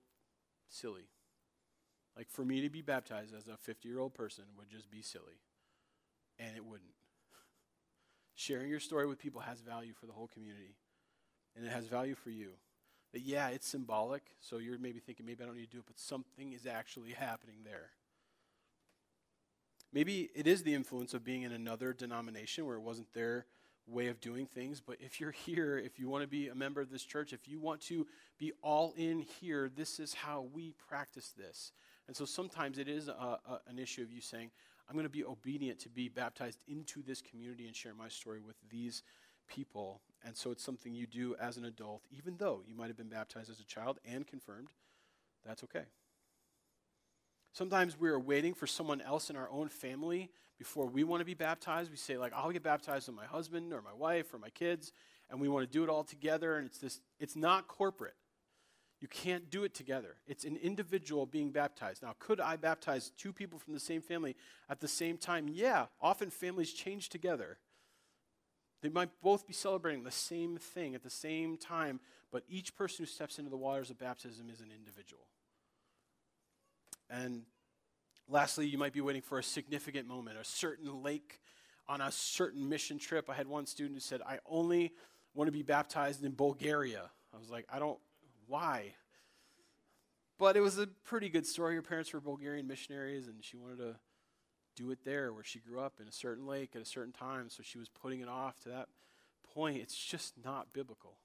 silly. 0.69 1.09
Like 2.17 2.31
for 2.31 2.45
me 2.45 2.61
to 2.61 2.71
be 2.71 2.83
baptized 2.83 3.35
as 3.35 3.49
a 3.49 3.57
50 3.57 3.89
year 3.89 3.99
old 3.99 4.15
person 4.15 4.45
would 4.57 4.69
just 4.69 4.93
be 4.93 5.03
silly. 5.03 5.41
And 6.39 6.57
it 6.57 6.65
wouldn't. 6.65 6.95
Sharing 8.37 8.71
your 8.71 8.79
story 8.79 9.09
with 9.09 9.19
people 9.19 9.41
has 9.41 9.59
value 9.61 9.93
for 9.93 10.07
the 10.07 10.13
whole 10.13 10.29
community. 10.29 10.77
And 11.57 11.67
it 11.67 11.73
has 11.73 11.87
value 11.87 12.15
for 12.15 12.31
you. 12.31 12.51
But 13.11 13.23
yeah, 13.23 13.49
it's 13.49 13.67
symbolic. 13.67 14.23
So 14.41 14.59
you're 14.59 14.79
maybe 14.79 15.01
thinking, 15.01 15.27
maybe 15.27 15.43
I 15.43 15.47
don't 15.47 15.57
need 15.57 15.71
to 15.71 15.73
do 15.73 15.79
it, 15.79 15.87
but 15.89 15.99
something 15.99 16.53
is 16.53 16.65
actually 16.65 17.11
happening 17.11 17.57
there. 17.65 17.91
Maybe 19.97 20.29
it 20.35 20.47
is 20.47 20.63
the 20.63 20.75
influence 20.75 21.15
of 21.15 21.25
being 21.25 21.41
in 21.41 21.53
another 21.53 21.95
denomination 21.95 22.67
where 22.67 22.77
it 22.77 22.83
wasn't 22.83 23.11
their 23.15 23.47
way 23.87 24.09
of 24.09 24.21
doing 24.21 24.45
things. 24.45 24.79
But 24.79 24.99
if 25.01 25.23
you're 25.23 25.31
here, 25.47 25.79
if 25.79 25.99
you 25.99 26.11
want 26.11 26.21
to 26.21 26.29
be 26.29 26.49
a 26.49 26.55
member 26.55 26.83
of 26.83 26.91
this 26.91 27.03
church, 27.03 27.33
if 27.33 27.49
you 27.49 27.59
want 27.59 27.81
to 27.87 28.07
be 28.39 28.53
all 28.61 28.93
in 28.99 29.21
here, 29.21 29.71
this 29.75 29.99
is 29.99 30.13
how 30.13 30.49
we 30.53 30.75
practice 30.87 31.33
this. 31.35 31.73
And 32.09 32.15
so 32.15 32.27
sometimes 32.27 32.77
it 32.77 32.89
is 32.89 33.09
a, 33.09 33.11
a, 33.11 33.61
an 33.69 33.79
issue 33.79 34.03
of 34.03 34.13
you 34.13 34.21
saying, 34.21 34.51
I'm 34.87 34.97
going 34.97 35.07
to 35.07 35.11
be 35.11 35.25
obedient 35.25 35.79
to 35.81 35.89
be 35.89 36.11
baptized 36.11 36.59
into 36.69 37.03
this 37.03 37.23
community 37.23 37.67
and 37.67 37.75
share 37.75 37.95
my 37.95 38.09
story 38.09 38.41
with 38.41 38.57
these 38.71 39.03
people. 39.49 40.03
And 40.27 40.37
so 40.37 40.51
it's 40.51 40.63
something 40.63 40.93
you 40.93 41.07
do 41.07 41.37
as 41.41 41.57
an 41.57 41.65
adult, 41.65 42.03
even 42.11 42.37
though 42.37 42.61
you 42.69 42.75
might 42.75 42.89
have 42.89 42.99
been 42.99 43.09
baptized 43.09 43.49
as 43.49 43.61
a 43.61 43.65
child 43.65 43.99
and 44.05 44.27
confirmed. 44.27 44.69
That's 45.43 45.65
okay. 45.65 45.85
Sometimes 47.57 47.99
we're 47.99 48.19
waiting 48.19 48.53
for 48.53 48.67
someone 48.67 49.01
else 49.01 49.31
in 49.31 49.37
our 49.37 49.49
own 49.49 49.71
family 49.71 50.29
before 50.59 50.85
we 50.85 51.05
want 51.05 51.23
to 51.23 51.25
be 51.25 51.33
baptized. 51.33 51.91
We 51.91 51.97
say, 51.97 52.19
like, 52.19 52.35
I'll 52.35 52.51
get 52.51 52.63
baptized 52.63 53.09
with 53.09 53.17
my 53.17 53.25
husband 53.25 53.73
or 53.73 53.81
my 53.81 53.95
wife 53.95 54.35
or 54.35 54.39
my 54.39 54.51
kids, 54.51 54.93
and 55.31 55.41
we 55.41 55.49
want 55.49 55.65
to 55.65 55.73
do 55.73 55.83
it 55.83 55.89
all 55.89 56.05
together. 56.05 56.59
And 56.59 56.67
it's 56.67 56.77
this, 56.77 57.01
it's 57.19 57.35
not 57.35 57.67
corporate. 57.67 58.13
You 59.01 59.09
can't 59.09 59.49
do 59.49 59.65
it 59.65 59.73
together. 59.73 60.17
It's 60.27 60.45
an 60.45 60.59
individual 60.59 61.25
being 61.25 61.51
baptized. 61.51 62.03
Now, 62.03 62.15
could 62.19 62.43
I 62.43 62.57
baptize 62.57 63.11
two 63.17 63.33
people 63.33 63.59
from 63.59 63.73
the 63.73 63.81
same 63.81 64.03
family 64.03 64.37
at 64.69 64.81
the 64.81 64.89
same 64.89 65.17
time? 65.17 65.49
Yeah. 65.49 65.87
Often 65.99 66.33
families 66.33 66.75
change 66.75 67.09
together. 67.09 67.57
They 68.83 68.91
might 68.91 69.09
both 69.23 69.47
be 69.47 69.55
celebrating 69.55 70.05
the 70.05 70.11
same 70.11 70.59
thing 70.59 70.95
at 70.95 71.03
the 71.03 71.09
same 71.09 71.57
time, 71.57 72.01
but 72.31 72.43
each 72.51 72.77
person 72.77 73.07
who 73.07 73.11
steps 73.11 73.39
into 73.39 73.51
the 73.51 73.57
waters 73.57 73.89
of 73.89 73.99
baptism 73.99 74.51
is 74.51 74.61
an 74.61 74.73
individual. 74.77 75.27
And 77.11 77.43
lastly, 78.29 78.67
you 78.67 78.79
might 78.79 78.93
be 78.93 79.01
waiting 79.01 79.23
for 79.23 79.39
a 79.39 79.43
significant 79.43 80.09
moment, 80.09 80.39
a 80.39 80.45
certain 80.45 81.03
lake 81.03 81.41
on 81.89 82.01
a 82.01 82.11
certain 82.11 82.69
mission 82.69 82.99
trip. 82.99 83.31
I 83.31 83.35
had 83.35 83.47
one 83.47 83.67
student 83.67 83.95
who 83.95 84.01
said, 84.01 84.21
I 84.27 84.39
only 84.47 84.93
want 85.35 85.49
to 85.49 85.53
be 85.53 85.63
baptized 85.63 86.25
in 86.25 86.33
Bulgaria. 86.33 87.11
I 87.35 87.39
was 87.39 87.51
like, 87.51 87.67
I 87.73 87.79
don't 87.79 87.99
why? 88.47 88.95
But 90.39 90.57
it 90.57 90.61
was 90.61 90.79
a 90.79 90.87
pretty 90.87 91.29
good 91.29 91.47
story. 91.47 91.75
Her 91.75 91.83
parents 91.83 92.13
were 92.13 92.21
Bulgarian 92.21 92.67
missionaries, 92.67 93.27
and 93.27 93.43
she 93.43 93.57
wanted 93.57 93.79
to 93.79 93.97
do 94.77 94.91
it 94.91 94.99
there 95.05 95.33
where 95.33 95.45
she 95.45 95.59
grew 95.59 95.81
up 95.81 95.95
in 96.01 96.07
a 96.07 96.13
certain 96.13 96.47
lake 96.47 96.73
at 96.75 96.83
a 96.83 96.85
certain 96.85 97.13
time. 97.13 97.49
So 97.49 97.63
she 97.63 97.79
was 97.79 97.89
putting 97.89 98.21
it 98.21 98.29
off 98.29 98.59
to 98.61 98.69
that 98.69 98.89
point. 99.55 99.79
It's 99.79 99.97
just 99.97 100.35
not 100.45 100.73
biblical. 100.73 101.17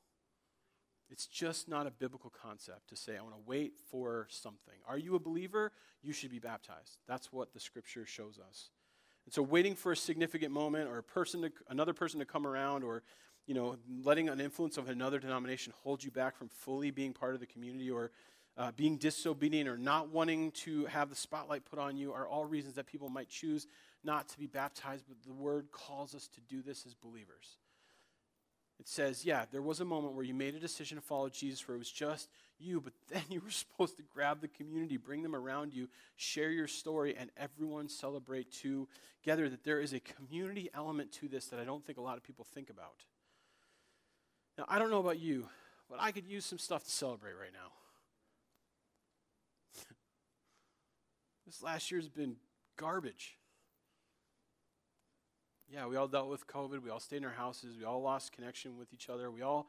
It's 1.11 1.27
just 1.27 1.67
not 1.67 1.87
a 1.87 1.91
biblical 1.91 2.31
concept 2.31 2.89
to 2.89 2.95
say, 2.95 3.17
I 3.17 3.21
want 3.21 3.35
to 3.35 3.41
wait 3.45 3.73
for 3.89 4.27
something. 4.29 4.75
Are 4.87 4.97
you 4.97 5.15
a 5.15 5.19
believer? 5.19 5.73
You 6.01 6.13
should 6.13 6.31
be 6.31 6.39
baptized. 6.39 6.97
That's 7.07 7.31
what 7.33 7.53
the 7.53 7.59
scripture 7.59 8.05
shows 8.05 8.39
us. 8.39 8.69
And 9.25 9.33
so, 9.33 9.41
waiting 9.43 9.75
for 9.75 9.91
a 9.91 9.97
significant 9.97 10.51
moment 10.51 10.89
or 10.89 10.97
a 10.97 11.03
person 11.03 11.41
to, 11.41 11.51
another 11.69 11.93
person 11.93 12.19
to 12.19 12.25
come 12.25 12.47
around 12.47 12.83
or 12.83 13.03
you 13.45 13.53
know, 13.53 13.75
letting 14.03 14.29
an 14.29 14.39
influence 14.39 14.77
of 14.77 14.87
another 14.87 15.19
denomination 15.19 15.73
hold 15.83 16.03
you 16.03 16.11
back 16.11 16.37
from 16.37 16.47
fully 16.47 16.91
being 16.91 17.11
part 17.11 17.33
of 17.33 17.39
the 17.39 17.45
community 17.45 17.89
or 17.89 18.11
uh, 18.57 18.71
being 18.75 18.97
disobedient 18.97 19.67
or 19.67 19.77
not 19.77 20.09
wanting 20.09 20.51
to 20.51 20.85
have 20.85 21.09
the 21.09 21.15
spotlight 21.15 21.65
put 21.65 21.79
on 21.79 21.97
you 21.97 22.13
are 22.13 22.27
all 22.27 22.45
reasons 22.45 22.75
that 22.75 22.85
people 22.85 23.09
might 23.09 23.29
choose 23.29 23.67
not 24.03 24.27
to 24.29 24.37
be 24.37 24.47
baptized, 24.47 25.05
but 25.07 25.17
the 25.25 25.33
word 25.33 25.71
calls 25.71 26.15
us 26.15 26.27
to 26.27 26.41
do 26.41 26.61
this 26.61 26.85
as 26.85 26.93
believers. 26.93 27.57
It 28.81 28.87
says, 28.87 29.23
yeah, 29.23 29.45
there 29.51 29.61
was 29.61 29.79
a 29.79 29.85
moment 29.85 30.15
where 30.15 30.25
you 30.25 30.33
made 30.33 30.55
a 30.55 30.59
decision 30.59 30.97
to 30.97 31.03
follow 31.03 31.29
Jesus 31.29 31.67
where 31.67 31.75
it 31.75 31.77
was 31.77 31.91
just 31.91 32.29
you, 32.57 32.81
but 32.81 32.93
then 33.11 33.21
you 33.29 33.39
were 33.39 33.51
supposed 33.51 33.95
to 33.97 34.03
grab 34.11 34.41
the 34.41 34.47
community, 34.47 34.97
bring 34.97 35.21
them 35.21 35.35
around 35.35 35.71
you, 35.71 35.87
share 36.15 36.49
your 36.49 36.65
story, 36.65 37.15
and 37.15 37.29
everyone 37.37 37.87
celebrate 37.87 38.51
together. 38.51 39.49
That 39.49 39.63
there 39.63 39.79
is 39.79 39.93
a 39.93 39.99
community 39.99 40.71
element 40.73 41.11
to 41.13 41.27
this 41.27 41.45
that 41.47 41.59
I 41.59 41.63
don't 41.63 41.85
think 41.85 41.99
a 41.99 42.01
lot 42.01 42.17
of 42.17 42.23
people 42.23 42.43
think 42.55 42.71
about. 42.71 43.05
Now, 44.57 44.65
I 44.67 44.79
don't 44.79 44.89
know 44.89 44.99
about 44.99 45.19
you, 45.19 45.47
but 45.87 45.99
I 46.01 46.11
could 46.11 46.25
use 46.25 46.43
some 46.43 46.57
stuff 46.57 46.83
to 46.83 46.89
celebrate 46.89 47.33
right 47.33 47.53
now. 47.53 47.73
this 51.45 51.61
last 51.61 51.91
year's 51.91 52.09
been 52.09 52.37
garbage. 52.77 53.37
Yeah, 55.71 55.87
we 55.87 55.95
all 55.95 56.07
dealt 56.07 56.27
with 56.27 56.45
COVID. 56.47 56.83
We 56.83 56.89
all 56.89 56.99
stayed 56.99 57.17
in 57.17 57.25
our 57.25 57.31
houses. 57.31 57.77
We 57.77 57.85
all 57.85 58.01
lost 58.01 58.33
connection 58.33 58.77
with 58.77 58.93
each 58.93 59.09
other. 59.09 59.31
We 59.31 59.41
all 59.41 59.67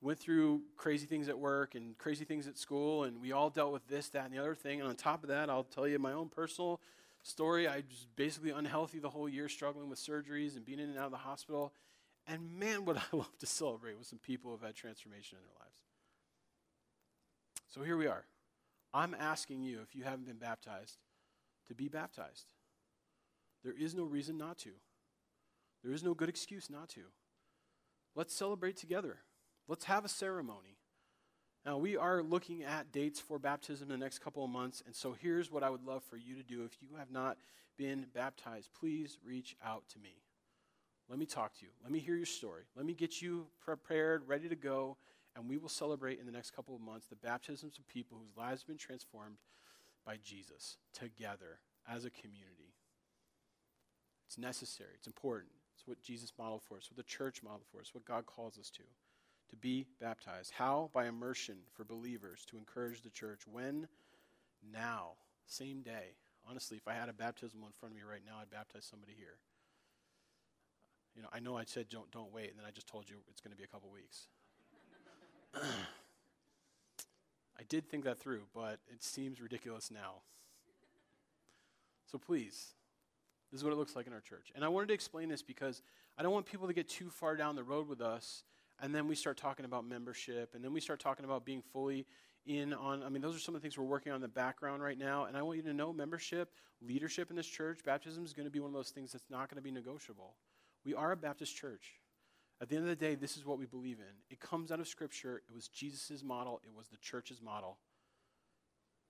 went 0.00 0.18
through 0.18 0.62
crazy 0.76 1.04
things 1.04 1.28
at 1.28 1.38
work 1.38 1.74
and 1.74 1.96
crazy 1.98 2.24
things 2.24 2.48
at 2.48 2.56
school, 2.56 3.04
and 3.04 3.20
we 3.20 3.32
all 3.32 3.50
dealt 3.50 3.70
with 3.70 3.86
this, 3.86 4.08
that, 4.10 4.24
and 4.24 4.34
the 4.34 4.38
other 4.38 4.54
thing. 4.54 4.80
And 4.80 4.88
on 4.88 4.96
top 4.96 5.22
of 5.22 5.28
that, 5.28 5.50
I'll 5.50 5.64
tell 5.64 5.86
you 5.86 5.98
my 5.98 6.12
own 6.12 6.30
personal 6.30 6.80
story. 7.22 7.68
I 7.68 7.76
was 7.76 8.06
basically 8.16 8.50
unhealthy 8.50 8.98
the 8.98 9.10
whole 9.10 9.28
year, 9.28 9.48
struggling 9.48 9.90
with 9.90 9.98
surgeries 9.98 10.56
and 10.56 10.64
being 10.64 10.78
in 10.78 10.88
and 10.88 10.98
out 10.98 11.06
of 11.06 11.12
the 11.12 11.18
hospital. 11.18 11.74
And 12.26 12.58
man, 12.58 12.86
would 12.86 12.96
I 13.12 13.16
love 13.16 13.36
to 13.38 13.46
celebrate 13.46 13.98
with 13.98 14.06
some 14.06 14.18
people 14.20 14.50
who 14.50 14.56
have 14.56 14.66
had 14.66 14.74
transformation 14.74 15.36
in 15.36 15.44
their 15.44 15.58
lives. 15.60 15.76
So 17.68 17.82
here 17.82 17.98
we 17.98 18.06
are. 18.06 18.24
I'm 18.94 19.14
asking 19.18 19.62
you, 19.62 19.80
if 19.82 19.94
you 19.94 20.04
haven't 20.04 20.26
been 20.26 20.36
baptized, 20.36 20.96
to 21.68 21.74
be 21.74 21.88
baptized. 21.88 22.46
There 23.62 23.74
is 23.78 23.94
no 23.94 24.04
reason 24.04 24.38
not 24.38 24.58
to. 24.58 24.70
There 25.82 25.92
is 25.92 26.02
no 26.02 26.14
good 26.14 26.28
excuse 26.28 26.70
not 26.70 26.88
to. 26.90 27.02
Let's 28.14 28.34
celebrate 28.34 28.76
together. 28.76 29.18
Let's 29.68 29.84
have 29.84 30.04
a 30.04 30.08
ceremony. 30.08 30.78
Now, 31.64 31.78
we 31.78 31.96
are 31.96 32.22
looking 32.22 32.64
at 32.64 32.90
dates 32.90 33.20
for 33.20 33.38
baptism 33.38 33.90
in 33.90 33.98
the 33.98 34.04
next 34.04 34.18
couple 34.18 34.44
of 34.44 34.50
months, 34.50 34.82
and 34.84 34.94
so 34.94 35.14
here's 35.20 35.50
what 35.50 35.62
I 35.62 35.70
would 35.70 35.84
love 35.84 36.02
for 36.02 36.16
you 36.16 36.34
to 36.34 36.42
do. 36.42 36.64
If 36.64 36.82
you 36.82 36.96
have 36.98 37.10
not 37.10 37.36
been 37.78 38.06
baptized, 38.12 38.70
please 38.78 39.18
reach 39.24 39.56
out 39.64 39.84
to 39.90 40.00
me. 40.00 40.22
Let 41.08 41.18
me 41.18 41.26
talk 41.26 41.54
to 41.58 41.64
you. 41.64 41.70
Let 41.82 41.92
me 41.92 42.00
hear 42.00 42.16
your 42.16 42.26
story. 42.26 42.64
Let 42.76 42.84
me 42.84 42.94
get 42.94 43.22
you 43.22 43.46
prepared, 43.64 44.26
ready 44.26 44.48
to 44.48 44.56
go, 44.56 44.96
and 45.36 45.48
we 45.48 45.56
will 45.56 45.68
celebrate 45.68 46.18
in 46.18 46.26
the 46.26 46.32
next 46.32 46.50
couple 46.50 46.74
of 46.74 46.80
months 46.80 47.06
the 47.06 47.16
baptisms 47.16 47.78
of 47.78 47.86
people 47.86 48.18
whose 48.18 48.36
lives 48.36 48.62
have 48.62 48.68
been 48.68 48.76
transformed 48.76 49.36
by 50.04 50.18
Jesus 50.22 50.78
together 50.92 51.60
as 51.88 52.04
a 52.04 52.10
community. 52.10 52.74
It's 54.26 54.38
necessary, 54.38 54.90
it's 54.94 55.06
important. 55.06 55.52
It's 55.82 55.88
what 55.88 56.00
Jesus 56.00 56.32
modeled 56.38 56.62
for 56.62 56.76
us, 56.76 56.88
what 56.88 56.96
the 56.96 57.02
church 57.02 57.42
modeled 57.42 57.66
for 57.72 57.80
us, 57.80 57.92
what 57.92 58.04
God 58.04 58.24
calls 58.24 58.56
us 58.56 58.70
to. 58.70 58.82
To 59.50 59.56
be 59.56 59.84
baptized. 60.00 60.52
How? 60.52 60.90
By 60.92 61.08
immersion 61.08 61.56
for 61.74 61.82
believers 61.82 62.44
to 62.50 62.56
encourage 62.56 63.02
the 63.02 63.10
church. 63.10 63.40
When? 63.50 63.88
Now. 64.72 65.14
Same 65.44 65.82
day. 65.82 66.14
Honestly, 66.48 66.76
if 66.76 66.86
I 66.86 66.92
had 66.92 67.08
a 67.08 67.12
baptismal 67.12 67.66
in 67.66 67.72
front 67.72 67.94
of 67.94 67.96
me 67.96 68.04
right 68.08 68.22
now, 68.24 68.34
I'd 68.40 68.48
baptize 68.48 68.86
somebody 68.88 69.14
here. 69.18 69.38
You 71.16 71.22
know, 71.22 71.28
I 71.32 71.40
know 71.40 71.56
I 71.56 71.64
said 71.64 71.88
don't 71.88 72.10
don't 72.12 72.32
wait, 72.32 72.50
and 72.50 72.58
then 72.60 72.64
I 72.66 72.70
just 72.70 72.86
told 72.86 73.10
you 73.10 73.16
it's 73.28 73.40
going 73.40 73.50
to 73.50 73.56
be 73.56 73.64
a 73.64 73.66
couple 73.66 73.90
weeks. 73.90 74.28
I 77.58 77.62
did 77.68 77.88
think 77.88 78.04
that 78.04 78.20
through, 78.20 78.42
but 78.54 78.78
it 78.88 79.02
seems 79.02 79.40
ridiculous 79.40 79.90
now. 79.90 80.22
So 82.06 82.18
please, 82.18 82.74
this 83.52 83.60
is 83.60 83.64
what 83.64 83.72
it 83.72 83.76
looks 83.76 83.94
like 83.94 84.06
in 84.06 84.12
our 84.12 84.20
church. 84.20 84.50
And 84.54 84.64
I 84.64 84.68
wanted 84.68 84.88
to 84.88 84.94
explain 84.94 85.28
this 85.28 85.42
because 85.42 85.82
I 86.18 86.22
don't 86.22 86.32
want 86.32 86.46
people 86.46 86.66
to 86.66 86.72
get 86.72 86.88
too 86.88 87.10
far 87.10 87.36
down 87.36 87.54
the 87.54 87.62
road 87.62 87.88
with 87.88 88.00
us 88.00 88.44
and 88.80 88.92
then 88.92 89.06
we 89.06 89.14
start 89.14 89.36
talking 89.36 89.64
about 89.64 89.86
membership 89.86 90.54
and 90.54 90.64
then 90.64 90.72
we 90.72 90.80
start 90.80 90.98
talking 90.98 91.24
about 91.24 91.44
being 91.44 91.62
fully 91.72 92.06
in 92.46 92.72
on 92.72 93.02
i 93.04 93.08
mean 93.08 93.22
those 93.22 93.36
are 93.36 93.38
some 93.38 93.54
of 93.54 93.60
the 93.60 93.64
things 93.64 93.78
we're 93.78 93.84
working 93.84 94.10
on 94.10 94.16
in 94.16 94.22
the 94.22 94.26
background 94.26 94.82
right 94.82 94.98
now 94.98 95.26
and 95.26 95.36
i 95.36 95.42
want 95.42 95.56
you 95.56 95.62
to 95.62 95.72
know 95.72 95.92
membership 95.92 96.50
leadership 96.86 97.30
in 97.30 97.36
this 97.36 97.46
church 97.46 97.80
baptism 97.84 98.24
is 98.24 98.32
going 98.32 98.46
to 98.46 98.50
be 98.50 98.60
one 98.60 98.68
of 98.68 98.74
those 98.74 98.90
things 98.90 99.12
that's 99.12 99.30
not 99.30 99.48
going 99.48 99.56
to 99.56 99.62
be 99.62 99.70
negotiable. 99.70 100.34
We 100.84 100.94
are 100.94 101.12
a 101.12 101.16
baptist 101.16 101.56
church. 101.56 102.00
At 102.60 102.68
the 102.68 102.76
end 102.76 102.84
of 102.84 102.90
the 102.90 102.96
day 102.96 103.14
this 103.14 103.36
is 103.36 103.44
what 103.44 103.58
we 103.58 103.66
believe 103.66 103.98
in. 103.98 104.14
It 104.30 104.40
comes 104.40 104.70
out 104.72 104.80
of 104.80 104.88
scripture. 104.88 105.42
It 105.48 105.54
was 105.54 105.68
jesus' 105.68 106.22
model. 106.22 106.60
It 106.64 106.76
was 106.76 106.88
the 106.88 106.96
church's 106.98 107.40
model. 107.40 107.78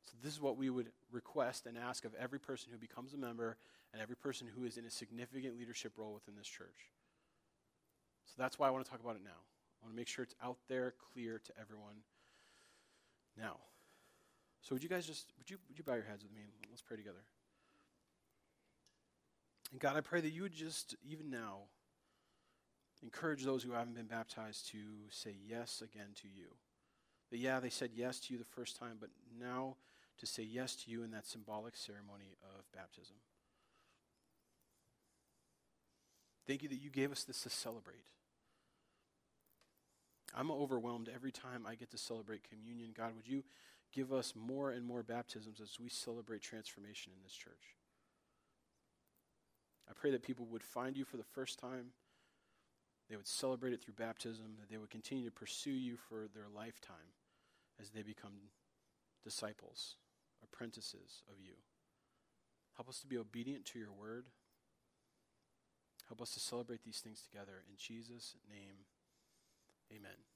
So 0.05 0.13
this 0.23 0.33
is 0.33 0.41
what 0.41 0.57
we 0.57 0.69
would 0.69 0.91
request 1.11 1.67
and 1.67 1.79
ask 1.79 2.05
of 2.05 2.15
every 2.19 2.41
person 2.41 2.71
who 2.73 2.79
becomes 2.79 3.15
a 3.15 3.17
member 3.17 3.57
and 3.93 4.01
every 4.01 4.17
person 4.17 4.49
who 4.55 4.65
is 4.65 4.79
in 4.79 4.85
a 4.85 4.91
significant 4.91 5.59
leadership 5.59 5.93
role 5.97 6.13
within 6.15 6.35
this 6.37 6.49
church 6.49 6.91
so 8.25 8.35
that's 8.39 8.59
why 8.59 8.69
i 8.69 8.71
want 8.71 8.85
to 8.85 8.91
talk 8.91 9.01
about 9.01 9.17
it 9.17 9.23
now 9.25 9.41
I 9.83 9.87
want 9.87 9.97
to 9.97 10.01
make 10.01 10.07
sure 10.07 10.23
it's 10.23 10.35
out 10.43 10.59
there, 10.69 10.95
clear 11.13 11.41
to 11.45 11.53
everyone. 11.61 11.97
Now, 13.37 13.57
so 14.61 14.77
would 14.77 14.83
you 14.83 14.89
guys 14.89 15.07
just 15.07 15.33
would 15.39 15.51
you 15.51 15.59
would 15.69 15.77
you 15.77 15.83
bow 15.83 15.95
your 15.95 16.05
heads 16.05 16.23
with 16.23 16.33
me? 16.33 16.43
and 16.43 16.71
Let's 16.71 16.83
pray 16.83 16.97
together. 16.97 17.25
And 19.73 19.81
God, 19.81 19.97
I 19.97 20.01
pray 20.01 20.21
that 20.21 20.31
you 20.31 20.43
would 20.43 20.53
just 20.53 20.95
even 21.03 21.31
now 21.31 21.63
encourage 23.03 23.43
those 23.43 23.65
who 23.65 23.73
haven't 23.73 23.97
been 23.97 24.07
baptized 24.07 24.69
to 24.69 24.79
say 25.11 25.35
yes 25.45 25.83
again 25.83 26.11
to 26.23 26.29
you. 26.29 26.55
That 27.31 27.39
yeah, 27.39 27.59
they 27.59 27.71
said 27.71 27.91
yes 27.93 28.21
to 28.21 28.33
you 28.33 28.39
the 28.39 28.45
first 28.45 28.77
time, 28.77 28.99
but 29.01 29.11
now 29.41 29.77
to 30.19 30.27
say 30.27 30.45
yes 30.45 30.77
to 30.77 30.91
you 30.93 31.03
in 31.03 31.11
that 31.11 31.27
symbolic 31.27 31.75
ceremony 31.75 32.37
of 32.57 32.71
baptism. 32.73 33.17
Thank 36.47 36.63
you 36.63 36.69
that 36.69 36.81
you 36.81 36.91
gave 36.91 37.13
us 37.13 37.25
this 37.25 37.43
to 37.43 37.51
celebrate. 37.51 38.05
I'm 40.35 40.51
overwhelmed 40.51 41.11
every 41.15 41.33
time 41.33 41.67
I 41.67 41.75
get 41.75 41.91
to 41.91 41.99
celebrate 41.99 42.49
communion. 42.49 42.91
God, 42.97 43.15
would 43.15 43.29
you 43.29 43.45
give 43.93 44.13
us 44.13 44.35
more 44.35 44.71
and 44.71 44.85
more 44.85 45.03
baptisms 45.03 45.61
as 45.61 45.79
we 45.79 45.89
celebrate 45.89 46.41
transformation 46.41 47.13
in 47.15 47.23
this 47.23 47.35
church? 47.35 47.77
I 49.89 49.93
pray 49.95 50.11
that 50.11 50.23
people 50.23 50.47
would 50.47 50.63
find 50.63 50.97
you 50.97 51.05
for 51.05 51.19
the 51.19 51.25
first 51.25 51.59
time. 51.59 51.93
They 53.11 53.17
would 53.17 53.29
celebrate 53.29 53.75
it 53.75 53.83
through 53.83 53.95
baptism, 53.95 54.57
that 54.59 54.71
they 54.71 54.79
would 54.79 54.91
continue 54.91 55.27
to 55.27 55.31
pursue 55.31 55.71
you 55.71 55.97
for 55.97 56.29
their 56.35 56.47
lifetime 56.55 57.13
as 57.81 57.91
they 57.91 58.03
become 58.03 58.33
disciples, 59.23 59.97
apprentices 60.43 61.23
of 61.29 61.39
you. 61.39 61.53
Help 62.77 62.89
us 62.89 63.01
to 63.01 63.07
be 63.07 63.19
obedient 63.19 63.67
to 63.67 63.79
your 63.79 63.93
word. 63.93 64.25
Help 66.13 66.21
us 66.21 66.35
to 66.35 66.41
celebrate 66.41 66.85
these 66.85 67.01
things 67.01 67.23
together. 67.23 67.65
In 67.67 67.75
Jesus' 67.79 68.37
name, 68.47 68.85
Amen. 69.91 70.32